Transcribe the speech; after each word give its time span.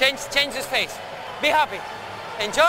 Change, 0.00 0.18
change 0.32 0.56
his 0.56 0.64
face. 0.64 0.98
Be 1.42 1.48
happy. 1.48 1.78
Enjoy. 2.42 2.64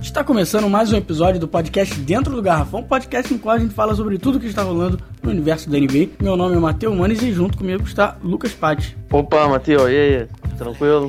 Está 0.00 0.22
começando 0.22 0.70
mais 0.70 0.92
um 0.92 0.96
episódio 0.96 1.40
do 1.40 1.48
podcast 1.48 1.92
Dentro 1.96 2.36
do 2.36 2.40
Garrafão, 2.40 2.84
podcast 2.84 3.32
no 3.32 3.40
qual 3.40 3.56
a 3.56 3.58
gente 3.58 3.74
fala 3.74 3.96
sobre 3.96 4.18
tudo 4.18 4.38
que 4.38 4.46
está 4.46 4.62
rolando 4.62 5.00
no 5.20 5.30
universo 5.32 5.68
da 5.68 5.80
NBA. 5.80 6.10
Meu 6.20 6.36
nome 6.36 6.54
é 6.54 6.58
Matheus 6.60 6.96
Manes 6.96 7.20
e 7.22 7.32
junto 7.32 7.58
comigo 7.58 7.82
está 7.82 8.16
Lucas 8.22 8.52
Patti. 8.52 8.96
Opa, 9.10 9.48
Matheus, 9.48 9.90
e 9.90 9.96
aí? 9.96 10.28
Tranquilo? 10.56 11.08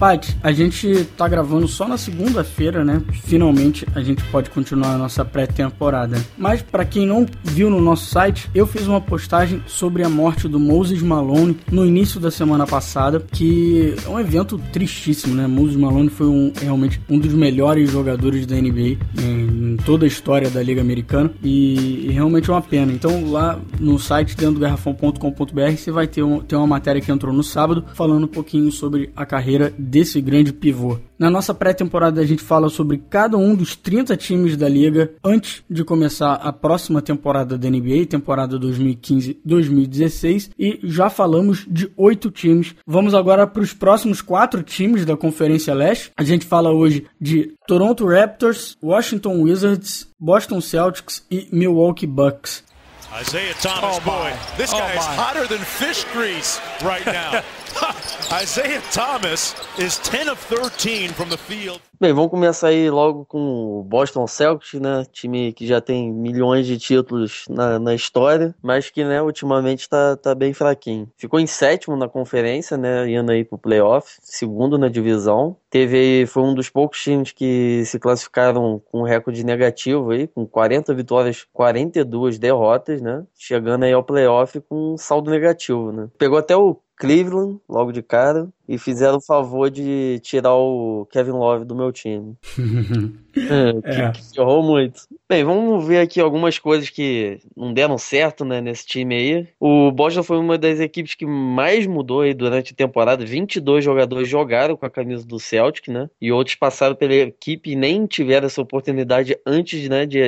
Paty, 0.00 0.34
a 0.42 0.50
gente 0.50 1.04
tá 1.14 1.28
gravando 1.28 1.68
só 1.68 1.86
na 1.86 1.98
segunda-feira, 1.98 2.82
né? 2.82 3.02
Finalmente 3.24 3.86
a 3.94 4.00
gente 4.00 4.24
pode 4.24 4.48
continuar 4.48 4.94
a 4.94 4.98
nossa 4.98 5.26
pré-temporada. 5.26 6.16
Mas 6.38 6.62
para 6.62 6.86
quem 6.86 7.06
não 7.06 7.26
viu 7.44 7.68
no 7.68 7.82
nosso 7.82 8.06
site, 8.06 8.48
eu 8.54 8.66
fiz 8.66 8.86
uma 8.86 8.98
postagem 8.98 9.62
sobre 9.66 10.02
a 10.02 10.08
morte 10.08 10.48
do 10.48 10.58
Moses 10.58 11.02
Malone 11.02 11.58
no 11.70 11.84
início 11.84 12.18
da 12.18 12.30
semana 12.30 12.66
passada, 12.66 13.20
que 13.30 13.94
é 14.02 14.08
um 14.08 14.18
evento 14.18 14.58
tristíssimo, 14.72 15.34
né? 15.34 15.46
Moses 15.46 15.76
Malone 15.76 16.08
foi 16.08 16.28
um, 16.28 16.50
realmente 16.58 16.98
um 17.06 17.18
dos 17.18 17.34
melhores 17.34 17.90
jogadores 17.90 18.46
da 18.46 18.56
NBA 18.56 18.96
em, 19.20 19.72
em 19.72 19.76
toda 19.84 20.06
a 20.06 20.08
história 20.08 20.48
da 20.48 20.62
Liga 20.62 20.80
Americana 20.80 21.30
e, 21.42 22.06
e, 22.06 22.10
realmente 22.10 22.48
é 22.48 22.54
uma 22.54 22.62
pena. 22.62 22.90
Então 22.90 23.30
lá 23.30 23.60
no 23.78 23.98
site 23.98 24.34
dentro 24.34 24.54
do 24.54 24.60
garrafão.com.br 24.60 25.76
você 25.76 25.90
vai 25.90 26.06
ter, 26.06 26.22
um, 26.22 26.40
ter 26.40 26.56
uma 26.56 26.66
matéria 26.66 27.02
que 27.02 27.12
entrou 27.12 27.34
no 27.34 27.42
sábado 27.42 27.84
falando 27.92 28.24
um 28.24 28.28
pouquinho 28.28 28.72
sobre 28.72 29.10
a 29.14 29.26
carreira 29.26 29.70
desse 29.90 30.20
grande 30.20 30.52
pivô. 30.52 30.98
Na 31.18 31.28
nossa 31.28 31.52
pré-temporada 31.52 32.20
a 32.20 32.24
gente 32.24 32.42
fala 32.42 32.68
sobre 32.70 33.02
cada 33.10 33.36
um 33.36 33.54
dos 33.54 33.74
30 33.76 34.16
times 34.16 34.56
da 34.56 34.68
liga 34.68 35.12
antes 35.22 35.62
de 35.68 35.84
começar 35.84 36.34
a 36.34 36.52
próxima 36.52 37.02
temporada 37.02 37.58
da 37.58 37.68
NBA, 37.68 38.06
temporada 38.08 38.58
2015-2016, 38.58 40.50
e 40.58 40.78
já 40.84 41.10
falamos 41.10 41.66
de 41.68 41.90
oito 41.96 42.30
times. 42.30 42.74
Vamos 42.86 43.14
agora 43.14 43.46
para 43.46 43.62
os 43.62 43.74
próximos 43.74 44.22
quatro 44.22 44.62
times 44.62 45.04
da 45.04 45.16
Conferência 45.16 45.74
Leste. 45.74 46.12
A 46.16 46.22
gente 46.22 46.46
fala 46.46 46.72
hoje 46.72 47.04
de 47.20 47.52
Toronto 47.66 48.06
Raptors, 48.06 48.78
Washington 48.82 49.42
Wizards, 49.42 50.08
Boston 50.18 50.60
Celtics 50.60 51.24
e 51.30 51.48
Milwaukee 51.52 52.06
Bucks. 52.06 52.64
Isaiah 53.12 53.54
Thomas, 53.54 53.98
oh 54.00 54.04
boy, 54.04 54.32
this 54.56 54.72
oh, 54.72 54.78
guy 54.78 54.92
oh 54.94 54.98
is 54.98 55.04
hotter 55.04 55.46
than 55.48 55.58
fish 55.58 56.04
grease 56.12 56.60
right 56.82 57.04
now. 57.04 57.42
Isaiah 58.32 58.80
Thomas 58.92 59.56
is 59.78 59.98
10 59.98 60.28
of 60.28 60.38
13 60.38 61.10
from 61.10 61.28
the 61.28 61.36
field. 61.36 61.80
Bem, 62.02 62.14
vamos 62.14 62.30
começar 62.30 62.68
aí 62.68 62.88
logo 62.88 63.26
com 63.26 63.80
o 63.80 63.82
Boston 63.82 64.26
Celtics, 64.26 64.80
né? 64.80 65.04
Time 65.12 65.52
que 65.52 65.66
já 65.66 65.82
tem 65.82 66.10
milhões 66.10 66.66
de 66.66 66.78
títulos 66.78 67.44
na, 67.46 67.78
na 67.78 67.94
história, 67.94 68.54
mas 68.62 68.88
que, 68.88 69.04
né, 69.04 69.20
ultimamente 69.20 69.86
tá, 69.86 70.16
tá 70.16 70.34
bem 70.34 70.54
fraquinho. 70.54 71.12
Ficou 71.14 71.38
em 71.38 71.46
sétimo 71.46 71.96
na 71.96 72.08
conferência, 72.08 72.78
né? 72.78 73.06
Indo 73.06 73.30
aí 73.30 73.44
pro 73.44 73.58
playoff, 73.58 74.16
segundo 74.22 74.78
na 74.78 74.88
divisão. 74.88 75.54
Teve, 75.68 76.24
foi 76.26 76.42
um 76.42 76.54
dos 76.54 76.70
poucos 76.70 77.02
times 77.02 77.32
que 77.32 77.84
se 77.84 77.98
classificaram 77.98 78.80
com 78.90 79.02
recorde 79.02 79.44
negativo 79.44 80.12
aí, 80.12 80.26
com 80.26 80.46
40 80.46 80.94
vitórias, 80.94 81.46
42 81.52 82.38
derrotas, 82.38 83.02
né? 83.02 83.24
Chegando 83.38 83.84
aí 83.84 83.92
ao 83.92 84.02
playoff 84.02 84.58
com 84.62 84.96
saldo 84.96 85.30
negativo, 85.30 85.92
né? 85.92 86.08
Pegou 86.16 86.38
até 86.38 86.56
o 86.56 86.78
Cleveland 87.00 87.58
logo 87.66 87.92
de 87.92 88.02
cara 88.02 88.46
e 88.68 88.76
fizeram 88.76 89.16
o 89.16 89.22
favor 89.22 89.70
de 89.70 90.20
tirar 90.22 90.54
o 90.54 91.08
Kevin 91.10 91.30
Love 91.30 91.64
do 91.64 91.74
meu 91.74 91.90
time. 91.90 92.36
é, 93.34 94.06
é. 94.06 94.12
Que, 94.12 94.32
que 94.32 94.38
errou 94.38 94.62
muito. 94.62 95.08
Bem, 95.26 95.42
vamos 95.42 95.86
ver 95.86 96.00
aqui 96.00 96.20
algumas 96.20 96.58
coisas 96.58 96.90
que 96.90 97.40
não 97.56 97.72
deram 97.72 97.96
certo 97.96 98.44
né, 98.44 98.60
nesse 98.60 98.84
time 98.84 99.14
aí. 99.14 99.48
O 99.58 99.90
Boston 99.90 100.22
foi 100.22 100.36
uma 100.36 100.58
das 100.58 100.78
equipes 100.78 101.14
que 101.14 101.24
mais 101.24 101.86
mudou 101.86 102.20
aí 102.20 102.34
durante 102.34 102.74
a 102.74 102.76
temporada. 102.76 103.24
22 103.24 103.82
jogadores 103.82 104.28
jogaram 104.28 104.76
com 104.76 104.84
a 104.84 104.90
camisa 104.90 105.26
do 105.26 105.40
Celtic, 105.40 105.88
né? 105.88 106.10
E 106.20 106.30
outros 106.30 106.54
passaram 106.54 106.94
pela 106.94 107.14
equipe 107.14 107.70
e 107.70 107.76
nem 107.76 108.06
tiveram 108.06 108.46
essa 108.46 108.60
oportunidade 108.60 109.38
antes 109.46 109.88
né, 109.88 110.04
de 110.04 110.20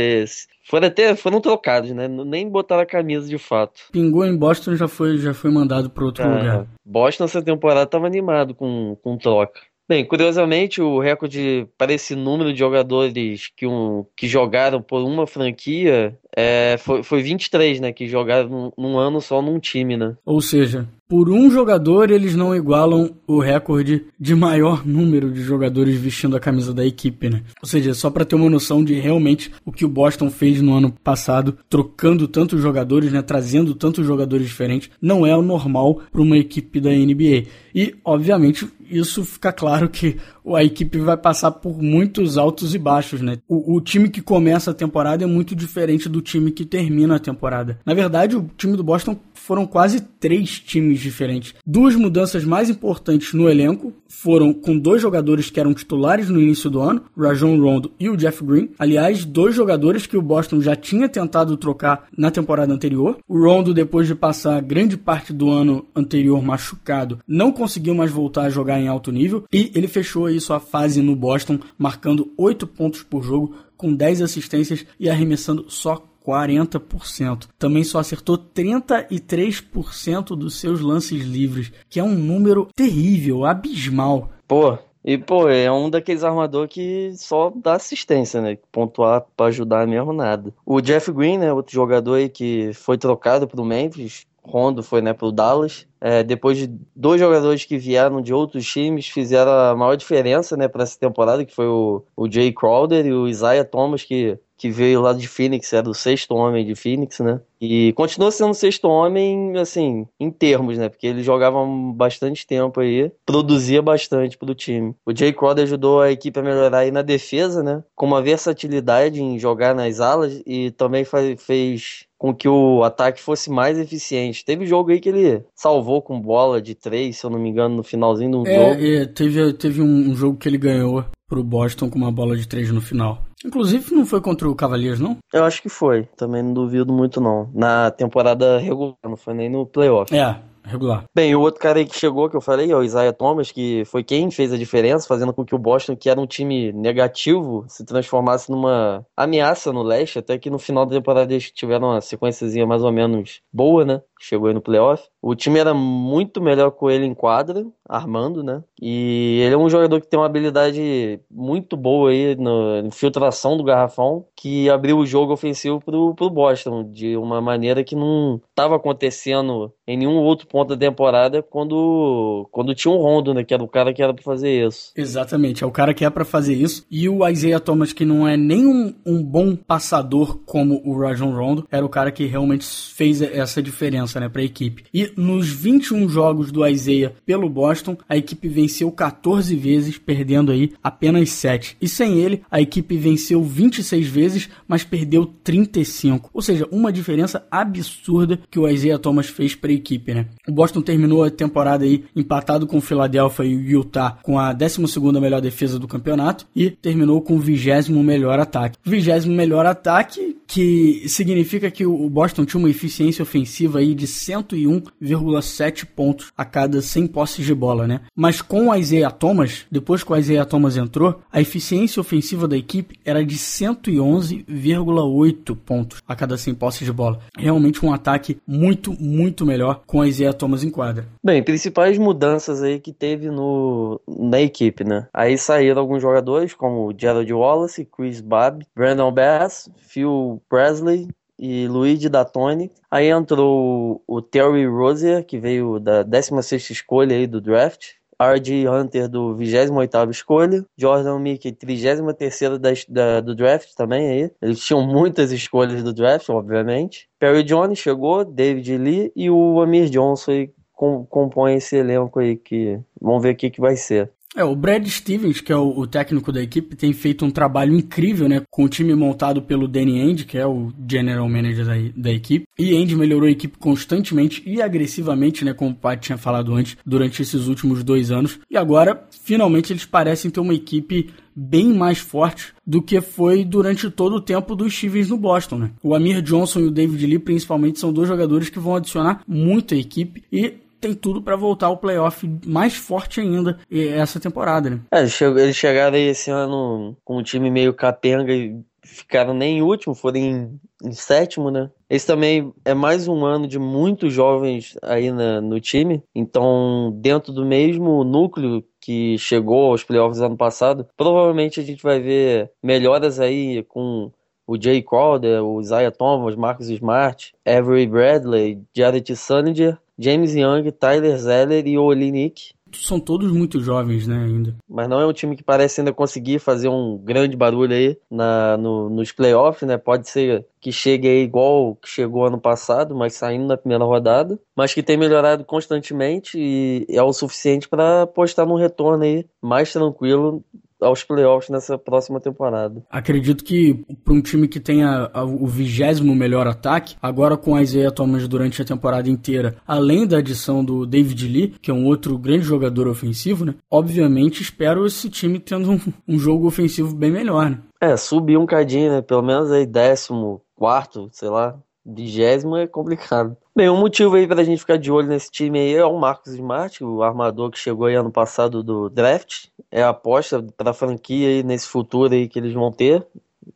foram 0.63 0.87
até 0.87 1.15
foram 1.17 1.41
trocados, 1.41 1.91
né? 1.93 2.09
Nem 2.09 2.49
botaram 2.49 2.83
a 2.83 2.87
camisa 2.87 3.29
de 3.29 3.39
fato. 3.39 3.81
Pingou 3.93 4.25
em 4.25 4.37
Boston 4.37 4.77
já 4.77 4.89
foi 4.89 5.19
já 5.19 5.35
foi 5.35 5.51
mandado 5.51 5.91
para 5.91 6.05
outro 6.05 6.25
ah, 6.25 6.29
lugar. 6.29 6.67
Boston 6.85 7.25
essa 7.25 7.43
temporada 7.43 7.85
estava 7.85 8.07
animado 8.07 8.55
com, 8.55 8.97
com 9.03 9.17
troca. 9.17 9.61
Bem, 9.89 10.07
curiosamente, 10.07 10.81
o 10.81 11.01
recorde 11.01 11.67
para 11.77 11.93
esse 11.93 12.15
número 12.15 12.53
de 12.53 12.59
jogadores 12.59 13.51
que, 13.55 13.67
um, 13.67 14.07
que 14.17 14.27
jogaram 14.27 14.81
por 14.81 15.03
uma 15.03 15.27
franquia 15.27 16.17
é, 16.35 16.77
foi, 16.79 17.03
foi 17.03 17.21
23, 17.21 17.81
né? 17.81 17.93
Que 17.93 18.07
jogaram 18.07 18.49
num, 18.49 18.73
num, 18.79 18.99
ano 18.99 19.21
só 19.21 19.43
num 19.43 19.59
time, 19.59 19.97
né? 19.97 20.17
Ou 20.25 20.41
seja, 20.41 20.89
por 21.09 21.29
um 21.29 21.51
jogador 21.51 22.11
eles 22.11 22.35
não 22.35 22.55
igualam 22.55 23.11
o 23.27 23.39
recorde 23.39 24.07
de 24.19 24.35
maior 24.35 24.87
número 24.87 25.31
de 25.31 25.43
jogadores 25.43 25.99
vestindo 25.99 26.37
a 26.37 26.41
camisa 26.41 26.73
da 26.73 26.85
equipe, 26.87 27.29
né? 27.29 27.43
Ou 27.63 27.69
seja, 27.69 27.93
só 27.95 28.11
para 28.11 28.25
ter 28.25 28.35
uma 28.35 28.49
noção 28.49 28.83
de 28.83 28.95
realmente 28.95 29.53
o 29.65 29.71
que 29.71 29.85
o 29.85 29.89
Boston 29.89 30.31
fez 30.31 30.61
no 30.61 30.75
ano 30.75 30.93
passado, 31.05 31.59
trocando 31.69 32.27
tantos 32.27 32.61
jogadores, 32.61 33.13
né? 33.13 33.21
Trazendo 33.21 33.75
tantos 33.75 34.07
jogadores 34.07 34.47
diferentes, 34.47 34.91
não 35.01 35.27
é 35.27 35.37
o 35.37 35.43
normal 35.43 36.01
para 36.11 36.23
uma 36.23 36.39
equipe 36.39 36.81
da 36.81 36.91
NBA. 36.91 37.47
E, 37.75 37.95
obviamente, 38.05 38.69
isso 38.93 39.25
fica 39.25 39.53
claro 39.53 39.89
que 39.89 40.17
a 40.55 40.63
equipe 40.63 40.99
vai 40.99 41.17
passar 41.17 41.51
por 41.53 41.81
muitos 41.81 42.37
altos 42.37 42.75
e 42.75 42.79
baixos, 42.79 43.21
né? 43.21 43.39
O, 43.49 43.77
o, 43.77 43.81
time 43.81 44.11
que 44.11 44.21
começa 44.21 44.71
a 44.71 44.75
temporada 44.75 45.25
é 45.25 45.27
muito 45.27 45.55
diferente 45.55 46.09
do 46.09 46.21
time 46.21 46.51
que 46.51 46.65
termina 46.65 47.17
a 47.17 47.21
temporada. 47.21 47.79
Na 47.87 47.95
verdade, 47.95 48.37
o 48.37 48.51
time 48.57 48.77
do 48.77 48.85
Boston 48.85 49.17
foram 49.43 49.67
quase 49.67 50.01
três 50.01 50.61
times 50.61 51.01
diferentes. 51.01 51.55
Duas 51.67 51.97
mudanças 51.97 52.45
mais 52.45 52.71
importantes 52.71 53.35
no 53.35 53.49
elenco 53.49 53.93
foram 54.07 54.53
com 54.53 54.79
dois 54.79 55.03
jogadores 55.03 55.51
que 55.51 55.59
eram 55.59 55.75
titulares 55.75 56.29
no 56.29 56.41
início 56.41 56.71
do 56.71 56.81
ano, 56.81 57.03
Rajon 57.19 57.59
Rondo 57.61 57.93
e 57.99 58.09
o 58.09 58.17
Jeff 58.17 58.45
Green. 58.45 58.71
Aliás, 58.79 59.25
dois 59.25 59.55
jogadores 59.55 60.07
que 60.07 60.17
o 60.17 60.23
Boston 60.23 60.61
já 60.61 60.77
tinha 60.77 61.09
tentado 61.09 61.57
trocar 61.57 62.07
na 62.17 62.31
temporada 62.31 62.73
anterior. 62.73 63.19
O 63.27 63.43
Rondo, 63.43 63.75
depois 63.75 64.07
de 64.07 64.15
passar 64.15 64.63
grande 64.63 64.97
parte 64.97 65.33
do 65.33 65.51
ano 65.51 65.85
anterior 65.95 66.41
machucado, 66.41 67.19
não 67.27 67.51
conseguiu 67.51 67.95
mais 67.95 68.13
voltar 68.13 68.43
a 68.43 68.51
jogar 68.51 68.81
em 68.81 68.87
alto 68.87 69.11
nível 69.11 69.45
e 69.53 69.73
ele 69.75 69.89
fechou 69.89 70.27
aí 70.27 70.41
sua 70.41 70.61
fase 70.61 71.03
no 71.03 71.17
Boston, 71.17 71.59
marcando 71.77 72.33
8 72.37 72.65
pontos 72.67 73.03
por 73.03 73.25
jogo, 73.25 73.57
com 73.77 73.93
10 73.93 74.23
assistências 74.23 74.87
e 75.01 75.11
arremessando 75.11 75.65
só 75.69 76.12
40%. 76.27 77.49
Também 77.59 77.85
só 77.85 77.99
acertou 77.99 78.39
33% 78.39 80.37
dos 80.37 80.61
seus 80.61 80.81
lances 80.81 81.23
livres, 81.23 81.73
que 81.89 82.01
é 82.01 82.05
um 82.05 82.15
número 82.15 82.69
terrível, 82.75 83.45
abismal. 83.45 84.31
Pô, 84.47 84.79
e, 85.05 85.19
pô, 85.19 85.49
é 85.49 85.71
um 85.71 85.91
daqueles 85.91 86.23
armadores 86.23 86.73
que 86.73 87.13
só 87.17 87.53
dá 87.55 87.75
assistência, 87.75 88.41
né? 88.41 88.57
Pontuar 88.71 89.25
pra 89.37 89.47
ajudar 89.47 89.87
mesmo 89.87 90.13
nada. 90.13 90.55
O 90.65 90.81
Jeff 90.81 91.11
Green, 91.11 91.39
né? 91.39 91.53
Outro 91.53 91.73
jogador 91.73 92.15
aí 92.15 92.29
que 92.29 92.73
foi 92.75 92.97
trocado 92.97 93.49
pro 93.49 93.65
Memphis. 93.65 94.27
Rondo 94.45 94.83
foi, 94.83 95.01
né, 95.01 95.13
pro 95.13 95.31
Dallas. 95.31 95.87
É, 96.01 96.25
depois 96.25 96.59
de 96.59 96.67
dois 96.97 97.21
jogadores 97.21 97.65
que 97.65 97.79
vieram 97.79 98.21
de 98.21 98.35
outros 98.35 98.67
times, 98.67 99.07
fizeram 99.07 99.53
a 99.53 99.77
maior 99.77 99.95
diferença, 99.95 100.57
né, 100.57 100.67
para 100.67 100.83
essa 100.83 100.99
temporada, 100.99 101.45
que 101.45 101.55
foi 101.55 101.69
o, 101.69 102.03
o 102.17 102.29
Jay 102.29 102.53
Crowder 102.53 103.07
e 103.07 103.13
o 103.13 103.29
Isaiah 103.29 103.65
Thomas, 103.65 104.03
que 104.03 104.37
que 104.63 104.71
veio 104.71 105.01
lá 105.01 105.13
de 105.13 105.27
Phoenix, 105.27 105.73
era 105.73 105.91
o 105.91 105.93
sexto 105.93 106.37
homem 106.37 106.65
de 106.65 106.77
Phoenix, 106.77 107.19
né? 107.19 107.41
E 107.61 107.93
continua 107.95 108.31
sendo 108.31 108.55
sexto 108.55 108.85
homem, 108.85 109.59
assim, 109.59 110.07
em 110.21 110.31
termos, 110.31 110.79
né? 110.79 110.89
Porque 110.89 111.09
ele 111.09 111.21
jogava 111.21 111.59
bastante 111.93 112.47
tempo 112.47 112.79
aí, 112.79 113.11
produzia 113.27 113.83
bastante 113.83 114.39
pro 114.39 114.55
time. 114.55 114.95
O 115.05 115.13
Jay 115.13 115.33
Crowder 115.33 115.65
ajudou 115.65 116.01
a 116.01 116.13
equipe 116.13 116.39
a 116.39 116.45
melhorar 116.45 116.79
aí 116.79 116.93
na 116.93 117.03
defesa, 117.03 117.61
né? 117.61 117.83
Com 117.97 118.07
uma 118.07 118.23
versatilidade 118.23 119.21
em 119.21 119.37
jogar 119.37 119.75
nas 119.75 119.99
alas 119.99 120.41
e 120.47 120.71
também 120.71 121.05
fez 121.37 122.07
com 122.17 122.33
que 122.33 122.49
o 122.49 122.85
ataque 122.85 123.21
fosse 123.21 123.51
mais 123.51 123.77
eficiente. 123.77 124.45
Teve 124.45 124.65
jogo 124.65 124.93
aí 124.93 125.01
que 125.01 125.09
ele 125.09 125.43
salvou 125.57 126.01
com 126.01 126.21
bola 126.21 126.63
de 126.63 126.77
três, 126.77 127.17
se 127.17 127.27
eu 127.27 127.31
não 127.31 127.41
me 127.41 127.49
engano, 127.49 127.75
no 127.75 127.83
finalzinho 127.83 128.31
do 128.31 128.49
é, 128.49 128.55
jogo. 128.55 128.81
É, 128.81 129.07
teve, 129.07 129.53
teve 129.55 129.83
um 129.83 130.15
jogo 130.15 130.39
que 130.39 130.49
ele 130.49 130.59
ganhou 130.59 131.05
pro 131.29 131.43
Boston 131.43 131.91
com 131.91 131.99
uma 131.99 132.13
bola 132.13 132.37
de 132.37 132.47
três 132.47 132.71
no 132.71 132.81
final. 132.81 133.25
Inclusive 133.45 133.95
não 133.95 134.07
foi 134.07 134.21
contra 134.21 134.49
o 134.49 134.55
Cavaliers, 134.55 135.01
não? 135.01 135.19
Eu 135.33 135.45
acho 135.45 135.63
que 135.63 135.69
foi. 135.69 136.05
Também 136.17 136.43
não 136.43 136.53
duvido 136.53 136.93
muito, 136.93 137.21
não. 137.21 137.51
Na 137.55 137.91
temporada 137.91 138.59
regular, 138.59 138.97
não 139.05 139.17
foi 139.17 139.35
nem 139.35 139.49
no 139.49 139.67
playoff. 139.67 140.15
É, 140.15 140.39
regular. 140.65 141.05
Bem, 141.15 141.35
o 141.35 141.41
outro 141.41 141.61
cara 141.61 141.79
aí 141.79 141.87
que 141.87 141.99
chegou, 141.99 142.29
que 142.31 142.37
eu 142.37 142.41
falei, 142.41 142.71
é 142.71 142.77
o 142.77 142.83
Isaiah 142.83 143.13
Thomas, 143.13 143.51
que 143.51 143.85
foi 143.87 144.03
quem 144.05 144.31
fez 144.31 144.53
a 144.53 144.59
diferença, 144.59 145.07
fazendo 145.07 145.33
com 145.33 145.45
que 145.45 145.55
o 145.55 145.59
Boston, 145.59 145.97
que 145.97 146.09
era 146.09 146.21
um 146.21 146.27
time 146.27 146.73
negativo, 146.73 147.65
se 147.69 147.85
transformasse 147.85 148.51
numa 148.51 149.05
ameaça 149.17 149.73
no 149.73 149.83
leste, 149.83 150.19
até 150.19 150.39
que 150.39 150.51
no 150.51 150.59
final 150.59 150.87
da 150.87 150.97
temporada 150.97 151.33
eles 151.33 151.51
tiveram 151.51 151.89
uma 151.89 152.01
sequenciazinha 152.01 152.67
mais 152.67 152.83
ou 152.83 152.93
menos 152.93 153.41
boa, 153.53 153.85
né? 153.85 154.03
chegou 154.23 154.49
aí 154.49 154.55
no 154.55 154.61
playoff. 154.61 155.03
O 155.21 155.35
time 155.35 155.59
era 155.59 155.75
muito 155.75 156.41
melhor 156.41 156.71
com 156.71 156.91
ele 156.91 157.05
em 157.05 157.15
quadra, 157.15 157.65
armando, 157.89 158.43
né? 158.43 158.63
E 158.81 159.41
ele 159.43 159.55
é 159.55 159.59
um 159.59 159.69
jogador 159.69 160.01
que 160.01 160.09
tem 160.09 160.19
uma 160.19 160.27
habilidade 160.27 161.21
muito 161.31 161.77
boa 161.77 162.11
aí 162.11 162.37
na 162.37 162.87
infiltração 162.87 163.57
do 163.57 163.65
garrafão, 163.65 164.25
que 164.37 164.69
abriu 164.71 164.99
o 164.99 165.07
jogo 165.07 165.33
ofensivo 165.33 165.81
pro, 165.81 166.15
pro 166.15 166.31
Boston 166.31 166.91
de 166.91 167.17
uma 167.17 167.41
maneira 167.41 167.85
que 167.85 167.95
não 167.95 168.41
estava 168.51 168.77
acontecendo 168.77 169.73
em 169.87 169.97
nenhum 169.97 170.17
outro 170.17 170.47
ponto 170.47 170.71
da 170.71 170.77
temporada 170.77 171.43
quando, 171.43 172.49
quando 172.51 172.75
tinha 172.75 172.93
um 172.93 172.99
Rondo, 172.99 173.35
né? 173.35 173.45
Que 173.45 173.55
era 173.55 173.63
o 173.63 173.69
cara 173.69 173.93
que 173.93 174.03
era 174.03 174.15
pra 174.15 174.23
fazer 174.23 174.67
isso. 174.67 174.93
Exatamente, 174.97 175.65
é 175.65 175.67
o 175.67 175.71
cara 175.71 175.95
que 175.95 176.05
é 176.05 176.11
para 176.11 176.25
fazer 176.25 176.55
isso. 176.55 176.87
E 176.91 177.09
o 177.09 177.27
Isaiah 177.29 177.61
Thomas, 177.61 177.93
que 177.93 178.05
não 178.05 178.27
é 178.27 178.37
nem 178.37 178.67
um, 178.67 178.95
um 179.05 179.23
bom 179.23 179.57
passador 179.57 180.39
como 180.45 180.81
o 180.85 180.99
Rajon 180.99 181.31
Rondo, 181.31 181.67
era 181.71 181.85
o 181.85 181.89
cara 181.89 182.11
que 182.11 182.27
realmente 182.27 182.65
fez 182.65 183.21
essa 183.21 183.63
diferença, 183.63 184.21
né, 184.21 184.29
pra 184.29 184.43
equipe. 184.43 184.85
E 184.93 185.13
nos 185.17 185.49
21 185.49 186.09
jogos 186.09 186.51
do 186.51 186.67
Isaiah 186.67 187.13
pelo 187.27 187.49
Boston, 187.49 187.72
a 188.09 188.17
equipe 188.17 188.49
venceu 188.49 188.91
14 188.91 189.55
vezes, 189.57 189.99
perdendo 189.99 190.53
aí 190.53 190.73
apenas 190.83 191.31
7. 191.31 191.77
E 191.81 191.89
sem 191.89 192.19
ele, 192.19 192.43
a 192.51 192.61
equipe 192.61 192.97
venceu 192.97 193.43
26 193.43 194.07
vezes, 194.07 194.49
mas 194.69 194.85
perdeu 194.85 195.27
35. 195.43 196.31
Ou 196.33 196.43
seja, 196.43 196.69
uma 196.71 196.93
diferença 196.93 197.47
absurda 197.51 198.39
que 198.51 198.59
o 198.59 198.69
Isaiah 198.69 198.99
Thomas 198.99 199.27
fez 199.27 199.55
para 199.55 199.71
a 199.71 199.75
equipe, 199.75 200.13
né? 200.15 200.27
O 200.47 200.53
Boston 200.53 200.83
terminou 200.83 201.25
a 201.25 201.31
temporada 201.31 201.85
aí 201.85 202.05
empatado 202.15 202.67
com 202.67 202.79
o 202.79 202.83
Philadelphia 202.83 203.45
e 203.45 203.57
o 203.57 203.61
Utah 203.61 204.19
com 204.23 204.39
a 204.39 204.55
12ª 204.55 205.21
melhor 205.21 205.41
defesa 205.41 205.79
do 205.79 205.89
campeonato 205.89 206.47
e 206.55 206.71
terminou 206.71 207.21
com 207.23 207.37
o 207.37 207.41
20 207.41 207.91
melhor 207.93 208.39
ataque. 208.39 208.79
20 208.85 209.29
melhor 209.29 209.67
ataque 209.67 210.37
que 210.47 211.09
significa 211.09 211.71
que 211.71 211.87
o 211.87 212.11
Boston 212.11 212.45
tinha 212.45 212.59
uma 212.59 212.69
eficiência 212.69 213.23
ofensiva 213.23 213.79
aí 213.79 213.95
de 213.95 214.07
101,7 214.07 215.87
pontos 215.87 216.31
a 216.37 216.45
cada 216.45 216.83
100 216.83 217.07
posses 217.07 217.47
de 217.47 217.55
bola, 217.63 217.87
né? 217.87 218.01
Mas 218.17 218.43
com 218.43 218.71
o 218.71 218.75
Isaiah 218.75 219.13
Thomas, 219.13 219.65
depois 219.71 220.03
que 220.03 220.13
o 220.13 220.17
Isaiah 220.17 220.45
Thomas 220.45 220.77
entrou, 220.77 221.21
a 221.31 221.41
eficiência 221.41 222.01
ofensiva 222.01 222.49
da 222.49 222.57
equipe 222.57 222.99
era 223.05 223.25
de 223.25 223.37
111,8 223.37 225.57
pontos 225.65 226.03
a 226.09 226.17
cada 226.17 226.37
100 226.37 226.57
posses 226.57 226.85
de 226.85 226.93
bola. 226.93 227.21
Realmente 227.39 227.87
um 227.87 227.93
ataque 227.93 228.41
muito, 228.45 229.01
muito 229.01 229.47
melhor 229.47 229.83
com 229.87 230.01
o 230.01 230.05
Isaiah 230.05 230.33
Thomas 230.33 230.65
em 230.65 230.71
quadra. 230.71 231.07
Bem, 231.23 231.41
principais 231.41 231.97
mudanças 231.99 232.65
aí 232.65 232.81
que 232.81 232.93
teve 232.93 233.31
no, 233.31 234.01
na 234.09 234.41
equipe, 234.41 234.83
né? 234.83 235.07
Aí 235.15 235.39
saíram 235.39 235.81
alguns 235.81 236.03
jogadores 236.03 236.55
como 236.55 236.93
Gerald 236.99 237.33
Wallace, 237.33 237.85
Chris 237.85 238.21
Babb, 238.21 238.67
Brandon 238.75 239.13
Bass, 239.13 239.71
Phil 239.79 240.43
Presley, 240.49 241.07
e 241.43 241.67
Luigi 241.67 242.09
Datone. 242.09 242.71
Aí 242.89 243.09
entrou 243.09 244.01
o 244.07 244.23
Terry 244.23 244.65
Rozier, 244.65 245.27
que 245.27 245.41
veio 245.41 245.81
da 245.81 246.05
16ª 246.05 246.71
escolha 246.71 247.17
aí 247.17 247.27
do 247.27 247.41
draft. 247.41 247.95
R.J. 248.17 248.69
Hunter 248.69 249.09
do 249.09 249.35
28ª 249.35 250.09
escolha, 250.13 250.65
Jordan 250.79 251.19
Mickey 251.19 251.51
33ª 251.51 252.57
da, 252.57 252.71
da, 252.89 253.21
do 253.21 253.35
draft 253.35 253.75
também 253.75 254.09
aí. 254.09 254.31
Eles 254.41 254.61
tinham 254.61 254.87
muitas 254.87 255.33
escolhas 255.33 255.83
do 255.83 255.93
draft, 255.93 256.29
obviamente. 256.29 257.09
Perry 257.19 257.43
Jones 257.43 257.81
chegou, 257.81 258.25
David 258.25 258.79
Lee 258.79 259.13
e 259.17 259.29
o 259.29 259.61
Amir 259.61 259.91
Johnson 259.91 260.31
aí 260.31 260.51
com, 260.73 261.05
compõe 261.05 261.55
esse 261.55 261.75
elenco 261.75 262.21
aí 262.21 262.37
que 262.37 262.79
vamos 263.01 263.21
ver 263.21 263.35
o 263.35 263.37
que, 263.37 263.51
que 263.51 263.61
vai 263.61 263.75
ser. 263.75 264.13
É, 264.35 264.43
o 264.43 264.57
Brad 264.57 264.87
Stevens, 264.87 265.41
que 265.41 265.53
é 265.53 265.57
o, 265.57 265.79
o, 265.79 265.87
técnico 265.87 266.33
da 266.33 266.43
equipe, 266.43 266.75
tem 266.75 266.93
feito 266.93 267.25
um 267.25 267.31
trabalho 267.31 267.75
incrível, 267.77 268.29
né? 268.29 268.43
Com 268.51 268.65
o 268.65 268.69
time 268.69 268.95
montado 268.95 269.43
pelo 269.43 269.69
Danny 269.69 269.99
End, 269.99 270.25
que 270.25 270.39
é 270.39 270.47
o 270.47 270.73
general 270.89 271.29
manager 271.29 271.67
da, 271.67 271.75
da 271.95 272.11
equipe. 272.11 272.47
E 272.59 272.75
End 272.75 272.97
melhorou 272.97 273.29
a 273.29 273.31
equipe 273.31 273.59
constantemente 273.59 274.43
e 274.47 274.63
agressivamente, 274.63 275.45
né? 275.45 275.53
Como 275.53 275.73
o 275.73 275.75
Pat 275.75 276.01
tinha 276.01 276.17
falado 276.17 276.55
antes, 276.55 276.77
durante 276.85 277.21
esses 277.21 277.47
últimos 277.47 277.85
dois 277.85 278.11
anos. 278.11 278.41
E 278.51 278.57
agora, 278.57 279.07
finalmente, 279.11 279.73
eles 279.73 279.85
parecem 279.85 280.31
ter 280.31 280.41
uma 280.41 280.55
equipe 280.55 281.11
bem 281.35 281.73
mais 281.73 281.99
forte 281.99 282.53
do 282.67 282.83
que 282.83 283.01
foi 283.01 283.45
durante 283.45 283.91
todo 283.91 284.17
o 284.17 284.21
tempo 284.21 284.55
dos 284.55 284.75
Stevens 284.75 285.09
no 285.09 285.17
Boston, 285.17 285.59
né? 285.59 285.71
O 285.83 285.95
Amir 285.95 286.23
Johnson 286.23 286.61
e 286.61 286.65
o 286.65 286.71
David 286.71 287.07
Lee, 287.07 287.19
principalmente, 287.19 287.79
são 287.79 287.93
dois 287.93 288.09
jogadores 288.09 288.49
que 288.49 288.59
vão 288.59 288.77
adicionar 288.77 289.23
muito 289.27 289.75
a 289.75 289.77
equipe 289.77 290.23
e 290.33 290.55
tem 290.83 290.95
tudo 290.95 291.23
para 291.23 291.37
voltar 291.37 291.69
ao 291.69 291.77
playoff 291.77 292.29
mais 292.45 292.75
forte 292.75 293.21
ainda 293.21 293.61
essa 293.71 294.19
temporada, 294.19 294.69
né? 294.69 294.81
É, 294.91 295.03
eles 295.03 295.57
chegaram 295.57 295.95
aí 295.95 296.09
esse 296.09 296.29
ano 296.29 296.97
com 297.05 297.19
um 297.19 297.23
time 297.23 297.49
meio 297.51 297.73
capenga 297.73 298.35
e 298.35 298.61
ficaram 298.83 299.33
nem 299.33 299.59
em 299.59 299.63
último, 299.63 299.95
foram 299.95 300.17
em, 300.19 300.61
em, 300.83 300.93
sétimo, 300.93 301.53
né? 301.53 301.71
Esse 301.89 302.05
também 302.05 302.53
é 302.65 302.75
mais 302.75 303.07
um 303.07 303.25
ano 303.25 303.47
de 303.47 303.61
muitos 303.61 304.13
jovens 304.13 304.77
aí 304.83 305.13
na, 305.13 305.41
no 305.41 305.61
time, 305.61 306.03
então 306.13 306.93
dentro 307.01 307.33
do 307.33 307.47
mesmo 307.47 308.03
núcleo 308.03 308.65
que 308.81 309.17
chegou 309.19 309.71
aos 309.71 309.85
playoffs 309.85 310.21
ano 310.21 310.37
passado, 310.37 310.89
provavelmente 310.97 311.61
a 311.61 311.63
gente 311.63 311.81
vai 311.81 312.01
ver 312.01 312.51
melhoras 312.61 313.21
aí 313.21 313.63
com 313.69 314.11
o 314.45 314.61
Jay 314.61 314.83
Crowder, 314.83 315.45
o 315.45 315.61
Isaiah 315.61 315.93
Thomas, 315.93 316.35
Marcus 316.35 316.69
Smart, 316.69 317.33
Avery 317.47 317.87
Bradley, 317.87 318.61
Jared 318.75 319.15
Sullinger 319.15 319.79
James 320.03 320.35
Young, 320.35 320.71
Tyler 320.73 321.17
Zeller 321.19 321.67
e 321.67 321.79
Olinik. 321.79 322.53
São 322.75 322.99
todos 322.99 323.31
muito 323.31 323.61
jovens, 323.61 324.07
né, 324.07 324.17
ainda. 324.17 324.57
Mas 324.67 324.89
não 324.89 324.99
é 324.99 325.07
um 325.07 325.13
time 325.13 325.37
que 325.37 325.43
parece 325.43 325.81
ainda 325.81 325.93
conseguir 325.93 326.39
fazer 326.39 326.69
um 326.69 326.97
grande 326.97 327.37
barulho 327.37 327.75
aí 327.75 327.99
na, 328.11 328.57
no, 328.57 328.89
nos 328.89 329.13
playoffs, 329.13 329.69
né? 329.69 329.77
Pode 329.77 330.09
ser 330.09 330.47
que 330.59 330.73
chegue 330.73 331.07
aí 331.07 331.23
igual 331.23 331.77
que 331.77 331.89
chegou 331.89 332.25
ano 332.25 332.41
passado, 332.41 332.95
mas 332.95 333.13
saindo 333.15 333.47
na 333.47 333.59
primeira 333.59 333.85
rodada. 333.85 334.39
Mas 334.57 334.73
que 334.73 334.83
tem 334.83 334.97
melhorado 334.97 335.45
constantemente 335.45 336.39
e 336.39 336.87
é 336.89 337.03
o 337.03 337.13
suficiente 337.13 337.69
para 337.69 338.03
apostar 338.03 338.47
num 338.47 338.57
retorno 338.57 339.05
aí 339.05 339.27
mais 339.43 339.71
tranquilo 339.71 340.43
aos 340.83 341.05
playoffs 341.05 341.49
nessa 341.49 341.79
próxima 341.79 342.21
temporada. 342.21 342.83
Acredito 342.91 343.45
que 343.45 343.85
para 344.05 344.15
um 344.15 344.21
time 344.21 344.49
que 344.49 344.61
tenha 344.61 345.11
o 345.15 345.47
vigésimo 345.47 346.15
melhor 346.15 346.47
ataque, 346.47 346.97
agora 347.01 347.37
com 347.37 347.55
a 347.55 347.63
Isaiah 347.63 347.91
Thomas 347.91 348.27
durante 348.29 348.61
a 348.61 348.65
temporada 348.65 349.09
inteira, 349.09 349.57
além 349.67 350.07
da 350.07 350.19
adição 350.19 350.65
do 350.65 350.87
David 350.87 351.29
Lee, 351.29 351.55
que 351.61 351.71
é 351.71 351.75
um 351.75 351.87
outro 351.87 352.19
grande 352.19 352.45
jogador 352.45 352.89
ofensivo, 352.89 353.45
né? 353.45 353.55
Obviamente 353.71 354.43
espero 354.43 354.87
esse 354.87 355.09
time 355.09 355.39
tendo 355.39 355.71
um, 355.71 355.81
um 356.09 356.19
jogo 356.19 356.47
ofensivo 356.47 356.95
bem 356.95 357.11
melhor, 357.11 357.51
né? 357.51 357.59
É, 357.81 357.97
subir 357.97 358.37
um 358.37 358.47
cadinho, 358.47 358.93
né? 358.93 359.03
Pelo 359.03 359.23
menos 359.23 359.51
aí 359.51 359.67
décimo 359.67 360.41
quarto, 360.55 361.09
sei 361.13 361.29
lá, 361.29 361.59
vigésimo 361.85 362.57
é 362.57 362.67
complicado. 362.67 363.37
Bem, 363.55 363.69
um 363.69 363.77
motivo 363.77 364.17
aí 364.17 364.27
pra 364.27 364.45
gente 364.45 364.61
ficar 364.61 364.79
de 364.79 364.91
olho 364.91 365.09
nesse 365.09 365.31
time 365.31 365.59
aí 365.59 365.75
é 365.75 365.85
o 365.85 365.99
Marcos 365.99 366.33
Smart, 366.33 366.83
o 366.83 367.03
armador 367.03 367.51
que 367.51 367.59
chegou 367.59 367.87
aí 367.87 367.95
ano 367.95 368.11
passado 368.11 368.63
do 368.63 368.89
draft. 368.89 369.47
É 369.71 369.83
a 369.83 369.91
aposta 369.91 370.45
pra 370.57 370.73
franquia 370.73 371.29
aí 371.29 371.43
nesse 371.43 371.67
futuro 371.67 372.13
aí 372.13 372.29
que 372.29 372.39
eles 372.39 372.55
vão 372.55 372.73
ter. 372.73 373.07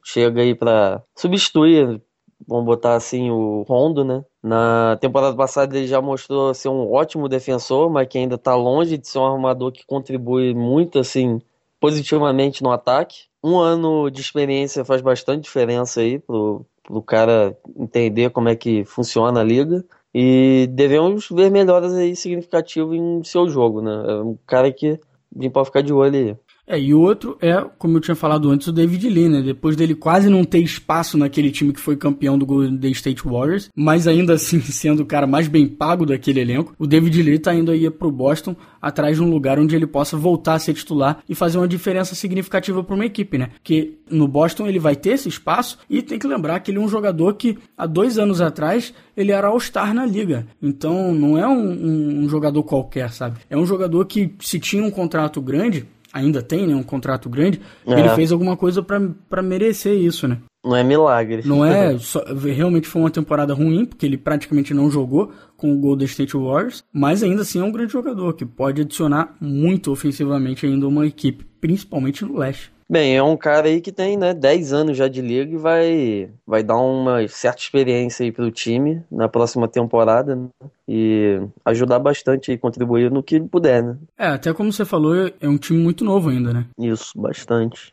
Chega 0.03 0.43
aí 0.43 0.55
pra 0.55 1.03
substituir, 1.15 2.01
vamos 2.47 2.67
botar 2.67 2.95
assim, 2.95 3.31
o 3.31 3.63
Rondo, 3.63 4.05
né? 4.05 4.25
Na 4.43 4.97
temporada 5.01 5.37
passada 5.37 5.77
ele 5.77 5.87
já 5.87 6.01
mostrou 6.01 6.53
ser 6.55 6.69
um 6.69 6.93
ótimo 6.93 7.29
defensor, 7.29 7.91
mas 7.91 8.07
que 8.09 8.19
ainda 8.19 8.37
tá 8.37 8.55
longe 8.55 8.99
de 8.99 9.09
ser 9.09 9.19
um 9.19 9.27
armador 9.27 9.73
que 9.73 9.87
contribui 9.87 10.55
muito, 10.55 10.99
assim, 10.99 11.41
positivamente 11.81 12.63
no 12.63 12.71
ataque. 12.71 13.25
Um 13.43 13.59
ano 13.59 14.11
de 14.11 14.21
experiência 14.21 14.85
faz 14.85 15.01
bastante 15.01 15.45
diferença 15.45 16.01
aí 16.01 16.19
pro, 16.19 16.67
o 16.89 17.03
cara 17.03 17.57
entender 17.77 18.31
como 18.31 18.49
é 18.49 18.57
que 18.57 18.85
funciona 18.85 19.41
a 19.41 19.45
liga. 19.45 19.85
E 20.15 20.67
devemos 20.71 21.29
ver 21.31 21.51
melhoras 21.51 21.93
aí 21.95 22.17
significativas 22.17 22.97
em 22.97 23.23
seu 23.23 23.49
jogo, 23.49 23.83
né? 23.83 23.93
É 24.09 24.15
um 24.23 24.39
cara 24.47 24.73
que 24.73 24.99
a 25.35 25.51
pode 25.51 25.67
ficar 25.67 25.83
de 25.83 25.93
olho 25.93 26.17
aí. 26.17 26.37
É, 26.67 26.79
e 26.79 26.93
outro 26.93 27.39
é, 27.41 27.65
como 27.79 27.97
eu 27.97 28.01
tinha 28.01 28.17
falado 28.17 28.51
antes, 28.51 28.67
o 28.67 28.73
David 28.73 29.09
Lee, 29.09 29.29
né? 29.29 29.41
Depois 29.41 29.77
dele 29.77 29.95
quase 29.95 30.29
não 30.29 30.45
ter 30.45 30.59
espaço 30.59 31.17
naquele 31.17 31.51
time 31.51 31.73
que 31.73 31.81
foi 31.81 31.97
campeão 31.97 32.37
do 32.37 32.45
Golden 32.45 32.91
State 32.91 33.23
Warriors, 33.23 33.71
mas 33.75 34.09
ainda 34.09 34.35
assim 34.35 34.61
sendo 34.73 35.03
o 35.03 35.07
cara 35.07 35.27
mais 35.27 35.47
bem 35.47 35.67
pago 35.69 36.05
daquele 36.05 36.41
elenco, 36.41 36.75
o 36.79 36.87
David 36.87 37.23
Lee 37.23 37.39
tá 37.39 37.55
indo 37.55 37.71
aí 37.71 37.89
pro 37.91 38.11
Boston 38.11 38.57
atrás 38.83 39.17
de 39.17 39.23
um 39.23 39.31
lugar 39.31 39.59
onde 39.59 39.77
ele 39.77 39.87
possa 39.87 40.17
voltar 40.17 40.55
a 40.55 40.59
ser 40.59 40.75
titular 40.75 41.19
e 41.29 41.35
fazer 41.35 41.59
uma 41.59 41.69
diferença 41.69 42.15
significativa 42.15 42.83
para 42.83 42.95
uma 42.95 43.07
equipe, 43.07 43.39
né? 43.39 43.51
Que 43.63 43.99
no 44.11 44.27
Boston 44.27 44.67
ele 44.67 44.79
vai 44.79 44.97
ter 44.97 45.11
esse 45.11 45.29
espaço 45.29 45.79
e 45.89 46.03
tem 46.03 46.19
que 46.19 46.27
lembrar 46.27 46.61
que 46.61 46.71
ele 46.71 46.79
é 46.79 46.81
um 46.81 46.89
jogador 46.89 47.35
que 47.35 47.59
há 47.77 47.87
dois 47.87 48.19
anos 48.19 48.41
atrás 48.41 48.93
ele 49.17 49.33
era 49.33 49.49
All-Star 49.49 49.95
na 49.95 50.05
liga. 50.05 50.47
Então 50.63 51.13
não 51.15 51.39
é 51.39 51.47
um, 51.47 51.71
um, 51.71 52.25
um 52.25 52.29
jogador 52.29 52.63
qualquer, 52.63 53.11
sabe? 53.11 53.39
É 53.49 53.57
um 53.57 53.67
jogador 53.67 54.05
que 54.05 54.35
se 54.41 54.61
tinha 54.61 54.85
um 54.85 54.91
contrato 54.91 55.41
grande 55.41 55.87
ainda 56.17 56.43
tem, 56.43 56.67
né, 56.67 56.75
um 56.75 56.83
contrato 56.83 57.29
grande, 57.29 57.61
é. 57.87 57.93
ele 57.99 58.09
fez 58.11 58.33
alguma 58.33 58.57
coisa 58.57 58.83
para 58.83 59.43
merecer 59.43 59.95
isso, 59.95 60.27
né? 60.27 60.39
Não 60.65 60.75
é 60.75 60.83
milagre. 60.83 61.43
Não 61.45 61.65
é, 61.65 61.97
só, 62.01 62.25
realmente 62.25 62.89
foi 62.89 63.03
uma 63.03 63.11
temporada 63.11 63.53
ruim, 63.53 63.85
porque 63.85 64.07
ele 64.07 64.17
praticamente 64.17 64.73
não 64.73 64.91
jogou 64.91 65.31
com 65.57 65.73
o 65.73 65.79
Golden 65.79 66.07
State 66.07 66.37
Warriors, 66.37 66.83
mas 66.93 67.23
ainda 67.23 67.43
assim 67.43 67.61
é 67.61 67.63
um 67.63 67.71
grande 67.71 67.93
jogador 67.93 68.33
que 68.33 68.45
pode 68.45 68.81
adicionar 68.81 69.37
muito 69.41 69.93
ofensivamente 69.93 70.67
ainda 70.67 70.89
uma 70.89 71.07
equipe, 71.07 71.47
principalmente 71.61 72.25
no 72.25 72.39
leste. 72.39 72.73
Bem, 72.89 73.17
é 73.17 73.23
um 73.23 73.37
cara 73.37 73.67
aí 73.67 73.81
que 73.81 73.91
tem, 73.91 74.17
né, 74.17 74.33
10 74.33 74.73
anos 74.73 74.97
já 74.97 75.09
de 75.09 75.21
liga 75.21 75.53
e 75.53 75.57
vai, 75.57 76.31
vai 76.47 76.63
dar 76.63 76.77
uma 76.77 77.27
certa 77.27 77.61
experiência 77.61 78.23
aí 78.23 78.31
pro 78.31 78.49
time 78.51 79.03
na 79.11 79.29
próxima 79.29 79.67
temporada, 79.67 80.37
né? 80.37 80.49
E 80.89 81.41
ajudar 81.65 81.99
bastante 81.99 82.53
e 82.53 82.59
contribuir 82.59 83.11
no 83.11 83.25
que 83.25 83.41
puder, 83.41 83.83
né? 83.83 83.97
É, 84.17 84.29
até 84.29 84.53
como 84.53 84.73
você 84.73 84.85
falou, 84.85 85.17
é 85.41 85.49
um 85.49 85.59
time 85.59 85.81
muito 85.81 86.05
novo 86.05 86.31
ainda, 86.31 86.53
né? 86.53 86.67
Isso, 86.79 87.11
bastante. 87.17 87.93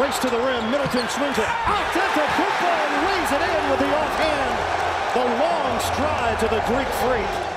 Race 0.00 0.18
to 0.22 0.28
the 0.28 0.36
rim, 0.36 0.70
Middleton 0.70 1.06
swings 1.10 1.38
it. 1.38 1.48
Offensive 1.68 2.30
football 2.34 2.80
and 2.88 3.04
lays 3.04 3.30
it 3.30 3.42
in 3.44 3.70
with 3.70 3.78
the 3.78 3.90
offhand. 3.92 4.54
The 5.12 5.24
long 5.38 5.80
stride 5.80 6.40
to 6.40 6.48
the 6.48 6.60
Greek 6.72 6.88
freak. 7.04 7.53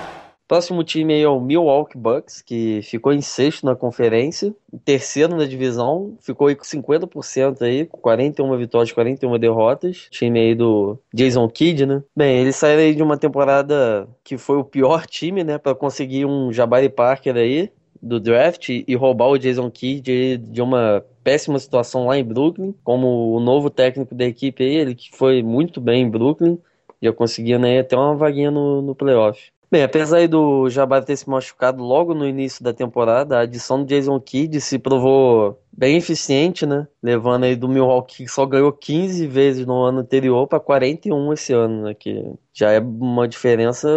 Próximo 0.47 0.81
time 0.83 1.13
aí 1.13 1.23
é 1.23 1.27
o 1.27 1.41
Milwaukee 1.41 1.97
Bucks, 1.97 2.41
que 2.41 2.81
ficou 2.81 3.11
em 3.11 3.19
sexto 3.19 3.65
na 3.65 3.75
conferência, 3.75 4.55
terceiro 4.85 5.35
na 5.35 5.45
divisão, 5.45 6.15
ficou 6.21 6.47
aí 6.47 6.55
com 6.55 6.63
50% 6.63 7.61
aí, 7.61 7.85
com 7.85 7.97
41 7.97 8.57
vitórias, 8.57 8.93
41 8.93 9.37
derrotas. 9.37 10.07
Time 10.09 10.39
aí 10.39 10.55
do 10.55 10.97
Jason 11.13 11.49
Kidd, 11.49 11.85
né? 11.85 12.01
Bem, 12.15 12.39
eles 12.39 12.55
saíram 12.55 12.81
aí 12.81 12.95
de 12.95 13.03
uma 13.03 13.17
temporada 13.17 14.07
que 14.23 14.37
foi 14.37 14.57
o 14.57 14.63
pior 14.63 15.05
time, 15.05 15.43
né, 15.43 15.57
para 15.57 15.75
conseguir 15.75 16.25
um 16.25 16.53
Jabari 16.53 16.87
Parker 16.87 17.35
aí 17.35 17.69
do 18.01 18.19
draft 18.19 18.69
e 18.69 18.95
roubar 18.95 19.27
o 19.27 19.37
Jason 19.37 19.69
Kidd 19.69 20.37
de 20.37 20.61
uma 20.61 21.03
péssima 21.23 21.59
situação 21.59 22.07
lá 22.07 22.17
em 22.17 22.23
Brooklyn, 22.23 22.73
como 22.85 23.35
o 23.35 23.39
novo 23.41 23.69
técnico 23.69 24.15
da 24.15 24.23
equipe 24.23 24.63
aí, 24.63 24.75
ele 24.75 24.95
que 24.95 25.09
foi 25.11 25.43
muito 25.43 25.81
bem 25.81 26.03
em 26.03 26.09
Brooklyn, 26.09 26.57
já 27.01 27.11
conseguia 27.11 27.59
né, 27.59 27.79
até 27.79 27.97
uma 27.97 28.15
vaguinha 28.15 28.49
no, 28.49 28.81
no 28.81 28.95
playoff. 28.95 29.51
Bem, 29.69 29.83
apesar 29.83 30.27
do 30.29 30.69
Jabari 30.69 31.05
ter 31.05 31.17
se 31.17 31.29
machucado 31.29 31.83
logo 31.83 32.13
no 32.13 32.25
início 32.25 32.63
da 32.63 32.73
temporada, 32.73 33.37
a 33.37 33.41
adição 33.41 33.83
do 33.83 33.85
Jason 33.85 34.17
Kidd 34.19 34.61
se 34.61 34.79
provou 34.79 35.61
bem 35.77 35.95
eficiente, 35.95 36.65
né? 36.65 36.87
Levando 37.03 37.43
aí 37.43 37.55
do 37.55 37.69
Milwaukee 37.69 38.23
que 38.23 38.27
só 38.27 38.45
ganhou 38.45 38.71
15 38.71 39.27
vezes 39.27 39.65
no 39.65 39.83
ano 39.83 39.99
anterior 39.99 40.47
para 40.47 40.59
41 40.59 41.33
esse 41.33 41.53
ano, 41.53 41.83
né? 41.83 41.93
Que 41.93 42.25
já 42.51 42.71
é 42.71 42.79
uma 42.79 43.27
diferença 43.27 43.87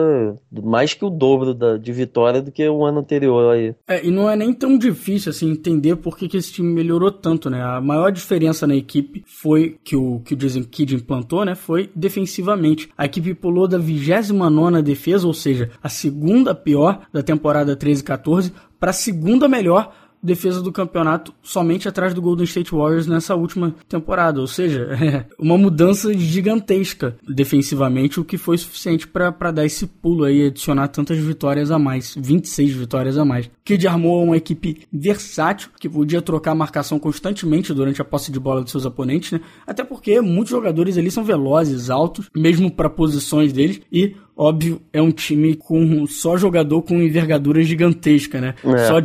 mais 0.62 0.92
que 0.92 1.02
o 1.02 1.08
dobro 1.08 1.54
da, 1.54 1.78
de 1.78 1.90
vitória 1.92 2.42
do 2.42 2.52
que 2.52 2.68
o 2.68 2.84
ano 2.84 3.00
anterior 3.00 3.54
aí. 3.54 3.74
É, 3.88 4.04
e 4.04 4.10
não 4.10 4.28
é 4.28 4.36
nem 4.36 4.52
tão 4.52 4.76
difícil 4.76 5.30
assim 5.30 5.50
entender 5.50 5.96
por 5.96 6.18
que, 6.18 6.28
que 6.28 6.36
esse 6.36 6.52
time 6.52 6.70
melhorou 6.70 7.10
tanto, 7.10 7.48
né? 7.48 7.62
A 7.62 7.80
maior 7.80 8.12
diferença 8.12 8.66
na 8.66 8.76
equipe 8.76 9.24
foi 9.26 9.78
que 9.82 9.96
o 9.96 10.20
que 10.20 10.34
o 10.34 10.36
Jason 10.36 10.62
Kidd 10.64 10.94
implantou, 10.94 11.42
né? 11.46 11.54
Foi 11.54 11.90
defensivamente. 11.96 12.90
A 12.98 13.06
equipe 13.06 13.32
pulou 13.34 13.66
da 13.66 13.78
29 13.78 14.82
defesa, 14.82 15.26
ou 15.26 15.32
seja, 15.32 15.70
a 15.82 15.88
segunda 15.88 16.54
pior 16.54 17.06
da 17.10 17.22
temporada 17.22 17.74
13-14 17.74 18.52
para 18.78 18.90
a 18.90 18.94
segunda 18.94 19.46
melhor 19.46 19.92
defesa 20.22 20.60
do 20.62 20.72
campeonato 20.72 21.32
somente 21.42 21.88
atrás 21.88 22.14
do 22.14 22.22
Golden 22.22 22.44
State 22.44 22.72
Warriors 22.72 23.06
nessa 23.06 23.34
última 23.34 23.74
temporada. 23.88 24.40
Ou 24.40 24.46
seja, 24.46 24.88
é 25.00 25.26
uma 25.38 25.56
mudança 25.56 26.12
gigantesca 26.12 27.16
defensivamente, 27.26 28.20
o 28.20 28.24
que 28.24 28.38
foi 28.38 28.58
suficiente 28.58 29.06
para 29.06 29.50
dar 29.50 29.64
esse 29.64 29.86
pulo 29.86 30.24
aí, 30.24 30.46
adicionar 30.46 30.88
tantas 30.88 31.18
vitórias 31.18 31.70
a 31.70 31.78
mais, 31.78 32.14
26 32.18 32.72
vitórias 32.72 33.18
a 33.18 33.24
mais. 33.24 33.50
Kid 33.64 33.86
armou 33.86 34.24
uma 34.24 34.36
equipe 34.36 34.82
versátil, 34.92 35.70
que 35.78 35.88
podia 35.88 36.22
trocar 36.22 36.52
a 36.52 36.54
marcação 36.54 36.98
constantemente 36.98 37.72
durante 37.72 38.02
a 38.02 38.04
posse 38.04 38.30
de 38.32 38.40
bola 38.40 38.64
de 38.64 38.70
seus 38.70 38.84
oponentes, 38.84 39.32
né? 39.32 39.40
Até 39.66 39.84
porque 39.84 40.20
muitos 40.20 40.50
jogadores 40.50 40.98
ali 40.98 41.10
são 41.10 41.24
velozes, 41.24 41.90
altos, 41.90 42.28
mesmo 42.34 42.70
para 42.70 42.90
posições 42.90 43.52
deles, 43.52 43.80
e 43.92 44.16
óbvio, 44.40 44.80
é 44.90 45.02
um 45.02 45.12
time 45.12 45.54
com 45.54 46.06
só 46.06 46.38
jogador 46.38 46.80
com 46.80 47.02
envergadura 47.02 47.62
gigantesca, 47.62 48.40
né? 48.40 48.54
É. 48.64 48.86
Só 48.86 49.02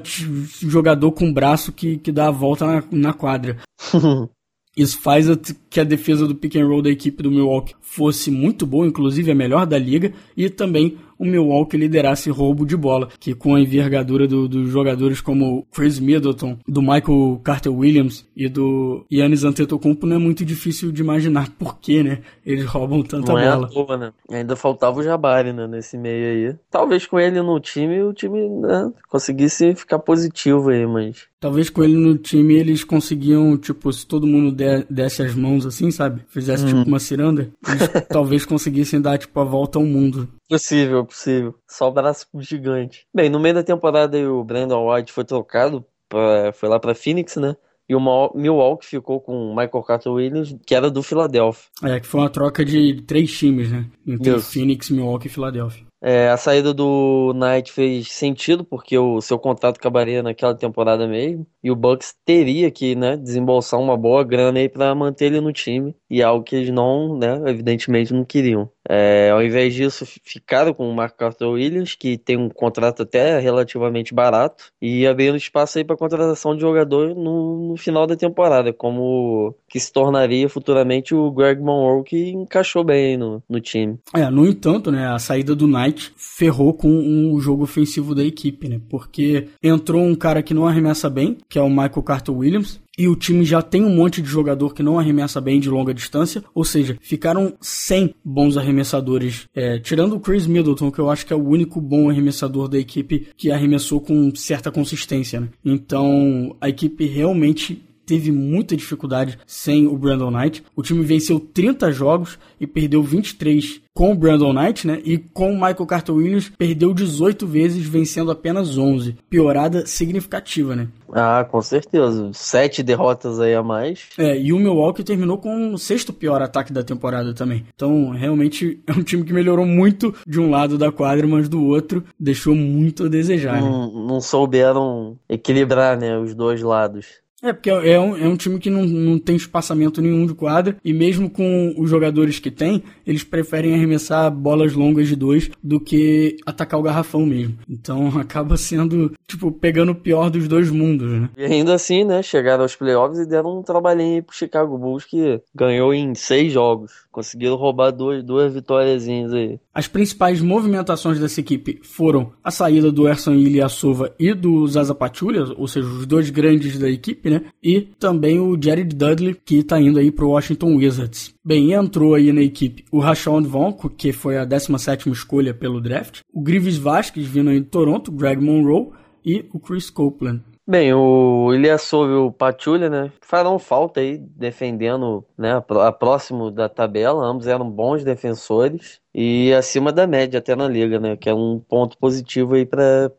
jogador 0.65 1.11
com 1.11 1.33
braço 1.33 1.73
que, 1.73 1.97
que 1.97 2.09
dá 2.09 2.29
a 2.29 2.31
volta 2.31 2.65
na, 2.65 2.83
na 2.89 3.13
quadra. 3.13 3.57
Isso 4.77 5.01
faz 5.01 5.27
que 5.69 5.79
a 5.79 5.83
defesa 5.83 6.25
do 6.25 6.35
pick 6.35 6.55
and 6.55 6.67
roll 6.67 6.81
da 6.81 6.89
equipe 6.89 7.21
do 7.21 7.31
Milwaukee 7.31 7.75
fosse 7.81 8.31
muito 8.31 8.65
boa, 8.65 8.87
inclusive 8.87 9.31
a 9.31 9.35
melhor 9.35 9.65
da 9.65 9.77
liga, 9.77 10.13
e 10.35 10.49
também 10.49 10.97
o 11.17 11.25
Milwaukee 11.25 11.77
liderasse 11.77 12.29
roubo 12.29 12.65
de 12.65 12.75
bola, 12.75 13.09
que 13.19 13.33
com 13.33 13.55
a 13.55 13.59
envergadura 13.59 14.27
dos 14.27 14.49
do 14.49 14.67
jogadores 14.67 15.21
como 15.21 15.65
Chris 15.71 15.99
Middleton, 15.99 16.57
do 16.67 16.81
Michael 16.81 17.41
Carter 17.43 17.73
Williams 17.73 18.27
e 18.35 18.47
do 18.47 19.05
Yannis 19.11 19.43
Antetokounmpo 19.43 20.05
não 20.05 20.15
é 20.15 20.19
muito 20.19 20.45
difícil 20.45 20.91
de 20.91 21.01
imaginar 21.01 21.49
por 21.57 21.79
que, 21.79 22.03
né, 22.03 22.19
eles 22.45 22.65
roubam 22.65 23.01
tanta 23.01 23.33
não 23.33 23.41
bola. 23.41 23.67
É 23.67 23.73
toa, 23.73 23.97
né? 23.97 24.13
Ainda 24.29 24.55
faltava 24.55 24.99
o 24.99 25.03
Jabari, 25.03 25.53
né, 25.53 25.67
nesse 25.67 25.97
meio 25.97 26.49
aí. 26.49 26.55
Talvez 26.69 27.05
com 27.05 27.19
ele 27.19 27.41
no 27.41 27.59
time, 27.59 28.01
o 28.03 28.13
time 28.13 28.49
né, 28.49 28.91
conseguisse 29.09 29.75
ficar 29.75 29.99
positivo 29.99 30.69
aí, 30.69 30.85
mas... 30.85 31.27
Talvez 31.45 31.69
com 31.69 31.83
ele 31.83 31.93
no 31.93 32.17
time 32.17 32.55
eles 32.55 32.83
conseguiam, 32.83 33.55
tipo, 33.55 33.93
se 33.93 34.07
todo 34.07 34.25
mundo 34.25 34.51
desse 34.89 35.21
as 35.21 35.35
mãos 35.35 35.63
assim, 35.63 35.91
sabe? 35.91 36.23
Fizesse 36.27 36.65
tipo 36.65 36.79
uhum. 36.79 36.85
uma 36.85 36.97
ciranda, 36.97 37.51
eles 37.67 37.87
talvez 38.09 38.43
conseguissem 38.43 38.99
dar, 38.99 39.19
tipo, 39.19 39.39
a 39.39 39.43
volta 39.43 39.77
ao 39.77 39.85
mundo. 39.85 40.27
Possível, 40.49 41.05
possível. 41.05 41.53
Só 41.69 41.87
o 41.87 41.91
braço 41.91 42.25
gigante. 42.39 43.05
Bem, 43.13 43.29
no 43.29 43.39
meio 43.39 43.53
da 43.53 43.61
temporada 43.61 44.17
o 44.27 44.43
Brandon 44.43 44.91
White 44.91 45.13
foi 45.13 45.23
trocado, 45.23 45.85
pra, 46.09 46.51
foi 46.51 46.67
lá 46.67 46.79
pra 46.79 46.95
Phoenix, 46.95 47.35
né? 47.35 47.55
E 47.87 47.95
o 47.95 48.31
Milwaukee 48.33 48.87
ficou 48.87 49.21
com 49.21 49.51
o 49.51 49.55
Michael 49.55 49.83
Carter 49.83 50.11
Williams, 50.11 50.55
que 50.65 50.73
era 50.73 50.89
do 50.89 51.03
Philadelphia. 51.03 51.69
É, 51.83 51.99
que 51.99 52.07
foi 52.07 52.21
uma 52.21 52.29
troca 52.31 52.65
de 52.65 53.03
três 53.03 53.31
times, 53.31 53.71
né? 53.71 53.85
Entre 54.07 54.35
Isso. 54.35 54.51
Phoenix, 54.51 54.89
Milwaukee 54.89 55.27
e 55.27 55.29
Philadelphia. 55.31 55.84
É, 56.07 56.29
a 56.29 56.37
saída 56.37 56.71
do 56.71 57.33
Knight 57.33 57.71
fez 57.71 58.11
sentido, 58.11 58.63
porque 58.63 58.95
o 58.95 59.19
seu 59.21 59.39
contrato 59.39 59.77
acabaria 59.77 60.21
naquela 60.21 60.53
temporada 60.55 61.07
mesmo. 61.07 61.47
E 61.63 61.71
o 61.71 61.75
Bucks 61.75 62.15
teria 62.23 62.69
que 62.69 62.95
né, 62.95 63.17
desembolsar 63.17 63.79
uma 63.79 63.97
boa 63.97 64.23
grana 64.23 64.59
aí 64.59 64.69
para 64.69 64.93
manter 64.93 65.25
ele 65.25 65.41
no 65.41 65.51
time. 65.51 65.95
E 66.07 66.21
algo 66.21 66.43
que 66.43 66.55
eles 66.55 66.69
não, 66.69 67.17
né, 67.17 67.49
evidentemente, 67.49 68.13
não 68.13 68.23
queriam. 68.23 68.71
É, 68.87 69.29
ao 69.31 69.43
invés 69.43 69.73
disso, 69.73 70.05
ficaram 70.23 70.73
com 70.73 70.89
o 70.89 70.93
Mark 70.93 71.19
Arthur 71.21 71.53
Williams, 71.53 71.95
que 71.95 72.17
tem 72.17 72.37
um 72.37 72.49
contrato 72.49 73.03
até 73.03 73.39
relativamente 73.39 74.13
barato, 74.13 74.65
e 74.81 75.07
abrindo 75.07 75.37
espaço 75.37 75.77
aí 75.77 75.83
para 75.83 75.97
contratação 75.97 76.55
de 76.55 76.61
jogador 76.61 77.15
no, 77.15 77.69
no, 77.69 77.77
final 77.77 78.05
da 78.05 78.15
temporada, 78.15 78.71
como 78.71 79.55
que 79.67 79.79
se 79.79 79.91
tornaria 79.91 80.47
futuramente 80.47 81.15
o 81.15 81.31
Greg 81.31 81.61
Monroe, 81.61 82.03
que 82.03 82.29
encaixou 82.29 82.83
bem 82.83 83.17
no, 83.17 83.41
no 83.49 83.59
time. 83.59 83.97
É, 84.13 84.29
no 84.29 84.45
entanto, 84.45 84.91
né, 84.91 85.07
a 85.07 85.19
saída 85.19 85.55
do 85.55 85.67
Knight 85.67 86.13
ferrou 86.15 86.73
com 86.73 87.33
o 87.33 87.39
jogo 87.39 87.63
ofensivo 87.63 88.13
da 88.13 88.23
equipe, 88.23 88.69
né, 88.69 88.79
porque 88.89 89.47
entrou 89.61 90.01
um 90.01 90.15
cara 90.15 90.43
que 90.43 90.53
não 90.53 90.67
arremessa 90.67 91.09
bem, 91.09 91.37
que 91.49 91.57
é 91.57 91.61
o 91.61 91.69
Michael 91.69 92.03
Carter 92.03 92.35
Williams, 92.35 92.79
e 92.97 93.07
o 93.07 93.15
time 93.15 93.43
já 93.43 93.61
tem 93.61 93.83
um 93.83 93.95
monte 93.95 94.21
de 94.21 94.27
jogador 94.27 94.73
que 94.73 94.83
não 94.83 94.99
arremessa 94.99 95.41
bem 95.41 95.59
de 95.59 95.69
longa 95.69 95.93
distância, 95.93 96.43
ou 96.53 96.63
seja, 96.63 96.97
ficaram 97.01 97.53
sem 97.59 98.13
bons 98.23 98.57
arremessadores, 98.57 99.47
é, 99.53 99.79
tirando 99.79 100.15
o 100.15 100.19
Chris 100.19 100.47
Middleton, 100.47 100.91
que 100.91 100.99
eu 100.99 101.09
acho 101.09 101.25
que 101.25 101.33
é 101.33 101.35
o 101.35 101.47
único 101.47 101.81
bom 101.81 102.09
arremessador 102.09 102.67
da 102.67 102.77
equipe 102.77 103.27
que 103.35 103.51
arremessou 103.51 103.99
com 103.99 104.33
certa 104.35 104.71
consistência. 104.71 105.41
Né? 105.41 105.49
Então 105.63 106.55
a 106.59 106.69
equipe 106.69 107.05
realmente 107.05 107.83
teve 108.05 108.31
muita 108.31 108.75
dificuldade 108.75 109.37
sem 109.45 109.87
o 109.87 109.97
Brandon 109.97 110.31
Knight. 110.31 110.63
O 110.75 110.83
time 110.83 111.03
venceu 111.03 111.39
30 111.39 111.91
jogos 111.91 112.37
e 112.59 112.67
perdeu 112.67 113.01
23 113.01 113.81
com 113.95 114.11
o 114.11 114.15
Brandon 114.15 114.51
Knight, 114.51 114.85
né? 114.85 115.01
E 115.05 115.17
com 115.17 115.51
o 115.51 115.55
Michael 115.55 115.85
Carter 115.85 116.13
Williams 116.13 116.51
perdeu 116.57 116.93
18 116.93 117.47
vezes, 117.47 117.87
vencendo 117.87 118.29
apenas 118.29 118.77
11. 118.77 119.15
Piorada 119.29 119.85
significativa, 119.85 120.75
né? 120.75 120.89
Ah, 121.13 121.47
com 121.49 121.61
certeza. 121.61 122.29
Sete 122.33 122.83
derrotas 122.83 123.39
aí 123.39 123.55
a 123.55 123.63
mais. 123.63 124.09
É, 124.17 124.37
e 124.37 124.51
o 124.51 124.59
Milwaukee 124.59 125.03
terminou 125.03 125.37
com 125.37 125.73
o 125.73 125.77
sexto 125.77 126.11
pior 126.11 126.41
ataque 126.41 126.73
da 126.73 126.83
temporada 126.83 127.33
também. 127.33 127.65
Então, 127.73 128.09
realmente 128.09 128.81
é 128.85 128.91
um 128.91 129.01
time 129.01 129.23
que 129.23 129.31
melhorou 129.31 129.65
muito 129.65 130.13
de 130.27 130.41
um 130.41 130.49
lado 130.49 130.77
da 130.77 130.91
quadra, 130.91 131.25
mas 131.25 131.47
do 131.47 131.63
outro 131.63 132.03
deixou 132.19 132.53
muito 132.53 133.05
a 133.05 133.07
desejar. 133.07 133.61
Não, 133.61 133.87
né? 133.87 134.07
não 134.07 134.19
souberam 134.19 135.17
equilibrar, 135.29 135.97
né, 135.97 136.17
os 136.17 136.35
dois 136.35 136.61
lados. 136.61 137.24
É, 137.43 137.53
porque 137.53 137.69
é 137.69 137.99
um, 137.99 138.17
é 138.17 138.27
um 138.27 138.35
time 138.35 138.59
que 138.59 138.69
não, 138.69 138.83
não 138.85 139.19
tem 139.19 139.35
espaçamento 139.35 140.01
nenhum 140.01 140.25
de 140.25 140.33
quadra, 140.33 140.77
e 140.83 140.93
mesmo 140.93 141.29
com 141.29 141.75
os 141.77 141.89
jogadores 141.89 142.39
que 142.39 142.49
tem, 142.49 142.83
eles 143.05 143.23
preferem 143.23 143.73
arremessar 143.73 144.31
bolas 144.31 144.73
longas 144.73 145.07
de 145.07 145.15
dois 145.15 145.51
do 145.61 145.79
que 145.79 146.37
atacar 146.45 146.79
o 146.79 146.83
garrafão 146.83 147.25
mesmo. 147.25 147.57
Então 147.69 148.07
acaba 148.19 148.57
sendo, 148.57 149.11
tipo, 149.27 149.51
pegando 149.51 149.91
o 149.91 149.95
pior 149.95 150.29
dos 150.29 150.47
dois 150.47 150.71
mundos, 150.71 151.11
né? 151.11 151.29
E 151.37 151.43
ainda 151.43 151.73
assim, 151.73 152.03
né, 152.03 152.23
chegaram 152.23 152.63
aos 152.63 152.75
playoffs 152.75 153.19
e 153.19 153.27
deram 153.27 153.59
um 153.59 153.63
trabalhinho 153.63 154.15
aí 154.15 154.21
pro 154.21 154.35
Chicago 154.35 154.77
Bulls 154.77 155.05
que 155.05 155.41
ganhou 155.53 155.93
em 155.93 156.15
seis 156.15 156.51
jogos. 156.51 157.05
Conseguiram 157.11 157.55
roubar 157.55 157.91
duas, 157.91 158.23
duas 158.23 158.53
vitórias 158.53 159.07
aí. 159.07 159.59
As 159.73 159.87
principais 159.87 160.41
movimentações 160.41 161.19
dessa 161.19 161.39
equipe 161.39 161.79
foram 161.81 162.33
a 162.43 162.51
saída 162.51 162.91
do 162.91 163.07
Erson 163.07 163.33
Ilyasova 163.33 164.13
e 164.19 164.33
do 164.33 164.67
Zaza 164.67 164.93
Pachulia, 164.93 165.45
ou 165.57 165.67
seja, 165.67 165.87
os 165.87 166.05
dois 166.05 166.29
grandes 166.29 166.77
da 166.77 166.89
equipe, 166.89 167.29
né? 167.29 167.34
E 167.63 167.81
também 167.81 168.39
o 168.39 168.57
Jared 168.61 168.95
Dudley, 168.95 169.33
que 169.33 169.63
tá 169.63 169.79
indo 169.79 169.99
aí 169.99 170.11
pro 170.11 170.29
Washington 170.29 170.75
Wizards. 170.75 171.33
Bem, 171.43 171.73
entrou 171.73 172.15
aí 172.15 172.31
na 172.31 172.41
equipe 172.41 172.85
o 172.91 172.99
Rashawn 172.99 173.43
Vonko, 173.43 173.89
que 173.89 174.11
foi 174.11 174.37
a 174.37 174.45
17ª 174.45 175.11
escolha 175.11 175.53
pelo 175.53 175.81
draft, 175.81 176.21
o 176.33 176.41
Grives 176.41 176.77
Vasquez, 176.77 177.27
vindo 177.27 177.49
aí 177.49 177.59
do 177.59 177.67
Toronto, 177.67 178.11
Greg 178.11 178.43
Monroe, 178.43 178.89
e 179.25 179.43
o 179.51 179.59
Chris 179.59 179.89
Copeland. 179.89 180.41
Bem, 180.67 180.91
o 180.93 181.53
Ilyasov 181.53 182.11
e 182.11 182.15
o 182.15 182.31
Patulha, 182.31 182.89
né, 182.89 183.11
farão 183.21 183.59
falta 183.59 183.99
aí 183.99 184.17
defendendo, 184.17 185.23
né, 185.37 185.61
a 185.79 185.91
próximo 185.91 186.49
da 186.49 186.67
tabela. 186.67 187.23
Ambos 187.23 187.45
eram 187.45 187.69
bons 187.69 188.03
defensores 188.03 188.99
e 189.13 189.53
acima 189.53 189.91
da 189.91 190.07
média 190.07 190.39
até 190.39 190.55
na 190.55 190.67
liga, 190.67 190.99
né, 190.99 191.15
que 191.15 191.29
é 191.29 191.35
um 191.35 191.59
ponto 191.59 191.95
positivo 191.99 192.55
aí 192.55 192.65
para 192.65 193.11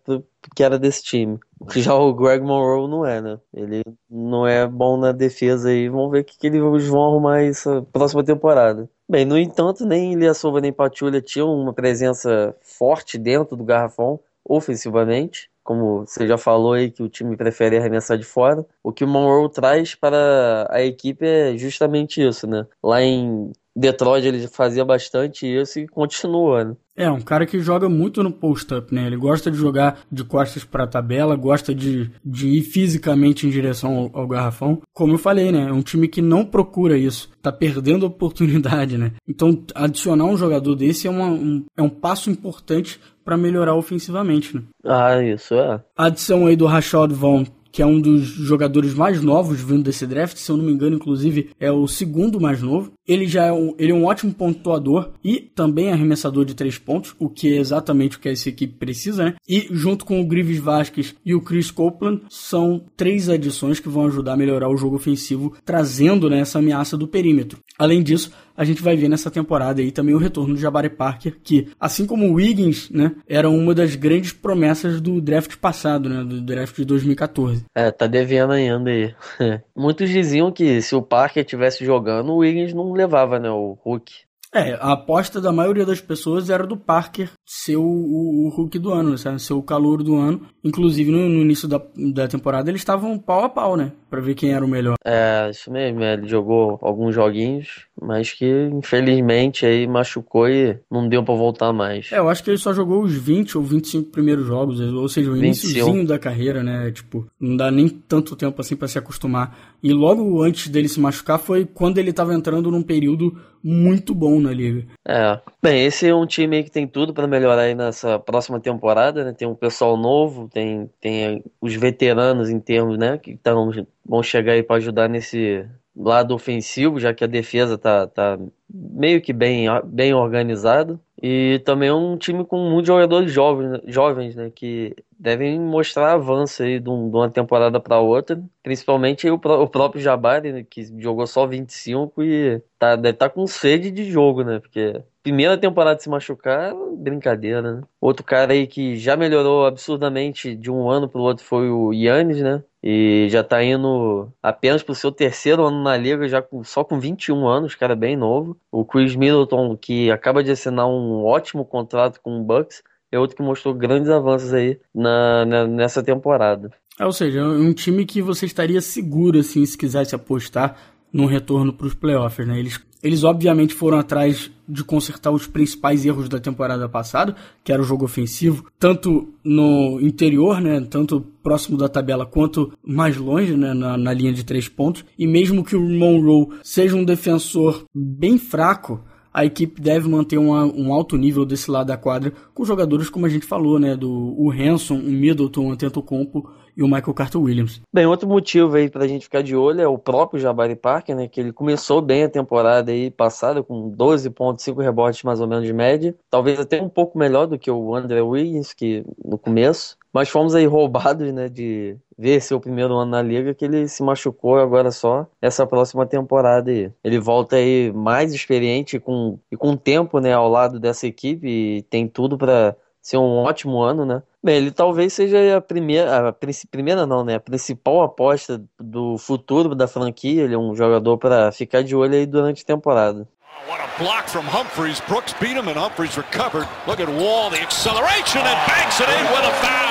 que 0.55 0.63
era 0.63 0.79
desse 0.79 1.03
time. 1.03 1.39
Já 1.77 1.95
o 1.95 2.15
Greg 2.15 2.43
Monroe 2.45 2.89
não 2.89 3.07
é, 3.07 3.21
né? 3.21 3.39
Ele 3.53 3.83
não 4.09 4.47
é 4.47 4.67
bom 4.67 4.97
na 4.97 5.13
defesa 5.13 5.71
aí. 5.71 5.89
Vamos 5.89 6.11
ver 6.11 6.21
o 6.21 6.25
que, 6.25 6.39
que 6.39 6.47
eles 6.47 6.89
vão 6.89 7.05
arrumar 7.05 7.43
essa 7.43 7.83
próxima 7.93 8.25
temporada. 8.25 8.89
Bem, 9.09 9.25
no 9.25 9.39
entanto, 9.39 9.87
nem 9.87 10.13
Ilyasova 10.13 10.61
nem 10.61 10.73
Patulha 10.73 11.21
tinham 11.21 11.49
uma 11.55 11.73
presença 11.73 12.55
forte 12.61 13.19
dentro 13.19 13.57
do 13.57 13.65
garrafão, 13.65 14.21
ofensivamente 14.45 15.51
como 15.67 16.07
você 16.07 16.29
já 16.29 16.39
falou 16.39 16.75
aí 16.75 16.91
que 16.91 17.03
o 17.03 17.09
time 17.09 17.37
prefere 17.37 17.77
arremessar 17.77 18.17
de 18.17 18.25
fora. 18.25 18.65
O 18.83 18.93
que 18.93 19.05
o 19.05 19.09
Monroe 19.09 19.51
traz 19.51 19.97
para 19.97 20.69
a 20.71 20.81
equipe 20.81 21.27
é 21.27 21.59
justamente 21.59 22.25
isso, 22.25 22.47
né? 22.47 22.65
Lá 22.83 23.03
em 23.03 23.51
Detroit 23.75 24.25
ele 24.25 24.47
fazia 24.47 24.85
bastante 24.85 25.45
isso 25.45 25.81
e 25.81 25.89
continua, 25.89 26.65
né? 26.65 26.77
É, 26.97 27.11
um 27.11 27.21
cara 27.21 27.45
que 27.45 27.61
joga 27.61 27.89
muito 27.89 28.23
no 28.23 28.33
post-up, 28.33 28.95
né? 28.95 29.07
Ele 29.07 29.17
gosta 29.17 29.51
de 29.51 29.57
jogar 29.57 30.01
de 30.11 30.25
costas 30.25 30.65
para 30.65 30.85
a 30.85 30.89
tabela, 30.89 31.37
gosta 31.37 31.75
de, 31.75 32.11
de 32.25 32.49
ir 32.49 32.63
fisicamente 32.63 33.47
em 33.47 33.51
direção 33.51 34.11
ao, 34.15 34.21
ao, 34.21 34.27
garrafão. 34.27 34.81
Como 34.95 35.13
eu 35.13 35.19
falei, 35.19 35.53
né? 35.53 35.69
É 35.69 35.73
um 35.73 35.83
time 35.83 36.09
que 36.09 36.23
não 36.23 36.45
procura 36.45 36.97
isso. 36.97 37.29
Tá 37.43 37.53
perdendo 37.53 38.07
a 38.07 38.09
oportunidade, 38.17 38.97
né? 38.97 39.13
Então, 39.29 39.63
adicionar 39.75 40.25
um 40.25 40.37
jogador 40.37 40.75
desse 40.75 41.07
é, 41.07 41.11
uma, 41.11 41.27
um, 41.27 41.65
é 41.77 41.83
um 41.83 41.91
passo 41.91 42.31
importante 42.31 42.99
para 43.23 43.37
melhorar 43.37 43.75
ofensivamente, 43.75 44.57
né? 44.57 44.63
Ah, 44.85 45.23
isso 45.23 45.55
é. 45.55 45.81
A 45.97 46.07
adição 46.07 46.47
aí 46.47 46.57
do 46.57 46.65
Rashad 46.65 47.13
Vaughn 47.13 47.45
que 47.77 47.83
é 47.83 47.87
um 47.87 48.01
dos 48.01 48.25
jogadores 48.25 48.95
mais 48.95 49.21
novos 49.21 49.61
vindo 49.61 49.83
desse 49.83 50.07
draft, 50.07 50.39
se 50.39 50.51
eu 50.51 50.57
não 50.57 50.65
me 50.65 50.73
engano, 50.73 50.97
inclusive 50.97 51.51
é 51.61 51.71
o 51.71 51.87
segundo 51.87 52.41
mais 52.41 52.63
novo. 52.63 52.91
Ele 53.07 53.27
já 53.27 53.45
é 53.45 53.53
um, 53.53 53.75
ele 53.79 53.93
é 53.93 53.95
um 53.95 54.07
ótimo 54.07 54.33
pontuador 54.33 55.11
e 55.23 55.41
também 55.55 55.93
arremessador 55.93 56.47
de 56.47 56.55
três 56.55 56.79
pontos, 56.79 57.15
o 57.19 57.29
que 57.29 57.53
é 57.53 57.59
exatamente 57.59 58.17
o 58.17 58.21
que 58.21 58.31
essa 58.31 58.49
equipe 58.49 58.73
precisa, 58.79 59.25
né? 59.27 59.35
E 59.47 59.69
junto 59.71 60.07
com 60.07 60.19
o 60.19 60.27
Grives 60.27 60.59
Vasquez 60.59 61.15
e 61.23 61.35
o 61.35 61.41
Chris 61.43 61.71
Copeland, 61.71 62.23
são 62.31 62.83
três 62.97 63.29
adições 63.29 63.79
que 63.79 63.91
vão 63.91 64.07
ajudar 64.07 64.33
a 64.33 64.39
melhorar 64.39 64.71
o 64.71 64.77
jogo 64.79 64.97
ofensivo, 64.97 65.53
trazendo 65.63 66.31
né, 66.31 66.41
essa 66.41 66.61
ameaça 66.61 66.97
do 66.97 67.07
perímetro. 67.07 67.59
Além 67.79 68.03
disso, 68.03 68.33
a 68.57 68.65
gente 68.65 68.83
vai 68.83 68.97
ver 68.97 69.09
nessa 69.09 69.31
temporada 69.31 69.81
aí 69.81 69.91
também 69.91 70.15
o 70.15 70.19
retorno 70.19 70.55
do 70.55 70.61
Jabari 70.61 70.91
Parker, 70.91 71.37
que, 71.43 71.69
assim 71.79 72.07
como 72.07 72.27
o 72.27 72.35
Wiggins, 72.35 72.91
né, 72.91 73.15
era 73.29 73.49
uma 73.51 73.75
das 73.75 73.95
grandes 73.95 74.33
promessas 74.33 75.01
do 75.01 75.21
draft 75.21 75.57
passado, 75.57 76.09
né, 76.09 76.25
do 76.25 76.41
draft 76.41 76.77
de 76.77 76.85
2014. 76.85 77.65
É, 77.75 77.91
tá 77.91 78.07
devendo 78.07 78.53
ainda 78.53 78.91
aí. 78.91 79.15
Muitos 79.77 80.09
diziam 80.09 80.51
que 80.51 80.81
se 80.81 80.95
o 80.95 81.03
Parker 81.03 81.45
tivesse 81.45 81.85
jogando, 81.85 82.33
o 82.33 82.39
Wiggins 82.39 82.73
não 82.73 82.93
levava, 82.93 83.39
né, 83.39 83.51
o 83.51 83.77
Hulk. 83.85 84.27
É, 84.55 84.73
a 84.81 84.93
aposta 84.93 85.39
da 85.39 85.53
maioria 85.53 85.85
das 85.85 86.01
pessoas 86.01 86.49
era 86.49 86.67
do 86.67 86.79
Parker 86.79 87.31
ser 87.45 87.77
o, 87.77 87.83
o, 87.83 88.47
o 88.47 88.49
Hulk 88.49 88.79
do 88.79 88.91
ano, 88.91 89.19
sabe? 89.19 89.39
ser 89.39 89.53
o 89.53 89.63
calor 89.63 90.03
do 90.03 90.17
ano. 90.17 90.47
Inclusive, 90.65 91.11
no, 91.11 91.29
no, 91.29 91.43
início 91.43 91.69
da, 91.69 91.79
da 92.15 92.27
temporada, 92.27 92.71
eles 92.71 92.81
estavam 92.81 93.19
pau 93.19 93.45
a 93.45 93.49
pau, 93.51 93.77
né? 93.77 93.93
Pra 94.09 94.21
ver 94.21 94.35
quem 94.35 94.55
era 94.55 94.65
o 94.65 94.69
melhor. 94.69 94.95
É, 95.05 95.51
isso 95.51 95.71
mesmo. 95.71 96.03
Ele 96.03 96.27
jogou 96.27 96.79
alguns 96.81 97.15
joguinhos, 97.15 97.86
mas 98.01 98.33
que 98.33 98.47
infelizmente 98.73 99.65
aí 99.65 99.87
machucou 99.87 100.49
e 100.49 100.79
não 100.91 101.09
deu 101.09 101.23
para 101.25 101.35
voltar 101.35 101.73
mais. 101.73 102.11
É, 102.13 102.19
eu 102.19 102.29
acho 102.29 102.43
que 102.43 102.51
ele 102.51 102.59
só 102.59 102.73
jogou 102.73 103.03
os 103.03 103.15
20 103.15 103.57
ou 103.59 103.65
25 103.65 104.11
primeiros 104.11 104.47
jogos, 104.47 104.81
ou 104.81 105.09
seja, 105.09 105.31
o 105.31 105.37
iníciozinho 105.37 106.07
da 106.07 106.19
carreira, 106.19 106.63
né? 106.63 106.91
Tipo, 106.91 107.27
não 107.41 107.57
dá 107.57 107.71
nem 107.71 107.89
tanto 107.89 108.37
tempo 108.37 108.61
assim 108.61 108.77
para 108.77 108.89
se 108.89 108.99
acostumar. 108.99 109.77
E 109.83 109.93
logo 109.93 110.43
antes 110.43 110.69
dele 110.69 110.89
se 110.89 111.01
machucar 111.01 111.39
foi 111.39 111.65
quando 111.65 111.99
ele 111.99 112.13
tava 112.13 112.35
entrando 112.35 112.71
num 112.71 112.83
período 112.83 113.37
muito 113.63 114.15
bom 114.15 114.39
na 114.41 114.53
liga. 114.53 114.87
É. 115.07 115.41
Bem, 115.63 115.85
esse 115.85 116.07
é 116.07 116.15
um 116.15 116.27
time 116.27 116.63
que 116.63 116.71
tem 116.71 116.87
tudo 116.87 117.13
para 117.13 117.27
melhorar 117.27 117.63
aí 117.63 117.75
nessa 117.75 118.19
próxima 118.19 118.61
temporada, 118.61 119.25
né? 119.25 119.33
Tem 119.33 119.49
um 119.49 119.55
pessoal 119.55 119.97
novo, 119.97 120.49
tem, 120.53 120.89
tem 121.01 121.43
os 121.61 121.75
veteranos 121.75 122.49
em 122.49 122.61
termos, 122.61 122.97
né? 122.97 123.19
Que 123.19 123.37
tão, 123.37 123.71
vão 124.05 124.23
chegar 124.23 124.53
aí 124.53 124.63
para 124.63 124.77
ajudar 124.77 125.09
nesse 125.09 125.67
lado 125.97 126.35
ofensivo, 126.35 127.01
já 127.01 127.15
que 127.15 127.25
a 127.25 127.27
defesa 127.27 127.79
tá, 127.79 128.07
tá 128.07 128.39
meio 128.69 129.21
que 129.23 129.33
bem, 129.33 129.67
bem 129.85 130.13
organizado. 130.15 131.01
E 131.23 131.61
também 131.65 131.89
é 131.89 131.95
um 131.95 132.17
time 132.17 132.45
com 132.45 132.59
muitos 132.69 132.89
jogadores 132.89 133.33
jovens, 133.33 133.81
jovens 133.87 134.37
né, 134.37 134.51
que 134.55 134.95
devem 135.19 135.59
mostrar 135.59 136.13
avanço 136.13 136.63
aí 136.63 136.79
de, 136.79 136.91
uma 136.91 137.31
temporada 137.31 137.81
para 137.81 137.99
outra. 137.99 138.43
Principalmente 138.63 139.29
o, 139.31 139.39
próprio 139.39 140.01
Jabari, 140.01 140.53
né, 140.53 140.67
que 140.69 140.85
jogou 141.01 141.27
só 141.27 141.47
25 141.47 142.23
e 142.23 142.63
tá, 142.79 142.97
deve 142.97 143.15
estar 143.15 143.29
tá 143.29 143.35
com 143.35 143.47
sede 143.47 143.91
de 143.91 144.05
jogo, 144.11 144.45
né? 144.45 144.59
Porque 144.61 145.03
primeira 145.23 145.59
temporada 145.59 145.99
se 145.99 146.09
machucar, 146.09 146.73
brincadeira, 146.97 147.61
né? 147.61 147.83
Outro 148.01 148.25
cara 148.25 148.53
aí 148.53 148.67
que 148.67 148.97
já 148.97 149.17
melhorou 149.17 149.67
absurdamente 149.67 150.55
de 150.55 150.71
um 150.71 150.89
ano 150.89 151.09
pro 151.09 151.23
outro 151.23 151.45
foi 151.45 151.69
o 151.69 151.93
Yannis, 151.93 152.41
né? 152.41 152.63
E 152.81 153.27
já 153.29 153.43
tá 153.43 153.61
indo 153.65 154.33
apenas 154.41 154.85
pro 154.85 154.95
seu 154.95 155.11
terceiro 155.11 155.65
ano 155.65 155.83
na 155.83 155.97
liga, 155.97 156.29
já 156.29 156.41
com, 156.41 156.63
só 156.63 156.85
com 156.85 157.01
21 157.01 157.45
anos, 157.49 157.75
cara 157.75 157.97
bem 157.97 158.15
novo. 158.17 158.57
O 158.71 158.85
Chris 158.85 159.17
Middleton, 159.17 159.77
que 159.77 160.09
acaba 160.13 160.45
de 160.45 160.53
assinar 160.53 160.87
um 160.87 161.06
ótimo 161.25 161.65
contrato 161.65 162.21
com 162.23 162.41
o 162.41 162.45
Bucks, 162.45 162.83
é 163.11 163.19
outro 163.19 163.37
que 163.37 163.43
mostrou 163.43 163.75
grandes 163.75 164.11
avanços 164.11 164.53
aí 164.53 164.79
na, 164.95 165.45
na 165.45 165.67
nessa 165.67 166.03
temporada. 166.03 166.71
É, 166.99 167.05
ou 167.05 167.13
seja, 167.13 167.41
é 167.41 167.45
um 167.45 167.73
time 167.73 168.05
que 168.05 168.23
você 168.23 168.47
estaria 168.47 168.81
seguro, 168.81 169.39
assim, 169.39 169.65
se 169.65 169.77
quisesse 169.77 170.15
apostar 170.15 170.77
num 171.13 171.27
retorno 171.27 171.73
para 171.73 171.87
os 171.87 171.95
playoffs, 171.95 172.47
né? 172.47 172.59
Eles, 172.59 172.81
eles 173.03 173.25
obviamente 173.25 173.75
foram 173.75 173.99
atrás 173.99 174.51
de 174.69 174.83
consertar 174.83 175.31
os 175.31 175.47
principais 175.47 176.05
erros 176.05 176.29
da 176.29 176.41
temporada 176.41 176.89
passada, 176.89 177.37
que 177.63 177.73
era 177.73 177.81
o 177.81 177.85
jogo 177.85 178.05
ofensivo, 178.05 178.67
tanto 178.79 179.33
no 179.45 180.01
interior, 180.01 180.61
né, 180.61 180.81
tanto 180.91 181.21
próximo 181.43 181.79
da 181.79 181.89
tabela 181.89 182.27
quanto 182.27 182.73
mais 182.85 183.17
longe, 183.17 183.57
né, 183.57 183.73
na, 183.73 183.97
na 183.97 184.13
linha 184.13 184.33
de 184.33 184.45
três 184.45 184.69
pontos. 184.69 185.05
E 185.19 185.27
mesmo 185.27 185.65
que 185.65 185.77
o 185.77 185.81
Monroe 185.81 186.59
seja 186.63 186.97
um 186.97 187.05
defensor 187.05 187.85
bem 187.95 188.39
fraco, 188.39 189.05
a 189.37 189.45
equipe 189.45 189.83
deve 189.83 190.09
manter 190.09 190.39
uma, 190.39 190.65
um 190.65 190.95
alto 190.95 191.19
nível 191.19 191.45
desse 191.45 191.71
lado 191.71 191.89
da 191.89 191.97
quadra, 191.99 192.33
com 192.55 192.65
jogadores 192.65 193.11
como 193.11 193.27
a 193.27 193.29
gente 193.29 193.45
falou, 193.45 193.79
né, 193.79 193.95
do 193.95 194.11
o 194.11 194.51
Hanson, 194.51 194.95
o 194.95 195.03
Middleton, 195.03 195.67
o 195.67 195.73
Antetokounmpo 195.73 196.51
e 196.75 196.83
o 196.83 196.87
Michael 196.87 197.13
Carter 197.13 197.39
Williams. 197.39 197.83
Bem, 197.93 198.07
outro 198.07 198.27
motivo 198.27 198.77
aí 198.77 198.89
pra 198.89 199.07
gente 199.07 199.25
ficar 199.25 199.43
de 199.43 199.55
olho 199.55 199.83
é 199.83 199.87
o 199.87 199.99
próprio 199.99 200.41
Jabari 200.41 200.75
Parker, 200.75 201.15
né, 201.15 201.29
que 201.29 201.39
ele 201.39 201.53
começou 201.53 202.01
bem 202.01 202.25
a 202.25 202.31
temporada 202.31 202.91
aí 202.91 203.11
passada 203.11 203.63
com 203.63 203.95
12.5 203.95 204.83
rebotes 204.83 205.23
mais 205.23 205.39
ou 205.39 205.47
menos 205.47 205.67
de 205.67 205.73
média, 205.75 206.17
talvez 206.31 206.59
até 206.59 206.81
um 206.81 206.89
pouco 206.89 207.19
melhor 207.19 207.47
do 207.47 207.59
que 207.59 207.71
o 207.71 207.95
André 207.95 208.23
Wiggins, 208.23 208.73
que 208.73 209.05
no 209.23 209.37
começo, 209.37 209.99
mas 210.15 210.31
fomos 210.31 210.55
aí 210.55 210.65
roubados, 210.65 211.31
né, 211.31 211.51
de 211.51 211.95
ver 212.19 212.41
seu 212.41 212.59
primeiro 212.59 212.95
ano 212.95 213.11
na 213.11 213.23
liga, 213.23 213.55
que 213.55 213.65
ele 213.65 213.89
se 213.89 214.03
machucou 214.03 214.59
agora 214.59 214.91
só 214.91 215.27
essa 215.41 215.67
próxima 215.67 216.07
temporada 216.07 216.71
aí. 216.71 216.91
Ele 217.05 217.19
volta 217.19 217.57
aí 217.57 217.93
mais 217.93 218.33
experiente 218.33 218.99
com, 218.99 219.39
e 219.51 219.57
com 219.57 219.77
tempo, 219.77 220.19
né, 220.21 220.33
ao 220.33 220.49
lado 220.49 220.81
dessa 220.81 221.07
equipe 221.07 221.47
e 221.47 221.83
tem 221.83 222.09
tudo 222.09 222.39
para 222.39 222.75
ser 223.03 223.19
um 223.19 223.39
ótimo 223.39 223.81
ano, 223.83 224.05
né? 224.05 224.23
Bem, 224.43 224.57
ele 224.57 224.71
talvez 224.73 225.13
seja 225.13 225.57
a 225.57 225.61
primeira, 225.61 226.29
a 226.29 226.35
primeira 226.71 227.07
não, 227.07 227.25
né? 227.25 227.37
A 227.37 227.41
principal 227.41 228.03
aposta 228.03 228.61
do 228.81 229.17
futuro 229.17 229.75
da 229.75 229.87
franquia. 229.87 230.43
Ele 230.43 230.55
é 230.55 230.59
um 230.59 230.75
jogador 230.75 231.17
para 231.17 231.53
ficar 231.53 231.83
de 231.83 231.95
olho 231.95 232.15
aí 232.15 232.27
durante 232.27 232.63
a 232.63 232.67
temporada. 232.67 233.29
What 233.69 233.81
a 233.81 234.03
block 234.03 234.29
from 234.29 234.43
Humphreys. 234.43 235.01
Brooks 235.09 235.35
beat 235.41 235.57
him 235.57 235.69
and 235.69 235.77
Humphreys 235.77 236.17
recovered. 236.17 236.69
Look 236.87 237.01
at 237.01 237.09
Wall, 237.09 237.51
the 237.51 237.61
acceleration 237.61 238.43
and 238.43 238.67
banks 238.69 239.01
it 239.01 239.09
in 239.09 239.25
with 239.33 239.45
a 239.45 239.53
foul. 239.65 239.86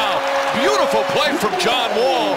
Beautiful 0.62 1.04
play 1.14 1.34
from 1.38 1.52
John 1.60 1.90
Wall 1.98 2.36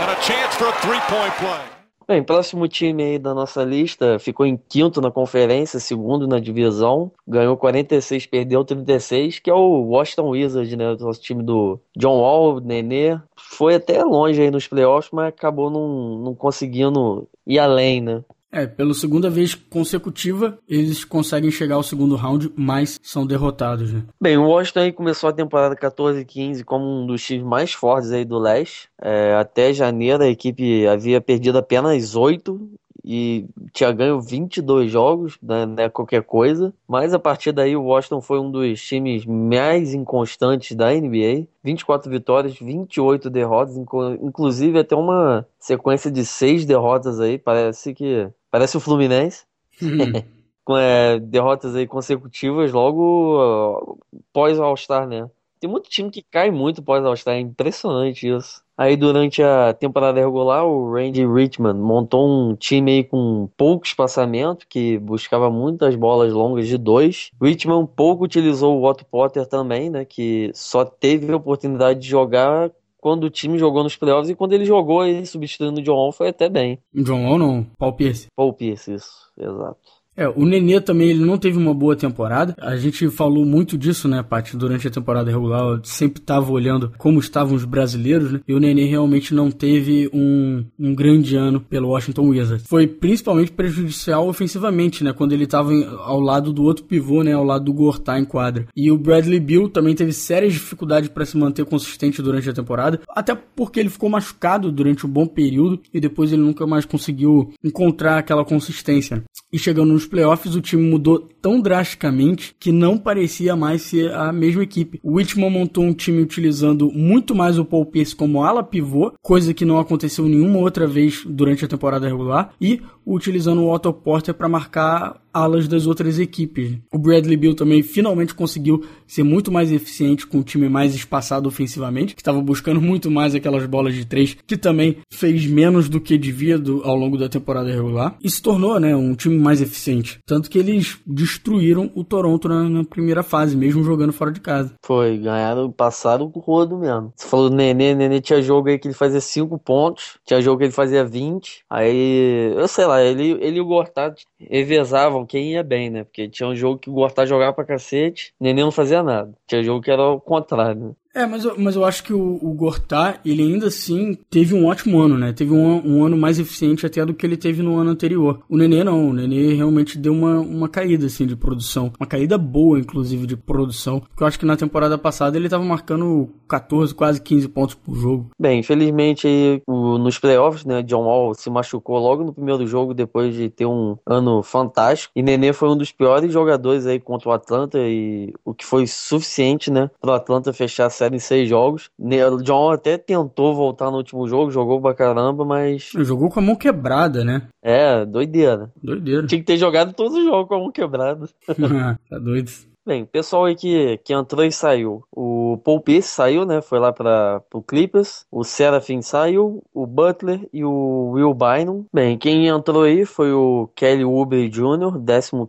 and 0.00 0.10
a 0.10 0.16
chance 0.22 0.54
for 0.56 0.68
a 0.68 0.72
three-point 0.80 1.32
play. 1.38 1.80
Bem, 2.08 2.24
próximo 2.24 2.66
time 2.66 3.04
aí 3.04 3.18
da 3.20 3.32
nossa 3.32 3.62
lista 3.62 4.18
ficou 4.18 4.44
em 4.44 4.56
quinto 4.56 5.00
na 5.00 5.12
conferência, 5.12 5.78
segundo 5.78 6.26
na 6.26 6.40
divisão, 6.40 7.12
ganhou 7.24 7.56
46, 7.56 8.26
perdeu 8.26 8.64
36, 8.64 9.38
que 9.38 9.48
é 9.48 9.54
o 9.54 9.82
Washington 9.82 10.30
Wizards, 10.30 10.76
né? 10.76 10.90
O 10.90 10.96
nosso 10.96 11.20
time 11.20 11.44
do 11.44 11.78
John 11.96 12.18
Wall, 12.18 12.60
Nenê. 12.60 13.16
Foi 13.36 13.76
até 13.76 14.02
longe 14.02 14.42
aí 14.42 14.50
nos 14.50 14.66
playoffs, 14.66 15.12
mas 15.12 15.28
acabou 15.28 15.70
não, 15.70 16.18
não 16.18 16.34
conseguindo 16.34 17.28
ir 17.46 17.60
além, 17.60 18.00
né? 18.00 18.24
É, 18.52 18.66
pela 18.66 18.92
segunda 18.94 19.30
vez 19.30 19.54
consecutiva, 19.54 20.58
eles 20.68 21.04
conseguem 21.04 21.50
chegar 21.50 21.76
ao 21.76 21.82
segundo 21.82 22.16
round, 22.16 22.52
mas 22.56 22.98
são 23.02 23.24
derrotados, 23.24 23.92
né? 23.92 24.02
Bem, 24.20 24.36
o 24.36 24.48
Washington 24.48 24.80
aí 24.80 24.92
começou 24.92 25.30
a 25.30 25.32
temporada 25.32 25.76
14-15 25.76 26.64
como 26.64 26.84
um 26.84 27.06
dos 27.06 27.24
times 27.24 27.44
mais 27.44 27.72
fortes 27.72 28.10
aí 28.10 28.24
do 28.24 28.38
leste. 28.38 28.88
É, 29.00 29.34
até 29.34 29.72
janeiro 29.72 30.24
a 30.24 30.28
equipe 30.28 30.86
havia 30.86 31.20
perdido 31.20 31.58
apenas 31.58 32.16
oito 32.16 32.70
e 33.04 33.46
tinha 33.72 33.92
ganho 33.92 34.20
22 34.20 34.90
jogos, 34.90 35.38
né, 35.42 35.64
né, 35.66 35.88
qualquer 35.88 36.22
coisa, 36.22 36.72
mas 36.86 37.14
a 37.14 37.18
partir 37.18 37.52
daí 37.52 37.74
o 37.76 37.84
Washington 37.84 38.20
foi 38.20 38.38
um 38.38 38.50
dos 38.50 38.80
times 38.82 39.24
mais 39.24 39.94
inconstantes 39.94 40.76
da 40.76 40.92
NBA, 40.92 41.46
24 41.62 42.10
vitórias, 42.10 42.58
28 42.58 43.30
derrotas, 43.30 43.76
inclusive 43.76 44.78
até 44.78 44.94
uma 44.94 45.46
sequência 45.58 46.10
de 46.10 46.24
seis 46.24 46.64
derrotas 46.64 47.20
aí, 47.20 47.38
parece 47.38 47.94
que 47.94 48.28
parece 48.50 48.76
o 48.76 48.80
Fluminense. 48.80 49.44
com 50.64 50.76
é, 50.76 51.18
derrotas 51.18 51.74
aí 51.74 51.86
consecutivas 51.86 52.70
logo 52.70 53.40
uh, 53.42 53.98
pós 54.32 54.58
All-Star, 54.58 55.04
né? 55.06 55.28
Tem 55.58 55.68
muito 55.68 55.90
time 55.90 56.10
que 56.10 56.22
cai 56.22 56.50
muito 56.50 56.82
pós 56.82 57.04
All-Star, 57.04 57.34
é 57.34 57.40
impressionante 57.40 58.28
isso. 58.28 58.62
Aí 58.78 58.96
durante 58.96 59.42
a 59.42 59.74
temporada 59.74 60.20
regular, 60.20 60.64
o 60.64 60.90
Randy 60.90 61.26
Richmond 61.26 61.78
montou 61.78 62.26
um 62.26 62.54
time 62.54 62.92
aí 62.92 63.04
com 63.04 63.46
pouco 63.56 63.84
espaçamento, 63.84 64.66
que 64.68 64.96
buscava 64.98 65.50
muitas 65.50 65.94
bolas 65.96 66.32
longas 66.32 66.66
de 66.66 66.78
dois. 66.78 67.30
Richmond 67.42 67.90
pouco 67.94 68.24
utilizou 68.24 68.78
o 68.78 68.88
Otto 68.88 69.04
Potter 69.04 69.46
também, 69.46 69.90
né? 69.90 70.04
Que 70.06 70.50
só 70.54 70.84
teve 70.84 71.30
a 71.30 71.36
oportunidade 71.36 72.00
de 72.00 72.08
jogar 72.08 72.70
quando 73.00 73.24
o 73.24 73.30
time 73.30 73.58
jogou 73.58 73.82
nos 73.82 73.96
playoffs 73.96 74.30
e 74.30 74.34
quando 74.34 74.52
ele 74.52 74.64
jogou 74.64 75.00
aí 75.00 75.24
substituindo 75.26 75.80
o 75.80 75.82
John 75.82 75.94
Wall 75.94 76.12
foi 76.12 76.28
até 76.28 76.48
bem. 76.48 76.78
John 76.94 77.24
Wall 77.24 77.38
não, 77.38 77.66
Paul 77.78 77.94
Pierce. 77.94 78.26
Paul 78.36 78.52
Pierce, 78.52 78.94
isso, 78.94 79.10
exato. 79.38 79.99
É, 80.16 80.28
o 80.28 80.44
Nenê 80.44 80.80
também 80.80 81.08
ele 81.08 81.24
não 81.24 81.38
teve 81.38 81.56
uma 81.56 81.72
boa 81.72 81.94
temporada. 81.94 82.54
A 82.58 82.76
gente 82.76 83.08
falou 83.08 83.44
muito 83.44 83.78
disso, 83.78 84.08
né, 84.08 84.22
Paty, 84.22 84.56
durante 84.56 84.86
a 84.88 84.90
temporada 84.90 85.30
regular. 85.30 85.62
Eu 85.62 85.80
sempre 85.84 86.20
estava 86.20 86.50
olhando 86.50 86.92
como 86.98 87.20
estavam 87.20 87.54
os 87.54 87.64
brasileiros, 87.64 88.32
né? 88.32 88.40
E 88.46 88.52
o 88.52 88.58
Nenê 88.58 88.84
realmente 88.84 89.34
não 89.34 89.50
teve 89.50 90.10
um, 90.12 90.64
um 90.78 90.94
grande 90.94 91.36
ano 91.36 91.60
pelo 91.60 91.88
Washington 91.88 92.28
Wizards. 92.28 92.66
Foi 92.66 92.86
principalmente 92.86 93.52
prejudicial 93.52 94.28
ofensivamente, 94.28 95.04
né? 95.04 95.12
Quando 95.12 95.32
ele 95.32 95.44
estava 95.44 95.72
ao 96.04 96.20
lado 96.20 96.52
do 96.52 96.64
outro 96.64 96.84
pivô, 96.84 97.22
né? 97.22 97.32
Ao 97.32 97.44
lado 97.44 97.64
do 97.64 97.72
Gortá 97.72 98.18
em 98.18 98.24
quadra. 98.24 98.66
E 98.76 98.90
o 98.90 98.98
Bradley 98.98 99.40
Bill 99.40 99.68
também 99.68 99.94
teve 99.94 100.12
sérias 100.12 100.52
dificuldades 100.52 101.08
para 101.08 101.24
se 101.24 101.36
manter 101.36 101.64
consistente 101.64 102.20
durante 102.20 102.50
a 102.50 102.52
temporada. 102.52 103.00
Até 103.10 103.34
porque 103.34 103.78
ele 103.78 103.88
ficou 103.88 104.10
machucado 104.10 104.72
durante 104.72 105.06
um 105.06 105.10
bom 105.10 105.26
período 105.26 105.80
e 105.94 106.00
depois 106.00 106.32
ele 106.32 106.42
nunca 106.42 106.66
mais 106.66 106.84
conseguiu 106.84 107.52
encontrar 107.62 108.18
aquela 108.18 108.44
consistência. 108.44 109.22
E 109.52 109.58
chegando 109.58 109.99
nos 110.00 110.06
playoffs 110.06 110.54
o 110.54 110.62
time 110.62 110.82
mudou 110.82 111.28
tão 111.42 111.60
drasticamente 111.60 112.54
que 112.58 112.72
não 112.72 112.96
parecia 112.96 113.54
mais 113.54 113.82
ser 113.82 114.12
a 114.12 114.32
mesma 114.32 114.62
equipe. 114.62 114.98
O 115.02 115.18
Richmond 115.18 115.52
montou 115.52 115.84
um 115.84 115.92
time 115.92 116.22
utilizando 116.22 116.90
muito 116.90 117.34
mais 117.34 117.58
o 117.58 117.64
Paul 117.64 117.86
Pierce 117.86 118.16
como 118.16 118.42
ala 118.42 118.62
pivô, 118.62 119.12
coisa 119.22 119.54
que 119.54 119.64
não 119.64 119.78
aconteceu 119.78 120.26
nenhuma 120.26 120.58
outra 120.58 120.86
vez 120.86 121.22
durante 121.26 121.64
a 121.64 121.68
temporada 121.68 122.08
regular, 122.08 122.52
e 122.60 122.80
utilizando 123.06 123.62
o 123.62 123.72
Otto 123.72 123.92
Porter 123.92 124.34
para 124.34 124.48
marcar 124.48 125.20
alas 125.32 125.68
das 125.68 125.86
outras 125.86 126.18
equipes. 126.18 126.78
O 126.92 126.98
Bradley 126.98 127.36
Bill 127.36 127.54
também 127.54 127.82
finalmente 127.82 128.34
conseguiu 128.34 128.84
ser 129.06 129.22
muito 129.22 129.50
mais 129.50 129.70
eficiente 129.70 130.26
com 130.26 130.40
o 130.40 130.42
time 130.42 130.68
mais 130.68 130.94
espaçado 130.94 131.48
ofensivamente, 131.48 132.14
que 132.14 132.20
estava 132.20 132.40
buscando 132.40 132.80
muito 132.80 133.10
mais 133.10 133.34
aquelas 133.34 133.64
bolas 133.66 133.94
de 133.94 134.04
três, 134.04 134.36
que 134.46 134.56
também 134.56 134.96
fez 135.12 135.46
menos 135.46 135.88
do 135.88 136.00
que 136.00 136.18
devia 136.18 136.58
do, 136.58 136.82
ao 136.82 136.96
longo 136.96 137.16
da 137.16 137.28
temporada 137.28 137.70
regular, 137.70 138.16
e 138.22 138.30
se 138.30 138.42
tornou 138.42 138.78
né, 138.78 138.94
um 138.94 139.14
time 139.14 139.38
mais 139.38 139.60
eficiente. 139.60 139.89
Tanto 140.26 140.48
que 140.48 140.58
eles 140.58 140.98
destruíram 141.06 141.90
o 141.94 142.04
Toronto 142.04 142.48
na, 142.48 142.68
na 142.68 142.84
primeira 142.84 143.22
fase, 143.22 143.56
mesmo 143.56 143.82
jogando 143.82 144.12
fora 144.12 144.30
de 144.30 144.40
casa. 144.40 144.74
Foi, 144.84 145.18
ganharam, 145.18 145.70
passaram 145.70 146.30
o 146.32 146.38
rodo 146.38 146.78
mesmo. 146.78 147.12
Você 147.16 147.26
falou 147.26 147.50
do 147.50 147.56
Nenê, 147.56 147.94
Nenê 147.94 148.20
tinha 148.20 148.40
jogo 148.42 148.68
aí 148.68 148.78
que 148.78 148.88
ele 148.88 148.94
fazia 148.94 149.20
5 149.20 149.58
pontos, 149.58 150.18
tinha 150.24 150.40
jogo 150.40 150.58
que 150.58 150.64
ele 150.64 150.72
fazia 150.72 151.04
20, 151.04 151.64
aí, 151.68 152.52
eu 152.56 152.68
sei 152.68 152.86
lá, 152.86 153.02
ele, 153.02 153.32
ele 153.40 153.58
e 153.58 153.60
o 153.60 153.66
Gortat 153.66 154.22
revezavam 154.38 155.26
quem 155.26 155.52
ia 155.52 155.62
bem, 155.62 155.90
né? 155.90 156.04
Porque 156.04 156.28
tinha 156.28 156.48
um 156.48 156.54
jogo 156.54 156.78
que 156.78 156.90
o 156.90 156.92
Gortat 156.92 157.28
jogava 157.28 157.52
pra 157.52 157.64
cacete, 157.64 158.32
Nenê 158.40 158.62
não 158.62 158.70
fazia 158.70 159.02
nada. 159.02 159.32
Tinha 159.46 159.62
jogo 159.62 159.82
que 159.82 159.90
era 159.90 160.02
o 160.02 160.20
contrário, 160.20 160.80
né? 160.80 160.92
É, 161.14 161.26
mas 161.26 161.44
eu, 161.44 161.58
mas 161.58 161.74
eu 161.74 161.84
acho 161.84 162.04
que 162.04 162.12
o, 162.12 162.38
o 162.40 162.54
Gortá, 162.54 163.18
ele 163.24 163.42
ainda 163.42 163.66
assim 163.66 164.16
teve 164.30 164.54
um 164.54 164.66
ótimo 164.66 165.00
ano, 165.00 165.18
né? 165.18 165.32
Teve 165.32 165.52
um, 165.52 165.98
um, 165.98 166.04
ano 166.04 166.16
mais 166.16 166.38
eficiente 166.38 166.86
até 166.86 167.04
do 167.04 167.14
que 167.14 167.26
ele 167.26 167.36
teve 167.36 167.62
no 167.62 167.78
ano 167.78 167.90
anterior. 167.90 168.40
O 168.48 168.56
Nenê 168.56 168.84
não, 168.84 169.08
o 169.08 169.12
Nenê 169.12 169.54
realmente 169.54 169.98
deu 169.98 170.12
uma, 170.12 170.38
uma 170.38 170.68
caída, 170.68 171.06
assim, 171.06 171.26
de 171.26 171.34
produção. 171.34 171.92
Uma 171.98 172.06
caída 172.06 172.38
boa, 172.38 172.78
inclusive, 172.78 173.26
de 173.26 173.36
produção. 173.36 174.00
Porque 174.00 174.22
eu 174.22 174.26
acho 174.26 174.38
que 174.38 174.46
na 174.46 174.56
temporada 174.56 174.96
passada 174.96 175.36
ele 175.36 175.48
tava 175.48 175.64
marcando 175.64 176.28
14, 176.48 176.94
quase 176.94 177.20
15 177.20 177.48
pontos 177.48 177.74
por 177.74 177.96
jogo. 177.96 178.30
Bem, 178.38 178.60
infelizmente 178.60 179.62
nos 179.66 180.18
playoffs, 180.18 180.64
né, 180.64 180.82
John 180.82 181.04
Wall 181.04 181.34
se 181.34 181.48
machucou 181.48 181.98
logo 181.98 182.24
no 182.24 182.32
primeiro 182.32 182.66
jogo 182.66 182.92
depois 182.92 183.34
de 183.34 183.48
ter 183.48 183.66
um 183.66 183.96
ano 184.06 184.42
fantástico. 184.42 185.12
E 185.14 185.22
Nenê 185.22 185.52
foi 185.52 185.68
um 185.68 185.76
dos 185.76 185.92
piores 185.92 186.32
jogadores 186.32 186.86
aí 186.86 186.98
contra 186.98 187.28
o 187.28 187.32
Atlanta 187.32 187.78
e 187.78 188.32
o 188.44 188.52
que 188.52 188.64
foi 188.64 188.86
suficiente, 188.86 189.70
né, 189.70 189.90
pro 190.00 190.12
Atlanta 190.12 190.52
fechar 190.52 190.90
série 191.00 191.16
em 191.16 191.20
seis 191.20 191.48
jogos. 191.48 191.90
O 191.98 192.42
John 192.42 192.70
até 192.70 192.98
tentou 192.98 193.54
voltar 193.54 193.90
no 193.90 193.96
último 193.96 194.28
jogo, 194.28 194.50
jogou 194.50 194.80
pra 194.80 194.94
caramba, 194.94 195.44
mas. 195.44 195.90
Jogou 195.94 196.28
com 196.28 196.40
a 196.40 196.42
mão 196.42 196.56
quebrada, 196.56 197.24
né? 197.24 197.48
É, 197.62 198.04
doideira. 198.04 198.70
Doideira. 198.82 199.26
Tinha 199.26 199.40
que 199.40 199.46
ter 199.46 199.56
jogado 199.56 199.92
todos 199.94 200.16
os 200.16 200.24
jogos 200.24 200.48
com 200.48 200.54
a 200.54 200.58
mão 200.58 200.72
quebrada. 200.72 201.28
tá 202.08 202.18
doido. 202.18 202.50
Bem, 202.84 203.04
pessoal 203.04 203.44
aí 203.44 203.54
que, 203.54 203.98
que 203.98 204.12
entrou 204.12 204.44
e 204.44 204.50
saiu. 204.50 205.04
O 205.12 205.58
Paul 205.62 205.80
Pierce 205.80 206.08
saiu, 206.08 206.46
né? 206.46 206.62
Foi 206.62 206.78
lá 206.78 206.92
para 206.92 207.42
o 207.52 207.62
Clippers. 207.62 208.24
O 208.30 208.42
Serafin 208.42 209.02
saiu. 209.02 209.62
O 209.72 209.86
Butler 209.86 210.48
e 210.52 210.64
o 210.64 211.10
Will 211.12 211.34
Bynum. 211.34 211.84
Bem, 211.92 212.18
quem 212.18 212.48
entrou 212.48 212.84
aí 212.84 213.04
foi 213.04 213.32
o 213.32 213.68
Kelly 213.76 214.04
Oubre 214.04 214.48
Jr., 214.48 214.98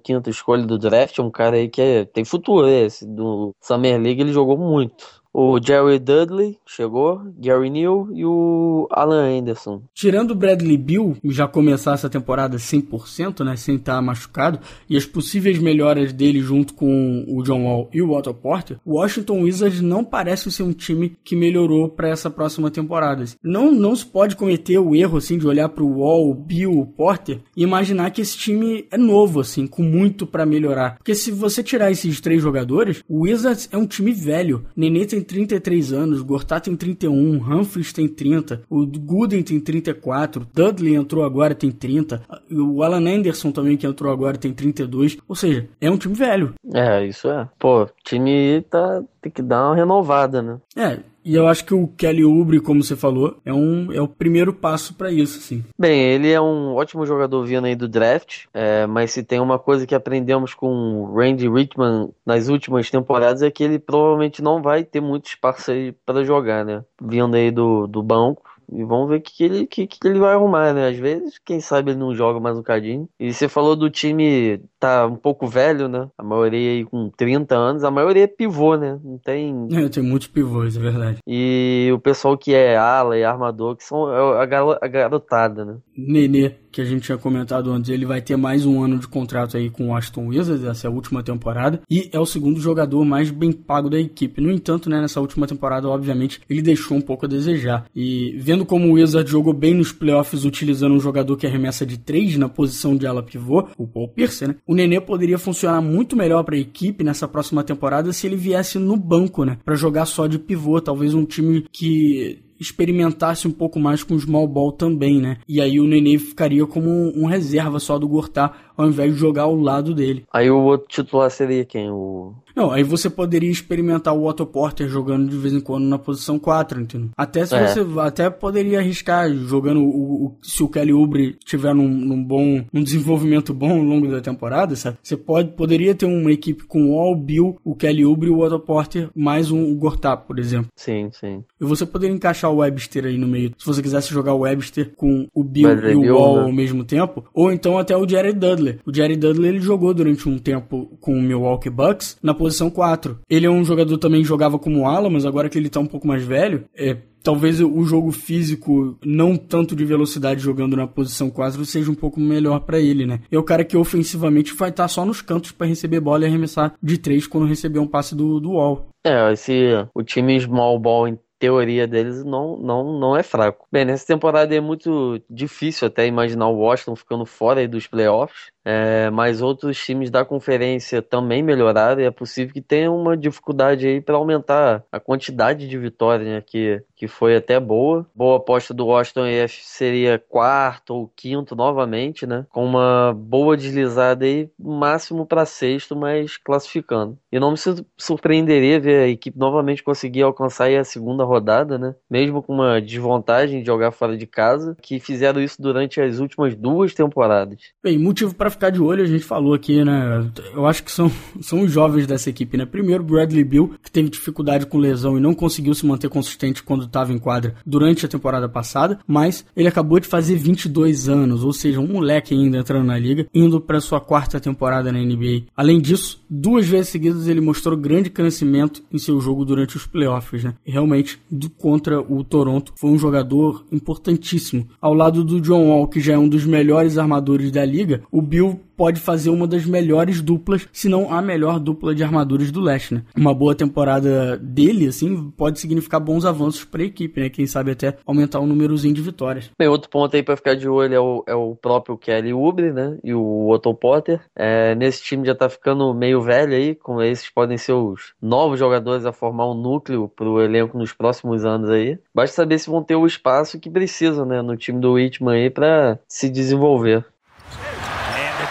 15 0.04 0.30
escolha 0.30 0.66
do 0.66 0.78
draft. 0.78 1.18
Um 1.20 1.32
cara 1.32 1.56
aí 1.56 1.70
que 1.70 1.82
é, 1.82 2.06
tem 2.06 2.26
futuro 2.26 2.68
esse. 2.68 3.08
Do 3.08 3.56
Summer 3.62 4.00
League 4.00 4.22
ele 4.22 4.34
jogou 4.34 4.58
muito 4.58 5.21
o 5.34 5.60
Jerry 5.62 6.00
Dudley 6.00 6.58
chegou, 6.66 7.22
Gary 7.38 7.70
Neal 7.70 8.08
e 8.14 8.26
o 8.26 8.88
Alan 8.92 9.40
Anderson. 9.40 9.84
Tirando 9.94 10.32
o 10.32 10.36
Bradley 10.36 10.78
Bill 10.78 11.18
já 11.26 11.48
começar 11.48 11.94
essa 11.94 12.10
temporada 12.10 12.58
100%, 12.58 13.44
né, 13.46 13.56
sem 13.56 13.76
estar 13.76 14.02
machucado, 14.02 14.60
e 14.90 14.98
as 14.98 15.06
possíveis 15.06 15.60
melhoras 15.60 16.12
dele 16.12 16.42
junto 16.42 16.74
com 16.74 17.26
o 17.28 17.44
John 17.44 17.64
Wall 17.64 17.90
e 17.94 18.02
o 18.02 18.12
Otto 18.12 18.34
Porter, 18.34 18.78
o 18.86 18.96
Washington 18.96 19.42
Wizards 19.44 19.82
não 19.82 20.04
parece 20.04 20.52
ser 20.52 20.64
um 20.64 20.74
time 20.74 21.16
que 21.24 21.36
melhorou 21.36 21.90
para 21.90 22.10
essa 22.10 22.30
próxima 22.30 22.70
temporada. 22.70 23.24
Não, 23.44 23.72
não 23.72 23.96
se 23.96 24.06
pode 24.06 24.36
cometer 24.36 24.80
o 24.80 24.96
erro 24.96 25.18
assim 25.18 25.38
de 25.38 25.48
olhar 25.48 25.70
para 25.70 25.84
o 25.84 26.00
Wall, 26.00 26.34
Bill, 26.34 26.72
o 26.72 26.86
Porter 26.86 27.40
e 27.56 27.64
imaginar 27.64 28.12
que 28.12 28.22
esse 28.22 28.38
time 28.38 28.86
é 28.92 28.98
novo 28.98 29.40
assim, 29.40 29.68
com 29.68 29.84
muito 29.84 30.26
para 30.26 30.46
melhorar. 30.46 30.98
Porque 30.98 31.16
se 31.16 31.32
você 31.32 31.62
tirar 31.64 31.92
esses 31.92 32.20
três 32.20 32.42
jogadores, 32.42 33.04
o 33.08 33.22
Wizards 33.22 33.70
é 33.72 33.78
um 33.78 33.86
time 33.86 34.12
velho. 34.12 34.66
Nenê 34.76 35.06
tem 35.06 35.21
tem 35.22 35.24
33 35.24 35.94
anos, 35.94 36.22
Gortat 36.22 36.66
tem 36.66 36.76
31, 36.76 37.38
Humphries 37.38 37.94
tem 37.94 38.08
30, 38.08 38.64
o 38.70 38.86
Gooden 38.86 39.44
tem 39.44 39.60
34, 39.60 40.48
Dudley 40.54 40.96
entrou 40.96 41.24
agora 41.24 41.56
tem 41.56 41.72
30, 41.72 42.22
o 42.52 42.84
Alan 42.84 43.08
Anderson 43.10 43.52
também 43.52 43.78
que 43.78 43.86
entrou 43.86 44.12
agora 44.12 44.38
tem 44.38 44.54
32, 44.54 45.18
ou 45.28 45.36
seja, 45.36 45.68
é 45.80 45.90
um 45.90 45.98
time 45.98 46.16
velho. 46.16 46.54
É, 46.74 47.06
isso 47.06 47.30
é. 47.30 47.48
Pô, 47.60 47.84
o 47.84 47.90
time 48.04 48.62
tá 48.70 49.04
tem 49.22 49.32
que 49.32 49.42
dar 49.42 49.68
uma 49.68 49.76
renovada, 49.76 50.42
né? 50.42 50.58
É, 50.76 51.00
e 51.24 51.36
eu 51.36 51.48
acho 51.48 51.66
que 51.66 51.74
o 51.74 51.88
Kelly 51.88 52.24
Oubre, 52.24 52.60
como 52.60 52.84
você 52.84 52.96
falou, 52.96 53.38
é, 53.46 53.54
um, 53.54 53.92
é 53.92 54.02
o 54.02 54.08
primeiro 54.08 54.54
passo 54.54 54.94
para 54.96 55.12
isso, 55.12 55.38
assim. 55.38 55.64
Bem, 55.78 56.02
ele 56.02 56.32
é 56.32 56.42
um 56.42 56.76
ótimo 56.76 57.06
jogador 57.06 57.44
vindo 57.46 57.66
aí 57.66 57.76
do 57.76 57.88
draft, 57.88 58.46
é, 58.54 58.86
mas 58.88 59.12
se 59.12 59.24
tem 59.24 59.40
uma 59.40 59.60
coisa 59.60 59.86
que 59.86 59.96
aprendemos 59.96 60.54
com 60.54 60.68
o 60.68 61.16
Randy 61.16 61.50
Richman 61.50 62.10
nas 62.26 62.48
últimas 62.48 62.90
temporadas 62.90 63.42
é 63.42 63.52
que 63.52 63.64
ele 63.64 63.80
provavelmente 63.80 64.42
não 64.42 64.62
vai 64.62 64.84
ter 64.84 65.02
muito 65.02 65.28
espaço 65.28 65.72
aí 65.72 65.92
para 66.06 66.24
jogar, 66.24 66.66
né? 66.66 66.84
Vindo 67.02 67.36
aí 67.36 67.52
do, 67.52 67.88
do 67.88 68.02
banco. 68.02 68.51
E 68.72 68.84
vamos 68.84 69.10
ver 69.10 69.18
o 69.18 69.22
que, 69.22 69.34
que, 69.36 69.44
ele, 69.44 69.68
que, 69.68 69.88
que 69.88 70.08
ele 70.08 70.20
vai 70.20 70.34
arrumar, 70.34 70.74
né? 70.74 70.88
Às 70.88 70.98
vezes, 70.98 71.40
quem 71.44 71.60
sabe 71.60 71.92
ele 71.92 72.00
não 72.00 72.16
joga 72.16 72.40
mais 72.40 72.58
um 72.58 72.64
cadinho. 72.64 73.08
E 73.20 73.34
você 73.34 73.48
falou 73.48 73.76
do 73.76 73.90
time 73.90 74.62
tá 74.80 75.06
um 75.06 75.16
pouco 75.16 75.48
velho, 75.48 75.88
né? 75.88 76.10
A 76.18 76.24
maioria 76.24 76.72
aí 76.72 76.86
com 76.86 77.10
30 77.10 77.56
anos. 77.56 77.84
A 77.84 77.92
maioria 77.92 78.24
é 78.24 78.28
pivô, 78.28 78.76
né? 78.76 79.00
Não 79.04 79.18
tem. 79.18 79.68
É, 79.82 79.90
tem 79.90 80.04
muitos 80.04 80.28
pivôs, 80.28 80.78
é 80.78 80.80
verdade. 80.80 81.18
E 81.26 81.90
o 81.92 82.00
pessoal 82.00 82.38
que 82.38 82.54
é 82.54 82.78
ala 82.78 83.18
e 83.18 83.24
armador, 83.24 83.76
que 83.76 83.84
são 83.84 84.14
é 84.14 84.44
a 84.44 84.88
garotada, 84.88 85.66
né? 85.66 85.78
Nenê 85.98 86.61
que 86.72 86.82
a 86.82 86.86
gente 86.86 87.04
tinha 87.04 87.18
comentado 87.18 87.72
antes, 87.72 87.90
ele 87.90 88.06
vai 88.06 88.22
ter 88.22 88.36
mais 88.36 88.66
um 88.66 88.84
ano 88.84 88.98
de 88.98 89.08
contrato 89.08 89.58
aí 89.58 89.70
com 89.70 89.90
o 89.90 89.96
Aston 89.96 90.28
Wizards, 90.28 90.64
essa 90.64 90.88
é 90.88 90.90
a 90.90 90.94
última 90.94 91.22
temporada, 91.22 91.82
e 91.90 92.10
é 92.12 92.20
o 92.20 92.26
segundo 92.26 92.60
jogador 92.60 93.04
mais 93.04 93.30
bem 93.30 93.52
pago 93.52 93.90
da 93.90 94.00
equipe. 94.00 94.42
No 94.42 94.52
entanto, 94.52 94.90
né, 94.90 95.02
nessa 95.02 95.20
última 95.20 95.48
temporada, 95.48 95.88
obviamente, 95.88 96.42
ele 96.50 96.62
deixou 96.62 96.98
um 96.98 97.02
pouco 97.02 97.26
a 97.26 97.30
desejar. 97.30 97.86
E 97.96 98.36
vendo 98.38 98.66
como 98.66 98.88
o 98.88 98.94
Wizards 98.94 99.32
jogou 99.32 99.54
bem 99.54 99.74
nos 99.74 99.92
playoffs 99.92 100.46
utilizando 100.46 100.96
um 100.96 101.00
jogador 101.00 101.36
que 101.38 101.48
arremessa 101.48 101.86
de 101.86 101.98
3 101.98 102.38
na 102.38 102.48
posição 102.48 102.96
de 102.96 103.06
ala 103.06 103.24
pivô, 103.24 103.68
o 103.78 103.88
Paul 103.88 104.08
Pierce, 104.08 104.48
né? 104.48 104.56
O 104.66 104.74
Nenê 104.74 105.00
poderia 105.02 105.38
funcionar 105.38 105.82
muito 105.82 106.16
melhor 106.16 106.44
para 106.44 106.56
a 106.56 106.60
equipe 106.60 107.04
nessa 107.04 107.28
próxima 107.28 107.64
temporada 107.64 108.14
se 108.14 108.28
ele 108.28 108.36
viesse 108.36 108.80
no 108.80 108.96
banco, 108.96 109.44
né, 109.44 109.58
para 109.64 109.76
jogar 109.76 110.06
só 110.06 110.28
de 110.28 110.40
pivô, 110.40 110.80
talvez 110.80 111.14
um 111.14 111.26
time 111.26 111.66
que 111.72 112.40
experimentasse 112.62 113.48
um 113.48 113.52
pouco 113.52 113.80
mais 113.80 114.04
com 114.04 114.14
o 114.14 114.20
small 114.20 114.48
ball 114.48 114.72
também, 114.72 115.20
né? 115.20 115.38
E 115.48 115.60
aí 115.60 115.80
o 115.80 115.88
Nenê 115.88 116.18
ficaria 116.18 116.66
como 116.68 116.90
um 117.18 117.26
reserva 117.26 117.80
só 117.80 117.98
do 117.98 118.08
Gortá, 118.08 118.54
ao 118.78 118.88
invés 118.88 119.14
de 119.14 119.20
jogar 119.20 119.44
ao 119.44 119.56
lado 119.56 119.96
dele. 119.96 120.26
Aí 120.32 120.50
o 120.50 120.62
outro 120.62 120.88
titular 120.88 121.32
seria 121.32 121.66
quem? 121.66 121.90
O 121.90 122.34
não, 122.62 122.72
aí 122.72 122.84
você 122.84 123.10
poderia 123.10 123.50
experimentar 123.50 124.14
o 124.14 124.28
Otto 124.28 124.46
Porter 124.46 124.88
jogando 124.88 125.28
de 125.28 125.36
vez 125.36 125.54
em 125.54 125.60
quando 125.60 125.86
na 125.86 125.98
posição 125.98 126.38
4, 126.38 126.82
entendeu? 126.82 127.10
Até 127.18 127.46
se 127.46 127.56
é. 127.56 127.68
você 127.68 127.86
até 128.00 128.30
poderia 128.30 128.80
arriscar 128.80 129.34
jogando 129.34 129.82
o, 129.82 130.26
o 130.26 130.38
se 130.44 130.62
o 130.62 130.70
Kelly 130.70 130.94
Oubre 130.94 131.36
tiver 131.44 131.74
num, 131.74 131.88
num, 131.88 132.24
bom 132.24 132.64
um 132.72 132.84
desenvolvimento 132.84 133.54
bom 133.54 133.72
ao 133.72 133.84
longo 133.84 134.08
da 134.08 134.22
temporada, 134.22 134.76
sabe? 134.76 134.98
Você 135.02 135.18
pode 135.18 135.50
poderia 135.54 135.96
ter 135.96 136.06
uma 136.06 136.32
equipe 136.32 136.64
com 136.66 136.92
o 136.92 137.00
All 137.00 137.16
Bill, 137.16 137.58
o 137.64 137.76
Kelly 137.76 138.06
Oubre 138.06 138.30
e 138.30 138.32
o 138.32 138.40
Otto 138.40 138.60
Porter 138.60 139.10
mais 139.16 139.50
um 139.50 139.72
o 139.72 139.76
Gortap, 139.76 140.28
por 140.28 140.38
exemplo. 140.38 140.68
Sim, 140.76 141.10
sim. 141.12 141.44
E 141.60 141.66
você 141.66 141.86
poderia 141.86 142.16
encaixar 142.16 142.52
o 142.52 142.58
Webster 142.58 143.06
aí 143.06 143.18
no 143.18 143.28
meio, 143.28 143.52
se 143.58 143.66
você 143.66 143.82
quisesse 143.82 144.10
jogar 144.10 144.34
o 144.34 144.42
Webster 144.42 144.92
com 144.96 145.28
o 145.34 145.44
Bill 145.44 145.70
e 145.90 145.96
o 146.10 146.16
Wall 146.16 146.38
né? 146.38 146.44
ao 146.44 146.52
mesmo 146.52 146.84
tempo, 146.84 147.26
ou 147.34 147.52
então 147.52 147.78
até 147.78 147.98
o 147.98 148.08
Jared 148.08 148.38
Dudley. 148.38 148.80
O 148.86 148.96
Jared 148.96 149.20
Dudley 149.20 149.50
ele 149.50 149.60
jogou 149.60 149.94
durante 149.94 150.30
um 150.30 150.38
tempo 150.38 150.92
com 151.00 151.14
o 151.14 151.22
Milwaukee 151.22 151.70
Bucks 151.70 152.18
na 152.22 152.34
posição 152.34 152.51
4. 152.70 153.20
Ele 153.30 153.46
é 153.46 153.50
um 153.50 153.64
jogador 153.64 153.98
também 153.98 154.22
que 154.22 154.28
jogava 154.28 154.60
como 154.60 154.88
ala, 154.88 155.10
mas 155.10 155.26
agora 155.26 155.50
que 155.50 155.58
ele 155.58 155.70
tá 155.70 155.80
um 155.80 155.88
pouco 155.88 156.08
mais 156.08 156.24
velho, 156.24 156.66
é, 156.76 156.98
talvez 157.24 157.62
o 157.62 157.84
jogo 157.84 158.12
físico, 158.12 158.98
não 159.06 159.38
tanto 159.38 159.76
de 159.76 159.86
velocidade 159.86 160.42
jogando 160.42 160.76
na 160.76 160.88
posição 160.88 161.30
4, 161.30 161.64
seja 161.66 161.92
um 161.92 161.96
pouco 161.96 162.20
melhor 162.20 162.62
para 162.62 162.80
ele, 162.80 163.06
né? 163.06 163.22
É 163.32 163.38
o 163.38 163.44
cara 163.44 163.64
que 163.64 163.78
ofensivamente 163.78 164.54
vai 164.54 164.70
estar 164.70 164.84
tá 164.84 164.88
só 164.88 165.06
nos 165.06 165.22
cantos 165.22 165.52
para 165.52 165.68
receber 165.68 166.00
bola 166.00 166.24
e 166.24 166.28
arremessar 166.28 166.74
de 166.82 166.98
3 166.98 167.28
quando 167.28 167.48
receber 167.48 167.80
um 167.80 167.88
passe 167.88 168.16
do, 168.16 168.40
do 168.40 168.52
wall. 168.52 168.90
É, 169.06 169.32
esse, 169.32 169.54
o 169.94 170.04
time 170.04 170.40
small 170.40 170.80
ball 170.80 171.08
teoria 171.42 171.88
deles 171.88 172.24
não, 172.24 172.56
não, 172.56 173.00
não 173.00 173.18
é 173.18 173.24
fraco. 173.24 173.66
Bem, 173.72 173.84
nessa 173.84 174.06
temporada 174.06 174.56
é 174.56 174.62
muito 174.62 175.20
difícil 175.28 175.88
até 175.88 176.06
imaginar 176.06 176.48
o 176.48 176.58
Washington 176.58 176.96
ficando 176.96 177.26
fora 177.26 177.68
dos 177.68 177.88
playoffs. 177.88 178.52
É, 178.64 179.10
mas 179.10 179.42
outros 179.42 179.78
times 179.84 180.10
da 180.10 180.24
conferência 180.24 181.02
também 181.02 181.42
melhoraram 181.42 182.02
e 182.02 182.06
é 182.06 182.12
possível 182.12 182.54
que 182.54 182.62
tenha 182.62 182.92
uma 182.92 183.18
dificuldade 183.18 183.88
aí 183.88 184.02
para 184.02 184.16
aumentar 184.16 184.84
a 184.92 185.00
quantidade 185.00 185.68
de 185.68 185.78
vitórias, 185.78 186.28
né, 186.28 186.42
que, 186.46 186.84
que 186.96 187.08
foi 187.08 187.36
até 187.36 187.60
boa. 187.60 188.06
Boa 188.16 188.38
aposta 188.38 188.74
do 188.74 188.86
Washington 188.86 189.26
EF 189.26 189.62
seria 189.64 190.20
quarto 190.20 190.94
ou 190.94 191.12
quinto 191.16 191.56
novamente, 191.56 192.26
né, 192.28 192.46
com 192.50 192.64
uma 192.64 193.14
boa 193.14 193.58
deslizada 193.58 194.26
aí, 194.26 194.50
máximo 194.60 195.26
para 195.26 195.46
sexto, 195.46 195.96
mas 195.96 196.38
classificando. 196.38 197.18
E 197.32 197.40
não 197.40 197.52
me 197.52 197.58
surpreenderia 197.98 198.80
ver 198.80 199.04
a 199.04 199.08
equipe 199.08 199.38
novamente 199.38 199.84
conseguir 199.84 200.22
alcançar 200.22 200.72
a 200.72 200.84
segunda 200.84 201.24
rodada, 201.24 201.78
né, 201.78 201.96
mesmo 202.10 202.44
com 202.44 202.54
uma 202.54 202.80
desvantagem 202.80 203.62
de 203.62 203.66
jogar 203.66 203.92
fora 203.92 204.16
de 204.16 204.28
casa, 204.28 204.78
que 204.82 205.00
fizeram 205.00 205.42
isso 205.42 205.60
durante 205.60 206.00
as 206.00 206.20
últimas 206.20 206.56
duas 206.56 206.94
temporadas. 206.94 207.60
Bem, 207.84 207.98
motivo 207.98 208.36
para 208.36 208.51
ficar 208.52 208.70
de 208.70 208.82
olho, 208.82 209.04
a 209.04 209.08
gente 209.08 209.24
falou 209.24 209.54
aqui, 209.54 209.84
né? 209.84 210.30
Eu 210.54 210.66
acho 210.66 210.84
que 210.84 210.92
são, 210.92 211.12
são 211.42 211.62
os 211.62 211.72
jovens 211.72 212.06
dessa 212.06 212.30
equipe, 212.30 212.58
né? 212.58 212.66
Primeiro, 212.66 213.04
Bradley 213.04 213.44
Bill, 213.44 213.74
que 213.84 213.92
teve 213.92 214.10
dificuldade 214.10 214.66
com 214.66 214.78
lesão 214.78 215.18
e 215.18 215.22
não 215.22 215.34
conseguiu 215.34 215.74
se 215.74 215.86
manter 215.86 216.10
consistente 216.10 216.64
quando 216.64 216.86
estava 216.86 217.12
em 217.12 217.18
quadra 217.18 217.56
durante 217.66 218.06
a 218.06 218.10
temporada 218.10 218.48
passada, 218.48 219.00
mas 219.08 219.46
ele 219.56 219.68
acabou 219.68 220.00
de 220.00 220.08
fazer 220.08 220.36
22 220.36 221.10
anos, 221.10 221.44
ou 221.44 221.54
seja, 221.54 221.80
um 221.80 221.88
moleque 221.88 222.34
ainda 222.34 222.58
entrando 222.58 222.86
na 222.86 222.98
liga, 222.98 223.26
indo 223.34 223.60
para 223.60 223.80
sua 223.80 224.00
quarta 224.00 224.40
temporada 224.40 224.92
na 224.92 225.00
NBA. 225.00 225.44
Além 225.56 225.80
disso, 225.80 226.22
duas 226.30 226.68
vezes 226.68 226.90
seguidas 226.90 227.28
ele 227.28 227.42
mostrou 227.42 227.78
grande 227.78 228.10
crescimento 228.10 228.84
em 228.92 228.98
seu 228.98 229.20
jogo 229.20 229.46
durante 229.46 229.78
os 229.78 229.86
playoffs, 229.86 230.44
né? 230.44 230.54
E 230.66 230.72
realmente, 230.72 231.20
do, 231.30 231.50
contra 231.50 232.00
o 232.02 232.24
Toronto, 232.24 232.74
foi 232.76 232.90
um 232.90 232.98
jogador 232.98 233.66
importantíssimo. 233.72 234.68
Ao 234.80 234.94
lado 234.94 235.24
do 235.24 235.42
John 235.42 235.70
Wall, 235.70 235.88
que 235.88 236.00
já 236.00 236.14
é 236.14 236.18
um 236.18 236.30
dos 236.30 236.46
melhores 236.46 236.98
armadores 236.98 237.52
da 237.52 237.64
liga, 237.66 238.02
o 238.12 238.22
Bill 238.22 238.41
Bill 238.42 238.60
pode 238.76 239.00
fazer 239.00 239.30
uma 239.30 239.46
das 239.46 239.64
melhores 239.64 240.24
duplas, 240.24 240.68
se 240.74 240.90
não 240.90 241.14
a 241.14 241.22
melhor 241.22 241.60
dupla 241.60 241.94
de 241.94 242.04
armaduras 242.04 242.50
do 242.50 242.60
leste, 242.60 242.96
né? 242.96 243.04
Uma 243.16 243.32
boa 243.32 243.54
temporada 243.54 244.36
dele, 244.38 244.88
assim, 244.88 245.30
pode 245.38 245.60
significar 245.60 246.00
bons 246.00 246.26
avanços 246.26 246.66
para 246.66 246.82
a 246.82 246.86
equipe, 246.86 247.22
né? 247.22 247.30
Quem 247.30 247.46
sabe 247.46 247.72
até 247.72 247.96
aumentar 248.04 248.40
o 248.40 248.48
númerozinho 248.48 248.96
de 248.96 249.02
vitórias. 249.02 249.52
Bem, 249.60 249.68
outro 249.68 249.88
ponto 249.88 250.16
aí 250.16 250.24
para 250.24 250.36
ficar 250.36 250.56
de 250.56 250.68
olho 250.68 250.96
é 250.96 251.00
o, 251.00 251.24
é 251.28 251.36
o 251.36 251.56
próprio 251.56 251.96
Kelly 251.96 252.34
Oubre, 252.34 252.74
né? 252.74 252.98
E 253.04 253.14
o 253.14 253.50
Otto 253.50 253.72
Potter. 253.76 254.20
É, 254.36 254.74
nesse 254.74 255.04
time 255.04 255.28
já 255.28 255.36
tá 255.36 255.48
ficando 255.48 255.94
meio 255.94 256.20
velho 256.22 256.56
aí, 256.56 256.74
com 256.74 257.00
esses 257.04 257.30
podem 257.30 257.60
ser 257.60 257.74
os 257.74 258.16
novos 258.20 258.58
jogadores 258.58 259.06
a 259.06 259.14
formar 259.14 259.48
um 259.52 259.54
núcleo 259.54 260.10
pro 260.10 260.42
elenco 260.42 260.76
nos 260.76 260.92
próximos 260.92 261.46
anos 261.46 261.70
aí. 261.70 262.00
Basta 262.16 262.36
saber 262.36 262.58
se 262.58 262.68
vão 262.68 262.84
ter 262.84 262.96
o 262.96 263.06
espaço 263.06 263.60
que 263.60 263.70
precisam, 263.70 264.26
né? 264.26 264.42
No 264.42 264.58
time 264.58 264.80
do 264.80 264.94
Whitman 264.94 265.36
aí 265.36 265.50
para 265.52 266.00
se 266.08 266.28
desenvolver. 266.32 267.06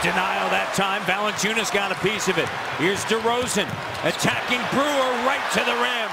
Denial 0.02 0.48
that 0.50 0.72
time. 0.74 1.02
Valanciunas 1.02 1.70
got 1.70 1.92
a 1.92 1.94
piece 1.96 2.28
of 2.28 2.38
it. 2.38 2.48
Here's 2.78 3.04
DeRozan 3.04 3.68
attacking 4.04 4.60
Brewer 4.72 5.12
right 5.28 5.44
to 5.52 5.60
the 5.60 5.76
rim. 5.76 6.10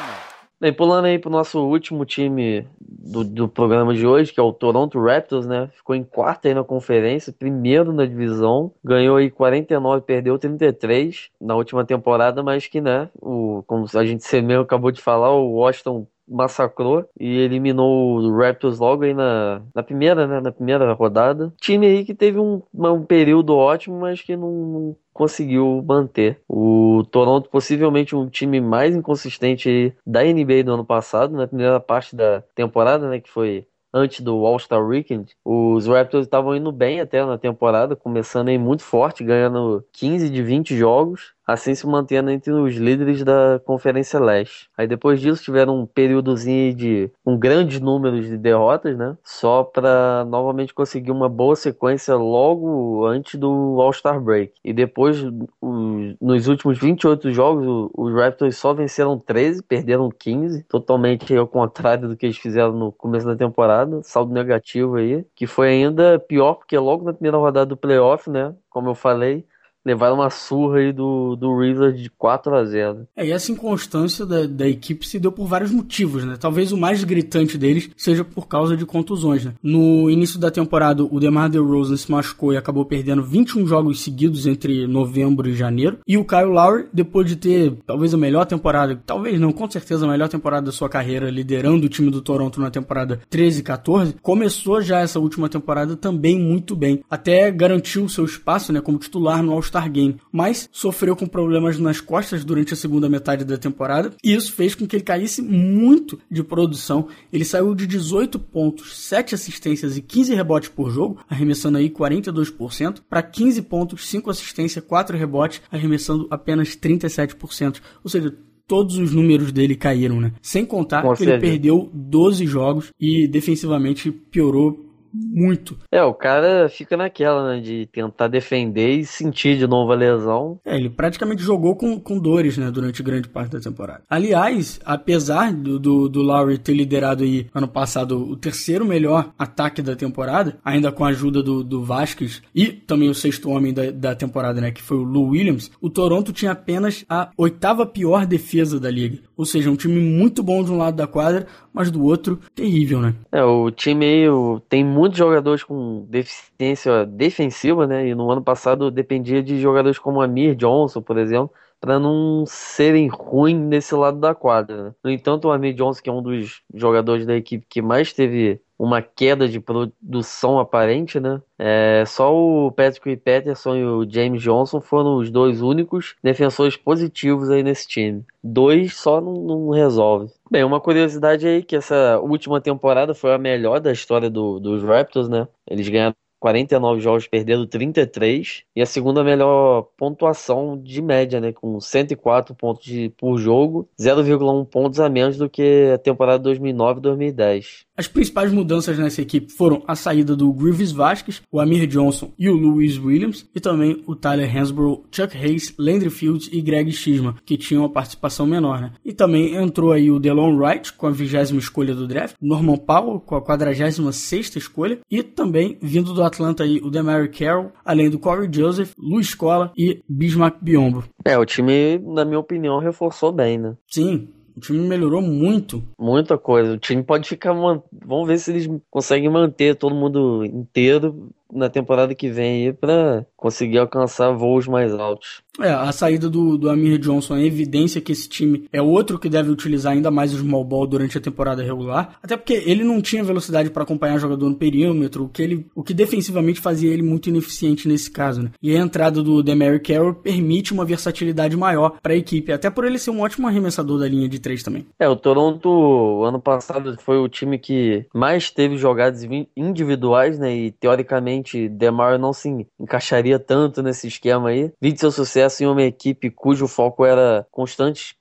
Bem, 0.59 0.73
pulando 0.73 1.05
aí 1.05 1.19
pro 1.19 1.29
nosso 1.29 1.59
último 1.59 2.03
time 2.03 2.67
do, 2.81 3.23
do 3.23 3.47
programa 3.47 3.93
de 3.93 4.07
hoje, 4.07 4.33
que 4.33 4.39
é 4.39 4.43
o 4.43 4.51
Toronto 4.51 4.99
Raptors, 4.99 5.45
né? 5.45 5.69
Ficou 5.71 5.95
em 5.95 6.03
quarto 6.03 6.47
aí 6.47 6.53
na 6.53 6.63
conferência, 6.63 7.31
primeiro 7.31 7.93
na 7.93 8.05
divisão, 8.07 8.73
ganhou 8.83 9.17
aí 9.17 9.29
49, 9.29 10.01
perdeu 10.01 10.37
33 10.39 11.29
na 11.39 11.55
última 11.55 11.85
temporada, 11.85 12.41
mas 12.41 12.65
que, 12.65 12.81
né, 12.81 13.07
o, 13.21 13.63
como 13.67 13.85
a 13.93 14.03
gente 14.03 14.41
mesmo 14.41 14.63
acabou 14.63 14.91
de 14.91 14.99
falar, 14.99 15.31
o 15.31 15.57
Washington 15.57 16.07
massacrou 16.27 17.07
e 17.19 17.37
eliminou 17.39 18.19
o 18.19 18.37
Raptors 18.37 18.79
logo 18.79 19.03
aí 19.03 19.13
na, 19.13 19.61
na 19.73 19.83
primeira, 19.83 20.27
né, 20.27 20.39
na 20.41 20.51
primeira 20.51 20.91
rodada. 20.93 21.53
Time 21.59 21.85
aí 21.85 22.05
que 22.05 22.13
teve 22.13 22.39
um, 22.39 22.61
um 22.73 23.03
período 23.03 23.55
ótimo, 23.55 23.99
mas 23.99 24.21
que 24.21 24.35
não, 24.35 24.51
não 24.51 24.95
conseguiu 25.13 25.83
manter. 25.87 26.39
O 26.47 27.03
Toronto, 27.11 27.49
possivelmente 27.49 28.15
um 28.15 28.29
time 28.29 28.59
mais 28.59 28.95
inconsistente 28.95 29.93
da 30.05 30.23
NBA 30.23 30.63
do 30.63 30.73
ano 30.73 30.85
passado, 30.85 31.35
na 31.35 31.47
primeira 31.47 31.79
parte 31.79 32.15
da 32.15 32.41
temporada, 32.53 33.09
né, 33.09 33.19
que 33.19 33.29
foi 33.29 33.65
antes 33.93 34.21
do 34.21 34.45
All-Star 34.45 34.85
Weekend, 34.85 35.35
os 35.43 35.87
Raptors 35.87 36.25
estavam 36.25 36.55
indo 36.55 36.71
bem 36.71 36.99
até 36.99 37.25
na 37.25 37.37
temporada, 37.37 37.95
começando 37.95 38.49
aí 38.49 38.57
muito 38.57 38.83
forte, 38.83 39.23
ganhando 39.23 39.83
15 39.93 40.29
de 40.29 40.43
20 40.43 40.77
jogos 40.77 41.36
assim 41.47 41.73
se 41.73 41.87
mantendo 41.87 42.29
entre 42.29 42.51
os 42.51 42.75
líderes 42.75 43.23
da 43.23 43.59
Conferência 43.63 44.19
Leste. 44.19 44.69
Aí 44.77 44.85
depois 44.85 45.21
disso 45.21 45.41
tiveram 45.41 45.79
um 45.79 45.85
períodozinho 45.85 46.75
de 46.75 47.09
um 47.25 47.37
grande 47.37 47.81
número 47.81 48.21
de 48.21 48.37
derrotas, 48.37 48.97
né? 48.97 49.15
Só 49.23 49.63
para 49.63 50.25
novamente 50.25 50.73
conseguir 50.73 51.11
uma 51.11 51.29
boa 51.29 51.55
sequência 51.55 52.15
logo 52.15 53.05
antes 53.05 53.39
do 53.39 53.79
All-Star 53.79 54.19
Break. 54.19 54.53
E 54.63 54.73
depois, 54.73 55.23
os, 55.61 56.15
nos 56.19 56.47
últimos 56.47 56.77
28 56.77 57.31
jogos, 57.31 57.89
os 57.95 58.13
Raptors 58.13 58.57
só 58.57 58.73
venceram 58.73 59.17
13, 59.17 59.63
perderam 59.63 60.09
15, 60.09 60.63
totalmente 60.63 61.33
ao 61.35 61.47
contrário 61.47 62.09
do 62.09 62.17
que 62.17 62.25
eles 62.25 62.37
fizeram 62.37 62.73
no 62.73 62.91
começo 62.91 63.25
da 63.25 63.35
temporada, 63.35 64.01
saldo 64.03 64.33
negativo 64.33 64.95
aí, 64.95 65.25
que 65.33 65.47
foi 65.47 65.69
ainda 65.69 66.19
pior 66.19 66.55
porque 66.55 66.77
logo 66.77 67.05
na 67.05 67.13
primeira 67.13 67.37
rodada 67.37 67.67
do 67.67 67.77
playoff, 67.77 68.29
né? 68.29 68.53
Como 68.69 68.89
eu 68.89 68.95
falei, 68.95 69.45
levaram 69.87 70.15
uma 70.15 70.29
surra 70.29 70.79
aí 70.79 70.91
do, 70.91 71.37
do 71.37 71.49
Wizards 71.53 72.01
de 72.01 72.09
4 72.09 72.55
a 72.55 72.65
0. 72.65 73.07
É, 73.15 73.25
e 73.25 73.31
essa 73.31 73.51
inconstância 73.53 74.25
da, 74.25 74.45
da 74.45 74.67
equipe 74.67 75.07
se 75.07 75.17
deu 75.17 75.31
por 75.31 75.47
vários 75.47 75.71
motivos, 75.71 76.25
né? 76.25 76.35
Talvez 76.37 76.73
o 76.73 76.77
mais 76.77 77.03
gritante 77.05 77.57
deles 77.57 77.89
seja 77.95 78.25
por 78.25 78.47
causa 78.47 78.75
de 78.75 78.85
contusões, 78.85 79.45
né? 79.45 79.53
No 79.63 80.09
início 80.09 80.37
da 80.37 80.51
temporada, 80.51 81.03
o 81.03 81.19
DeMar 81.19 81.49
DeRozan 81.49 81.95
se 81.95 82.11
machucou 82.11 82.51
e 82.51 82.57
acabou 82.57 82.83
perdendo 82.83 83.23
21 83.23 83.65
jogos 83.65 84.01
seguidos 84.01 84.45
entre 84.45 84.85
novembro 84.87 85.47
e 85.47 85.55
janeiro. 85.55 85.99
E 86.05 86.17
o 86.17 86.25
Kyle 86.25 86.43
Lowry, 86.43 86.87
depois 86.91 87.25
de 87.25 87.37
ter 87.37 87.77
talvez 87.85 88.13
a 88.13 88.17
melhor 88.17 88.45
temporada, 88.45 89.01
talvez 89.05 89.39
não, 89.39 89.53
com 89.53 89.69
certeza 89.71 90.05
a 90.05 90.09
melhor 90.09 90.27
temporada 90.27 90.65
da 90.65 90.71
sua 90.73 90.89
carreira, 90.89 91.31
liderando 91.31 91.85
o 91.85 91.89
time 91.89 92.11
do 92.11 92.21
Toronto 92.21 92.59
na 92.59 92.69
temporada 92.69 93.21
13 93.29 93.61
e 93.61 93.63
14, 93.63 94.15
começou 94.21 94.81
já 94.81 94.99
essa 94.99 95.19
última 95.19 95.47
temporada 95.47 95.95
também 95.95 96.37
muito 96.37 96.75
bem. 96.75 97.01
Até 97.09 97.49
garantiu 97.51 98.09
seu 98.09 98.25
espaço, 98.25 98.73
né, 98.73 98.81
como 98.81 98.97
titular 98.97 99.41
no 99.41 99.53
All-Star 99.53 99.76
All-Star 99.77 99.91
Game, 99.91 100.17
mas 100.31 100.67
sofreu 100.71 101.15
com 101.15 101.27
problemas 101.27 101.77
nas 101.79 102.01
costas 102.01 102.43
durante 102.43 102.73
a 102.73 102.77
segunda 102.77 103.07
metade 103.07 103.45
da 103.45 103.57
temporada, 103.57 104.13
e 104.23 104.33
isso 104.33 104.51
fez 104.51 104.73
com 104.73 104.87
que 104.87 104.95
ele 104.95 105.03
caísse 105.03 105.41
muito 105.41 106.19
de 106.29 106.43
produção. 106.43 107.07
Ele 107.31 107.45
saiu 107.45 107.73
de 107.75 107.85
18 107.85 108.39
pontos, 108.39 108.97
7 108.97 109.35
assistências 109.35 109.97
e 109.97 110.01
15 110.01 110.33
rebotes 110.33 110.69
por 110.69 110.89
jogo, 110.89 111.19
arremessando 111.29 111.77
aí 111.77 111.89
42%, 111.89 113.01
para 113.09 113.21
15 113.21 113.61
pontos, 113.63 114.07
5 114.09 114.29
assistências, 114.29 114.83
4 114.83 115.17
rebotes, 115.17 115.61
arremessando 115.71 116.27
apenas 116.29 116.75
37%. 116.75 117.81
Ou 118.03 118.09
seja, 118.09 118.33
todos 118.67 118.97
os 118.97 119.13
números 119.13 119.51
dele 119.51 119.75
caíram, 119.75 120.19
né? 120.19 120.33
Sem 120.41 120.65
contar 120.65 121.01
que 121.01 121.07
certeza. 121.19 121.31
ele 121.31 121.39
perdeu 121.39 121.89
12 121.93 122.45
jogos 122.45 122.91
e 122.99 123.27
defensivamente 123.27 124.11
piorou 124.11 124.86
muito. 125.13 125.77
É, 125.91 126.03
o 126.03 126.13
cara 126.13 126.69
fica 126.69 126.97
naquela, 126.97 127.55
né, 127.55 127.61
de 127.61 127.87
tentar 127.91 128.27
defender 128.27 128.99
e 128.99 129.05
sentir 129.05 129.57
de 129.57 129.67
novo 129.67 129.91
a 129.91 129.95
lesão. 129.95 130.59
É, 130.65 130.75
ele 130.75 130.89
praticamente 130.89 131.41
jogou 131.41 131.75
com, 131.75 131.99
com 131.99 132.19
dores, 132.19 132.57
né, 132.57 132.71
durante 132.71 133.03
grande 133.03 133.29
parte 133.29 133.51
da 133.51 133.59
temporada. 133.59 134.03
Aliás, 134.09 134.79
apesar 134.85 135.53
do, 135.53 135.79
do, 135.79 136.09
do 136.09 136.21
Lowry 136.21 136.57
ter 136.57 136.73
liderado 136.73 137.23
aí 137.23 137.47
ano 137.53 137.67
passado 137.67 138.17
o 138.17 138.35
terceiro 138.35 138.85
melhor 138.85 139.33
ataque 139.37 139.81
da 139.81 139.95
temporada, 139.95 140.57
ainda 140.63 140.91
com 140.91 141.05
a 141.05 141.09
ajuda 141.09 141.41
do, 141.41 141.63
do 141.63 141.83
Vasquez 141.83 142.41
e 142.53 142.67
também 142.67 143.09
o 143.09 143.15
sexto 143.15 143.49
homem 143.49 143.73
da, 143.73 143.91
da 143.91 144.15
temporada, 144.15 144.61
né, 144.61 144.71
que 144.71 144.81
foi 144.81 144.97
o 144.97 145.03
Lou 145.03 145.29
Williams, 145.29 145.71
o 145.81 145.89
Toronto 145.89 146.33
tinha 146.33 146.51
apenas 146.51 147.05
a 147.09 147.29
oitava 147.37 147.85
pior 147.85 148.25
defesa 148.25 148.79
da 148.79 148.89
liga. 148.89 149.19
Ou 149.37 149.45
seja, 149.45 149.69
um 149.69 149.75
time 149.75 150.01
muito 150.01 150.41
bom 150.41 150.63
de 150.63 150.71
um 150.71 150.77
lado 150.77 150.97
da 150.97 151.05
quadra, 151.05 151.45
mas 151.71 151.91
do 151.91 152.03
outro, 152.03 152.39
terrível, 152.55 152.99
né? 152.99 153.13
É, 153.31 153.43
o 153.43 153.69
time 153.69 154.03
aí 154.03 154.25
tem 154.67 154.83
muitos 154.83 155.19
jogadores 155.19 155.63
com 155.63 156.05
deficiência 156.09 157.05
defensiva, 157.05 157.85
né? 157.85 158.07
E 158.07 158.15
no 158.15 158.31
ano 158.31 158.41
passado 158.41 158.89
dependia 158.89 159.43
de 159.43 159.61
jogadores 159.61 159.99
como 159.99 160.21
Amir 160.21 160.55
Johnson, 160.55 161.01
por 161.01 161.17
exemplo, 161.19 161.51
para 161.79 161.99
não 161.99 162.43
serem 162.47 163.07
ruins 163.07 163.59
nesse 163.59 163.93
lado 163.93 164.19
da 164.19 164.33
quadra. 164.33 164.85
Né? 164.85 164.93
No 165.03 165.11
entanto, 165.11 165.47
o 165.47 165.51
Amir 165.51 165.75
Johnson, 165.75 166.01
que 166.01 166.09
é 166.09 166.13
um 166.13 166.21
dos 166.21 166.61
jogadores 166.73 167.25
da 167.25 167.35
equipe 167.35 167.65
que 167.69 167.81
mais 167.81 168.11
teve 168.13 168.59
uma 168.77 169.01
queda 169.01 169.47
de 169.47 169.59
produção 169.59 170.59
aparente, 170.59 171.19
né? 171.19 171.41
É, 171.57 172.03
só 172.05 172.33
o 172.33 172.71
Patrick 172.71 173.17
Peterson 173.17 173.75
e 173.75 173.85
o 173.85 174.09
James 174.09 174.41
Johnson 174.41 174.79
foram 174.79 175.17
os 175.17 175.31
dois 175.31 175.61
únicos 175.61 176.15
defensores 176.23 176.77
positivos 176.77 177.49
aí 177.49 177.63
nesse 177.63 177.87
time. 177.87 178.23
Dois 178.43 178.95
só 178.95 179.19
não, 179.19 179.33
não 179.33 179.69
resolve. 179.69 180.31
Bem, 180.49 180.63
uma 180.63 180.79
curiosidade 180.79 181.47
aí 181.47 181.63
que 181.63 181.75
essa 181.75 182.19
última 182.19 182.61
temporada 182.61 183.13
foi 183.13 183.33
a 183.33 183.37
melhor 183.37 183.79
da 183.79 183.91
história 183.91 184.29
do, 184.29 184.59
dos 184.59 184.83
Raptors, 184.83 185.27
né? 185.27 185.47
Eles 185.67 185.89
ganharam 185.89 186.15
49 186.39 187.01
jogos, 187.01 187.27
perdendo 187.27 187.65
33. 187.65 188.63
E 188.75 188.81
a 188.81 188.85
segunda 188.85 189.23
melhor 189.23 189.87
pontuação 189.97 190.77
de 190.77 191.01
média, 191.01 191.39
né? 191.39 191.51
Com 191.51 191.79
104 191.79 192.55
pontos 192.55 192.83
de, 192.85 193.11
por 193.17 193.37
jogo, 193.37 193.89
0,1 193.99 194.65
pontos 194.65 194.99
a 194.99 195.09
menos 195.09 195.37
do 195.37 195.49
que 195.49 195.91
a 195.93 195.97
temporada 195.97 196.49
2009-2010. 196.49 197.85
As 197.97 198.07
principais 198.07 198.53
mudanças 198.53 198.97
nessa 198.99 199.23
equipe 199.23 199.51
foram 199.51 199.83
a 199.87 199.95
saída 199.95 200.35
do 200.35 200.53
Grievous 200.53 200.91
Vasquez, 200.91 201.41
o 201.51 201.59
Amir 201.59 201.87
Johnson 201.87 202.31
e 202.37 202.47
o 202.47 202.55
Louis 202.55 202.97
Williams, 202.99 203.49
e 203.55 203.59
também 203.59 204.03
o 204.05 204.15
Tyler 204.15 204.55
Hansbrough, 204.55 205.05
Chuck 205.11 205.35
Hayes, 205.35 205.73
Landry 205.79 206.11
Fields 206.11 206.47
e 206.51 206.61
Greg 206.61 206.91
Schisma, 206.91 207.35
que 207.43 207.57
tinham 207.57 207.81
uma 207.81 207.91
participação 207.91 208.45
menor. 208.45 208.81
Né? 208.81 208.91
E 209.03 209.13
também 209.13 209.55
entrou 209.55 209.91
aí 209.91 210.11
o 210.11 210.19
Delon 210.19 210.55
Wright 210.55 210.93
com 210.93 211.07
a 211.07 211.11
vigésima 211.11 211.59
escolha 211.59 211.95
do 211.95 212.07
draft, 212.07 212.35
Norman 212.39 212.77
Powell 212.77 213.19
com 213.19 213.35
a 213.35 213.41
46 213.41 214.15
sexta 214.15 214.59
escolha, 214.59 214.99
e 215.09 215.23
também 215.23 215.77
vindo 215.81 216.13
do 216.13 216.21
Atlanta 216.27 216.63
aí 216.63 216.79
o 216.83 216.89
Demary 216.89 217.29
Carroll, 217.29 217.71
além 217.83 218.09
do 218.09 218.19
Corey 218.19 218.49
Joseph, 218.51 218.93
Luiz 218.97 219.29
Scola 219.29 219.71
e 219.77 220.03
Bismarck 220.07 220.57
Biombo. 220.61 221.03
É, 221.25 221.37
o 221.37 221.45
time, 221.45 221.99
na 221.99 222.23
minha 222.23 222.39
opinião, 222.39 222.79
reforçou 222.79 223.31
bem, 223.31 223.57
né? 223.57 223.75
Sim, 223.87 224.29
o 224.55 224.59
time 224.59 224.79
melhorou 224.79 225.21
muito. 225.21 225.83
Muita 225.99 226.35
coisa. 226.35 226.73
O 226.73 226.79
time 226.79 227.03
pode 227.03 227.29
ficar. 227.29 227.53
Vamos 227.53 228.27
ver 228.27 228.39
se 228.39 228.51
eles 228.51 228.67
conseguem 228.89 229.29
manter 229.29 229.75
todo 229.75 229.93
mundo 229.93 230.43
inteiro 230.43 231.29
na 231.51 231.69
temporada 231.69 232.13
que 232.13 232.29
vem 232.29 232.67
aí 232.67 232.73
para 232.73 233.25
conseguir 233.35 233.77
alcançar 233.77 234.31
voos 234.31 234.67
mais 234.67 234.93
altos. 234.93 235.41
É, 235.59 235.69
a 235.69 235.91
saída 235.91 236.29
do, 236.29 236.57
do 236.57 236.69
Amir 236.69 236.99
Johnson 236.99 237.35
é 237.35 237.45
evidência 237.45 237.99
que 237.99 238.11
esse 238.11 238.29
time 238.29 238.65
é 238.71 238.81
outro 238.81 239.17
que 239.17 239.29
deve 239.29 239.49
utilizar 239.49 239.93
ainda 239.93 240.11
mais 240.11 240.33
o 240.33 240.37
small 240.37 240.63
ball 240.63 240.85
durante 240.85 241.17
a 241.17 241.21
temporada 241.21 241.63
regular, 241.63 242.17
até 242.21 242.37
porque 242.37 242.53
ele 242.53 242.83
não 242.83 243.01
tinha 243.01 243.23
velocidade 243.23 243.71
para 243.71 243.83
acompanhar 243.83 244.15
o 244.15 244.19
jogador 244.19 244.49
no 244.49 244.55
perímetro, 244.55 245.25
o 245.25 245.29
que, 245.29 245.41
ele, 245.41 245.65
o 245.73 245.83
que 245.83 245.93
defensivamente 245.93 246.61
fazia 246.61 246.91
ele 246.91 247.01
muito 247.01 247.29
ineficiente 247.29 247.87
nesse 247.87 248.11
caso. 248.11 248.43
Né? 248.43 248.51
E 248.61 248.75
a 248.75 248.79
entrada 248.79 249.23
do 249.23 249.41
Demary 249.41 249.79
Carroll 249.79 250.13
permite 250.13 250.73
uma 250.73 250.85
versatilidade 250.85 251.57
maior 251.57 251.97
para 252.01 252.13
a 252.13 252.17
equipe, 252.17 252.51
até 252.51 252.69
por 252.69 252.85
ele 252.85 252.99
ser 252.99 253.09
um 253.09 253.21
ótimo 253.21 253.47
arremessador 253.47 253.99
da 253.99 254.07
linha 254.07 254.29
de 254.29 254.39
três 254.39 254.61
também. 254.61 254.85
É, 254.99 255.09
o 255.09 255.15
Toronto 255.15 256.23
ano 256.23 256.39
passado 256.39 256.95
foi 257.01 257.17
o 257.17 257.27
time 257.27 257.57
que 257.57 258.05
mais 258.13 258.51
teve 258.51 258.77
jogadas 258.77 259.25
individuais, 259.55 260.37
né? 260.37 260.55
E 260.55 260.71
teoricamente 260.71 261.36
Demar 261.69 262.17
não 262.19 262.33
se 262.33 262.67
encaixaria 262.79 263.39
tanto 263.39 263.81
nesse 263.81 264.07
esquema 264.07 264.49
aí. 264.49 264.71
Vide 264.79 264.99
seu 264.99 265.11
sucesso 265.11 265.63
em 265.63 265.67
uma 265.67 265.83
equipe 265.83 266.29
cujo 266.29 266.67
foco 266.67 267.05
era 267.05 267.45
constantes 267.51 268.15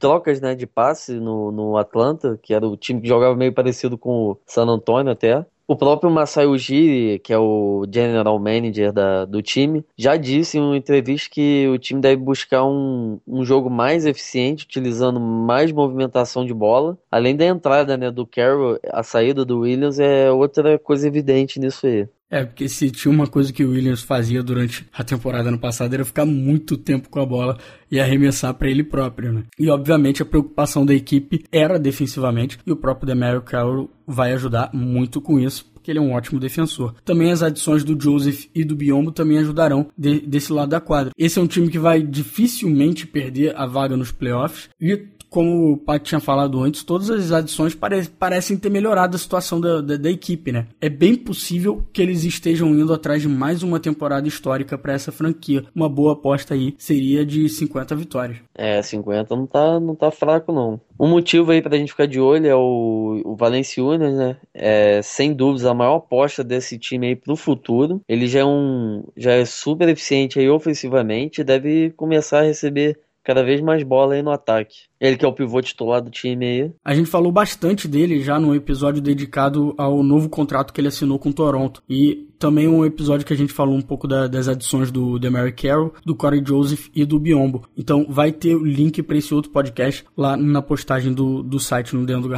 trocas 0.00 0.40
né, 0.40 0.54
de 0.54 0.66
passe 0.66 1.14
no, 1.14 1.50
no 1.50 1.76
Atlanta, 1.76 2.38
que 2.42 2.52
era 2.52 2.66
o 2.66 2.76
time 2.76 3.00
que 3.00 3.08
jogava 3.08 3.34
meio 3.34 3.52
parecido 3.52 3.96
com 3.96 4.30
o 4.30 4.38
San 4.46 4.66
Antonio 4.66 5.12
até. 5.12 5.46
O 5.66 5.76
próprio 5.76 6.10
Masai 6.10 6.44
Ujiri, 6.46 7.18
que 7.20 7.32
é 7.32 7.38
o 7.38 7.86
general 7.90 8.38
manager 8.38 8.92
da, 8.92 9.24
do 9.24 9.40
time, 9.40 9.84
já 9.96 10.16
disse 10.16 10.58
em 10.58 10.60
uma 10.60 10.76
entrevista 10.76 11.30
que 11.30 11.66
o 11.68 11.78
time 11.78 12.00
deve 12.00 12.16
buscar 12.16 12.64
um, 12.64 13.18
um 13.26 13.44
jogo 13.44 13.70
mais 13.70 14.04
eficiente, 14.04 14.64
utilizando 14.64 15.20
mais 15.20 15.72
movimentação 15.72 16.44
de 16.44 16.52
bola. 16.52 16.98
Além 17.10 17.36
da 17.36 17.46
entrada 17.46 17.96
né, 17.96 18.10
do 18.10 18.26
Carroll, 18.26 18.78
a 18.90 19.02
saída 19.02 19.44
do 19.44 19.60
Williams 19.60 19.98
é 19.98 20.30
outra 20.30 20.78
coisa 20.78 21.06
evidente 21.06 21.58
nisso 21.58 21.86
aí. 21.86 22.06
É, 22.32 22.46
porque 22.46 22.66
se 22.66 22.90
tinha 22.90 23.12
uma 23.12 23.26
coisa 23.26 23.52
que 23.52 23.62
o 23.62 23.72
Williams 23.72 24.02
fazia 24.02 24.42
durante 24.42 24.86
a 24.90 25.04
temporada 25.04 25.50
ano 25.50 25.58
passado 25.58 25.92
era 25.92 26.02
ficar 26.02 26.24
muito 26.24 26.78
tempo 26.78 27.10
com 27.10 27.20
a 27.20 27.26
bola 27.26 27.58
e 27.90 28.00
arremessar 28.00 28.54
para 28.54 28.70
ele 28.70 28.82
próprio, 28.82 29.34
né? 29.34 29.42
E 29.58 29.68
obviamente 29.68 30.22
a 30.22 30.24
preocupação 30.24 30.86
da 30.86 30.94
equipe 30.94 31.44
era 31.52 31.78
defensivamente 31.78 32.58
e 32.66 32.72
o 32.72 32.76
próprio 32.76 33.06
Demario 33.06 33.42
Carroll 33.42 33.90
vai 34.06 34.32
ajudar 34.32 34.70
muito 34.72 35.20
com 35.20 35.38
isso 35.38 35.70
porque 35.72 35.90
ele 35.90 35.98
é 35.98 36.02
um 36.02 36.12
ótimo 36.12 36.38
defensor. 36.38 36.94
Também 37.04 37.32
as 37.32 37.42
adições 37.42 37.82
do 37.82 38.00
Joseph 38.00 38.46
e 38.54 38.64
do 38.64 38.76
Biombo 38.76 39.10
também 39.10 39.38
ajudarão 39.38 39.88
de, 39.98 40.20
desse 40.20 40.52
lado 40.52 40.68
da 40.68 40.80
quadra. 40.80 41.12
Esse 41.18 41.40
é 41.40 41.42
um 41.42 41.46
time 41.46 41.68
que 41.68 41.78
vai 41.78 42.00
dificilmente 42.00 43.04
perder 43.04 43.54
a 43.56 43.66
vaga 43.66 43.96
nos 43.96 44.12
playoffs 44.12 44.70
e 44.80 45.08
como 45.32 45.72
o 45.72 45.76
Pai 45.78 45.98
tinha 45.98 46.20
falado 46.20 46.60
antes, 46.62 46.84
todas 46.84 47.08
as 47.08 47.32
adições 47.32 47.74
pare 47.74 48.06
parecem 48.06 48.56
ter 48.56 48.70
melhorado 48.70 49.16
a 49.16 49.18
situação 49.18 49.58
da, 49.58 49.80
da, 49.80 49.96
da, 49.96 50.10
equipe, 50.10 50.52
né? 50.52 50.66
É 50.78 50.90
bem 50.90 51.16
possível 51.16 51.82
que 51.90 52.02
eles 52.02 52.22
estejam 52.22 52.68
indo 52.68 52.92
atrás 52.92 53.22
de 53.22 53.28
mais 53.28 53.62
uma 53.62 53.80
temporada 53.80 54.28
histórica 54.28 54.76
para 54.76 54.92
essa 54.92 55.10
franquia. 55.10 55.64
Uma 55.74 55.88
boa 55.88 56.12
aposta 56.12 56.52
aí 56.52 56.74
seria 56.76 57.24
de 57.24 57.48
50 57.48 57.96
vitórias. 57.96 58.38
É, 58.54 58.82
50 58.82 59.34
não 59.34 59.46
tá, 59.46 59.80
não 59.80 59.94
tá 59.94 60.10
fraco, 60.10 60.52
não. 60.52 60.78
Um 61.00 61.08
motivo 61.08 61.50
aí 61.50 61.62
pra 61.62 61.78
gente 61.78 61.92
ficar 61.92 62.06
de 62.06 62.20
olho 62.20 62.46
é 62.46 62.54
o, 62.54 63.22
o 63.24 63.34
Valenciunas, 63.34 64.14
né? 64.14 64.36
É, 64.52 65.00
sem 65.02 65.32
dúvidas, 65.32 65.64
a 65.64 65.72
maior 65.72 65.96
aposta 65.96 66.44
desse 66.44 66.78
time 66.78 67.08
aí 67.08 67.16
pro 67.16 67.36
futuro. 67.36 68.02
Ele 68.06 68.26
já 68.26 68.40
é 68.40 68.44
um 68.44 69.02
já 69.16 69.32
é 69.32 69.46
super 69.46 69.88
eficiente 69.88 70.38
aí 70.38 70.48
ofensivamente, 70.50 71.42
deve 71.42 71.90
começar 71.96 72.40
a 72.40 72.44
receber 72.44 73.00
cada 73.22 73.42
vez 73.42 73.60
mais 73.60 73.82
bola 73.82 74.14
aí 74.14 74.22
no 74.22 74.30
ataque. 74.30 74.91
Ele 75.02 75.16
que 75.16 75.24
é 75.24 75.28
o 75.28 75.32
pivô 75.32 75.60
titular 75.60 76.00
do 76.00 76.10
time 76.10 76.46
aí. 76.46 76.72
A 76.84 76.94
gente 76.94 77.10
falou 77.10 77.32
bastante 77.32 77.88
dele 77.88 78.22
já 78.22 78.38
no 78.38 78.54
episódio 78.54 79.02
dedicado 79.02 79.74
ao 79.76 80.00
novo 80.00 80.28
contrato 80.28 80.72
que 80.72 80.80
ele 80.80 80.86
assinou 80.86 81.18
com 81.18 81.32
Toronto. 81.32 81.82
E 81.90 82.28
também 82.38 82.68
um 82.68 82.84
episódio 82.84 83.26
que 83.26 83.32
a 83.32 83.36
gente 83.36 83.52
falou 83.52 83.74
um 83.74 83.82
pouco 83.82 84.06
da, 84.06 84.28
das 84.28 84.46
adições 84.46 84.92
do 84.92 85.18
Demary 85.18 85.52
Carroll, 85.52 85.92
do 86.04 86.14
Corey 86.14 86.40
Joseph 86.46 86.88
e 86.94 87.04
do 87.04 87.18
Biombo. 87.18 87.68
Então 87.76 88.06
vai 88.08 88.30
ter 88.30 88.54
o 88.54 88.64
link 88.64 89.02
para 89.02 89.16
esse 89.16 89.34
outro 89.34 89.50
podcast 89.50 90.04
lá 90.16 90.36
na 90.36 90.62
postagem 90.62 91.12
do, 91.12 91.42
do 91.42 91.58
site 91.58 91.96
no 91.96 92.06
dentro. 92.06 92.30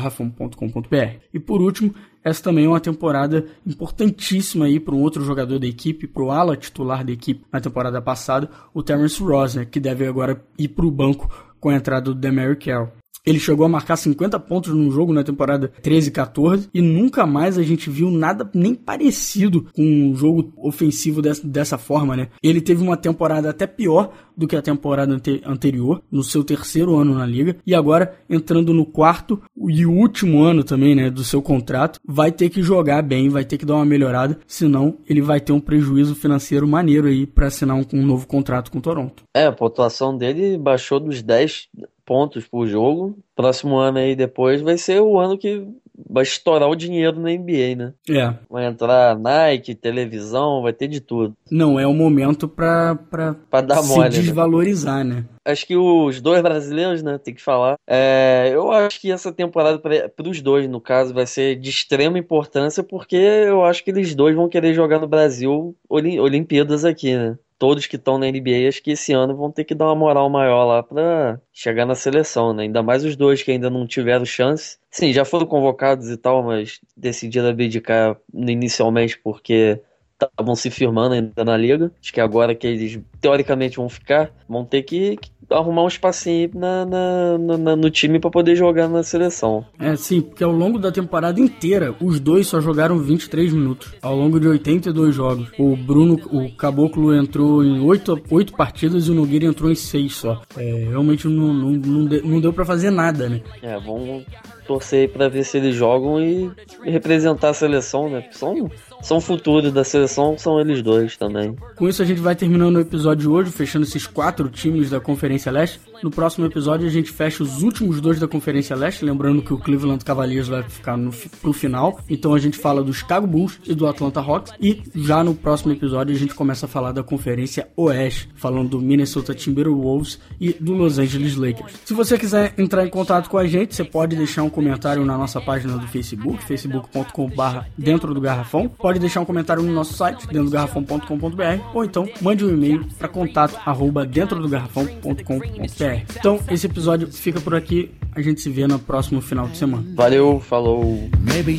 E 1.35 1.38
por 1.38 1.61
último, 1.61 1.94
essa 2.24 2.42
também 2.42 2.64
é 2.64 2.68
uma 2.68 2.81
temporada 2.81 3.44
importantíssima 3.66 4.64
aí 4.64 4.81
para 4.81 4.94
um 4.94 5.03
outro 5.03 5.22
jogador 5.22 5.59
da 5.59 5.66
equipe, 5.66 6.07
para 6.07 6.22
o 6.22 6.31
ala 6.31 6.57
titular 6.57 7.05
da 7.05 7.12
equipe 7.12 7.44
na 7.53 7.61
temporada 7.61 8.00
passada, 8.00 8.48
o 8.72 8.83
Terence 8.83 9.22
Ross, 9.22 9.55
né, 9.55 9.66
que 9.66 9.79
deve 9.79 10.07
agora 10.07 10.42
ir 10.59 10.68
para 10.68 10.87
o 10.87 10.90
banco 10.90 11.29
com 11.64 11.70
a 11.70 11.77
entrada 11.77 12.03
do 12.03 12.14
Demary 12.14 12.57
Carroll. 12.57 13.04
Ele 13.24 13.38
chegou 13.38 13.64
a 13.64 13.68
marcar 13.68 13.96
50 13.96 14.38
pontos 14.40 14.74
num 14.74 14.90
jogo 14.90 15.12
na 15.12 15.24
temporada 15.24 15.72
13 15.82 16.08
e 16.08 16.12
14 16.12 16.68
e 16.74 16.82
nunca 16.82 17.26
mais 17.26 17.56
a 17.56 17.62
gente 17.62 17.88
viu 17.88 18.10
nada 18.10 18.48
nem 18.54 18.74
parecido 18.74 19.66
com 19.74 19.82
um 19.82 20.14
jogo 20.14 20.52
ofensivo 20.56 21.22
dessa, 21.22 21.46
dessa 21.46 21.78
forma, 21.78 22.16
né? 22.16 22.28
Ele 22.42 22.60
teve 22.60 22.82
uma 22.82 22.96
temporada 22.96 23.48
até 23.48 23.66
pior 23.66 24.12
do 24.37 24.46
que 24.46 24.56
a 24.56 24.62
temporada 24.62 25.14
ante 25.14 25.40
anterior, 25.44 26.02
no 26.10 26.22
seu 26.22 26.44
terceiro 26.44 26.96
ano 26.96 27.14
na 27.14 27.24
liga, 27.24 27.56
e 27.66 27.74
agora 27.74 28.14
entrando 28.28 28.74
no 28.74 28.84
quarto 28.84 29.40
e 29.68 29.87
último 29.87 30.42
ano 30.42 30.64
também, 30.64 30.94
né, 30.94 31.08
do 31.08 31.22
seu 31.22 31.40
contrato, 31.40 32.00
vai 32.04 32.32
ter 32.32 32.50
que 32.50 32.62
jogar 32.62 33.02
bem, 33.02 33.28
vai 33.28 33.44
ter 33.44 33.56
que 33.56 33.64
dar 33.64 33.76
uma 33.76 33.84
melhorada, 33.84 34.38
senão 34.46 34.98
ele 35.08 35.22
vai 35.22 35.40
ter 35.40 35.52
um 35.52 35.60
prejuízo 35.60 36.14
financeiro 36.14 36.66
maneiro 36.66 37.06
aí 37.06 37.26
para 37.26 37.46
assinar 37.46 37.76
um, 37.76 37.84
um 37.92 38.04
novo 38.04 38.26
contrato 38.26 38.70
com 38.70 38.78
o 38.78 38.82
Toronto. 38.82 39.22
É, 39.34 39.46
a 39.46 39.52
pontuação 39.52 40.16
dele 40.16 40.58
baixou 40.58 40.98
dos 40.98 41.22
10 41.22 41.68
pontos 42.05 42.47
por 42.47 42.67
jogo. 42.67 43.19
Próximo 43.35 43.77
ano 43.77 43.99
aí 43.99 44.14
depois 44.14 44.61
vai 44.61 44.79
ser 44.79 45.01
o 45.01 45.19
ano 45.19 45.38
que 45.38 45.67
vai 46.09 46.23
estourar 46.23 46.69
o 46.69 46.75
dinheiro 46.75 47.21
na 47.21 47.31
NBA, 47.31 47.77
né? 47.77 47.93
É. 48.11 48.35
Vai 48.51 48.67
entrar 48.67 49.19
Nike, 49.19 49.75
televisão, 49.75 50.62
vai 50.62 50.73
ter 50.73 50.88
de 50.88 51.01
tudo. 51.01 51.37
Não 51.51 51.79
é 51.79 51.87
o 51.87 51.95
momento 51.95 52.49
pra, 52.49 52.97
pra, 52.97 53.35
pra 53.51 53.61
dar 53.61 53.83
se 53.83 53.88
mole, 53.88 54.09
desvalorizar, 54.09 55.05
né? 55.05 55.14
né? 55.14 55.25
Acho 55.45 55.67
que 55.67 55.77
os 55.77 56.21
dois 56.21 56.43
brasileiros, 56.43 57.03
né, 57.03 57.19
tem 57.19 57.35
que 57.35 57.43
falar. 57.43 57.77
É, 57.87 58.51
eu 58.53 58.73
acho 58.73 59.01
que 59.01 59.12
essa 59.12 59.31
temporada 59.31 59.79
para 59.79 60.29
os 60.29 60.40
dois, 60.40 60.69
no 60.69 60.81
caso, 60.81 61.12
vai 61.12 61.27
ser 61.27 61.57
de 61.57 61.69
extrema 61.69 62.19
importância, 62.19 62.83
porque 62.83 63.17
eu 63.17 63.63
acho 63.65 63.85
que 63.85 63.90
eles 63.90 64.15
dois 64.15 64.35
vão 64.35 64.48
querer 64.48 64.73
jogar 64.73 64.98
no 64.98 65.07
Brasil 65.07 65.77
Olimpíadas 65.88 66.85
aqui, 66.85 67.15
né? 67.15 67.38
Todos 67.65 67.87
que 67.87 67.96
estão 67.96 68.19
na 68.19 68.31
NBA, 68.31 68.69
acho 68.69 68.83
que 68.83 68.90
esse 68.90 69.15
ano 69.15 69.35
vão 69.35 69.50
ter 69.50 69.65
que 69.65 69.75
dar 69.75 69.87
uma 69.87 69.94
moral 69.94 70.29
maior 70.29 70.67
lá 70.67 70.83
para 70.83 71.40
chegar 71.50 71.87
na 71.87 71.94
seleção, 71.94 72.52
né? 72.52 72.65
Ainda 72.65 72.83
mais 72.83 73.02
os 73.06 73.17
dois 73.17 73.42
que 73.42 73.50
ainda 73.50 73.71
não 73.71 73.87
tiveram 73.87 74.27
chance. 74.27 74.77
Sim, 74.90 75.15
já 75.15 75.25
foram 75.25 75.46
convocados 75.46 76.10
e 76.10 76.17
tal, 76.19 76.42
mas 76.42 76.79
decidiram 76.94 77.48
abdicar 77.48 78.19
inicialmente 78.35 79.19
porque 79.19 79.81
estavam 80.21 80.54
se 80.54 80.71
firmando 80.71 81.15
ainda 81.15 81.44
na 81.44 81.56
liga. 81.56 81.90
Acho 82.00 82.12
que 82.12 82.21
agora 82.21 82.54
que 82.54 82.67
eles 82.67 83.00
teoricamente 83.21 83.77
vão 83.77 83.88
ficar, 83.88 84.31
vão 84.48 84.65
ter 84.65 84.83
que, 84.83 85.19
arrumar 85.50 85.85
um 85.85 85.88
espacinho 85.88 86.50
na, 86.54 86.87
na, 86.87 87.58
na 87.58 87.77
no 87.77 87.90
time 87.90 88.19
para 88.19 88.31
poder 88.31 88.56
jogar 88.56 88.88
na 88.88 89.02
seleção. 89.02 89.65
É, 89.79 89.96
sim, 89.96 90.21
porque 90.21 90.44
ao 90.44 90.52
longo 90.52 90.79
da 90.79 90.90
temporada 90.90 91.40
inteira, 91.40 91.94
os 92.00 92.21
dois 92.21 92.46
só 92.46 92.60
jogaram 92.60 92.98
23 92.98 93.52
minutos, 93.52 93.92
ao 94.00 94.17
longo 94.17 94.38
de 94.38 94.46
82 94.46 95.15
jogos. 95.15 95.50
O 95.58 95.77
Bruno, 95.77 96.15
o 96.31 96.54
Caboclo 96.56 97.15
entrou 97.15 97.65
em 97.65 97.81
8, 97.81 98.23
8 98.31 98.52
partidas 98.54 99.06
e 99.06 99.10
o 99.10 99.15
Nogueira 99.15 99.46
entrou 99.46 99.71
em 99.71 99.75
6 99.75 100.15
só. 100.15 100.42
É, 100.56 100.87
realmente 100.88 101.27
não, 101.29 101.52
não, 101.52 101.71
não, 101.71 102.04
deu, 102.04 102.25
não 102.25 102.40
deu 102.40 102.52
para 102.52 102.65
fazer 102.65 102.90
nada, 102.90 103.29
né? 103.29 103.42
É, 103.62 103.79
vamos 103.79 104.25
torcer 104.67 105.10
para 105.10 105.29
ver 105.29 105.44
se 105.44 105.58
eles 105.58 105.75
jogam 105.75 106.21
e 106.21 106.50
representar 106.83 107.50
a 107.50 107.54
seleção, 107.54 108.08
né? 108.08 108.27
São 108.33 108.71
são 109.05 109.21
futuros 109.21 109.71
da 109.71 109.85
seleção, 109.85 110.37
são 110.38 110.59
eles 110.59 110.83
dois 110.83 111.15
também. 111.17 111.55
Com 111.77 111.87
isso 111.87 112.02
a 112.02 112.07
gente 112.07 112.21
vai 112.23 112.35
terminando 112.35 112.77
o 112.77 112.81
episódio 112.81 113.23
de 113.23 113.29
hoje, 113.29 113.50
fechando 113.50 113.85
esses 113.85 114.07
quatro 114.07 114.48
times 114.48 114.90
da 114.90 114.98
Conferência 114.98 115.52
Leste. 115.52 115.79
No 116.03 116.11
próximo 116.11 116.47
episódio 116.47 116.87
a 116.87 116.90
gente 116.90 117.11
fecha 117.11 117.42
os 117.42 117.63
últimos 117.63 118.01
dois 118.01 118.19
da 118.19 118.29
Conferência 118.29 118.77
Leste, 118.77 119.05
lembrando 119.05 119.42
que 119.42 119.53
o 119.53 119.59
Cleveland 119.59 120.05
Cavaliers 120.05 120.49
vai 120.49 120.63
ficar 120.63 120.97
no 120.97 121.13
pro 121.40 121.53
final. 121.53 122.01
Então 122.09 122.35
a 122.35 122.38
gente 122.38 122.59
fala 122.59 122.83
do 122.83 122.92
Chicago 122.92 123.27
Bulls 123.27 123.59
e 123.67 123.75
do 123.75 123.87
Atlanta 123.87 124.21
Hawks 124.21 124.53
e 124.61 124.83
já 124.95 125.23
no 125.23 125.35
próximo 125.35 125.73
episódio 125.73 126.15
a 126.15 126.19
gente 126.19 126.35
começa 126.35 126.67
a 126.67 126.69
falar 126.69 126.92
da 126.92 127.03
Conferência 127.03 127.69
Oeste, 127.77 128.29
falando 128.35 128.71
do 128.71 128.81
Minnesota 128.81 129.35
Timberwolves 129.35 130.19
e 130.40 130.53
do 130.53 130.73
Los 130.73 130.99
Angeles 130.99 131.37
Lakers. 131.37 131.73
Se 131.85 131.95
você 131.95 132.19
quiser 132.19 132.55
entrar 132.59 132.85
em 132.85 132.90
contato 132.90 133.29
com 133.29 133.38
a 133.38 133.47
gente, 133.47 133.75
você 133.75 133.85
pode 133.85 134.17
deixar 134.17 134.42
um 134.42 134.51
comentário 134.51 135.05
na 135.05 135.17
nossa 135.17 135.40
página 135.40 135.77
do 135.77 135.87
Facebook, 135.88 136.45
facebook.com/barra 136.45 137.67
dentro 137.77 138.15
do 138.15 138.21
garrafão. 138.21 138.69
Pode 138.69 138.99
deixar 138.99 139.21
um 139.21 139.25
comentário 139.25 139.63
no 139.63 139.73
nosso 139.73 139.95
site, 139.95 140.27
dentro 140.27 140.45
do 140.45 140.51
garrafão.com.br, 140.51 141.63
ou 141.73 141.85
então 141.85 142.09
mande 142.21 142.45
um 142.45 142.51
e-mail 142.51 142.87
para 142.99 143.09
contato 143.09 143.59
arroba 143.65 144.07
dentro 144.07 144.40
do 144.40 144.49
garrafão.com.br. 144.49 145.83
Então, 146.18 146.40
esse 146.50 146.66
episódio 146.66 147.10
fica 147.12 147.40
por 147.40 147.54
aqui. 147.54 147.90
A 148.14 148.22
gente 148.22 148.40
se 148.40 148.48
vê 148.48 148.66
no 148.66 148.78
próximo 148.78 149.20
final 149.20 149.48
de 149.48 149.56
semana. 149.56 149.85
Valeu, 149.94 150.40
falou. 150.40 151.10
Maybe 151.20 151.58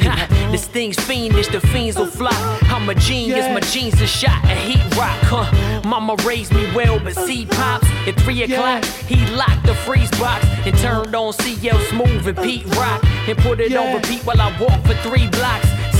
this 0.52 0.68
thing's 0.68 0.98
fiendish, 0.98 1.48
the 1.50 1.60
fiends 1.60 1.98
will 1.98 2.08
fly. 2.08 2.32
I'm 2.70 2.90
a 2.90 2.96
genius, 2.96 3.46
my 3.54 3.60
jeans 3.60 4.02
are 4.02 4.08
shot 4.08 4.42
a 4.46 4.56
heat 4.56 4.82
rock. 4.96 5.20
Huh? 5.24 5.82
Mama 5.86 6.16
raised 6.26 6.54
me 6.54 6.66
well, 6.74 7.00
but 7.00 7.14
see 7.14 7.46
pops 7.46 7.88
at 8.08 8.16
three 8.22 8.44
o'clock. 8.44 8.86
He 9.08 9.18
locked 9.36 9.66
the 9.66 9.76
freeze 9.86 10.12
box 10.12 10.46
and 10.66 10.78
turned 10.78 11.14
on 11.14 11.34
CL 11.34 11.80
Smooth 11.90 12.28
and 12.28 12.38
Pete 12.38 12.66
Rock 12.78 13.04
and 13.28 13.38
put 13.40 13.60
it 13.60 13.76
on 13.76 13.96
repeat 13.96 14.22
while 14.26 14.40
I 14.40 14.50
walk 14.60 14.82
for 14.86 14.96
three 15.08 15.28
blocks. 15.28 15.75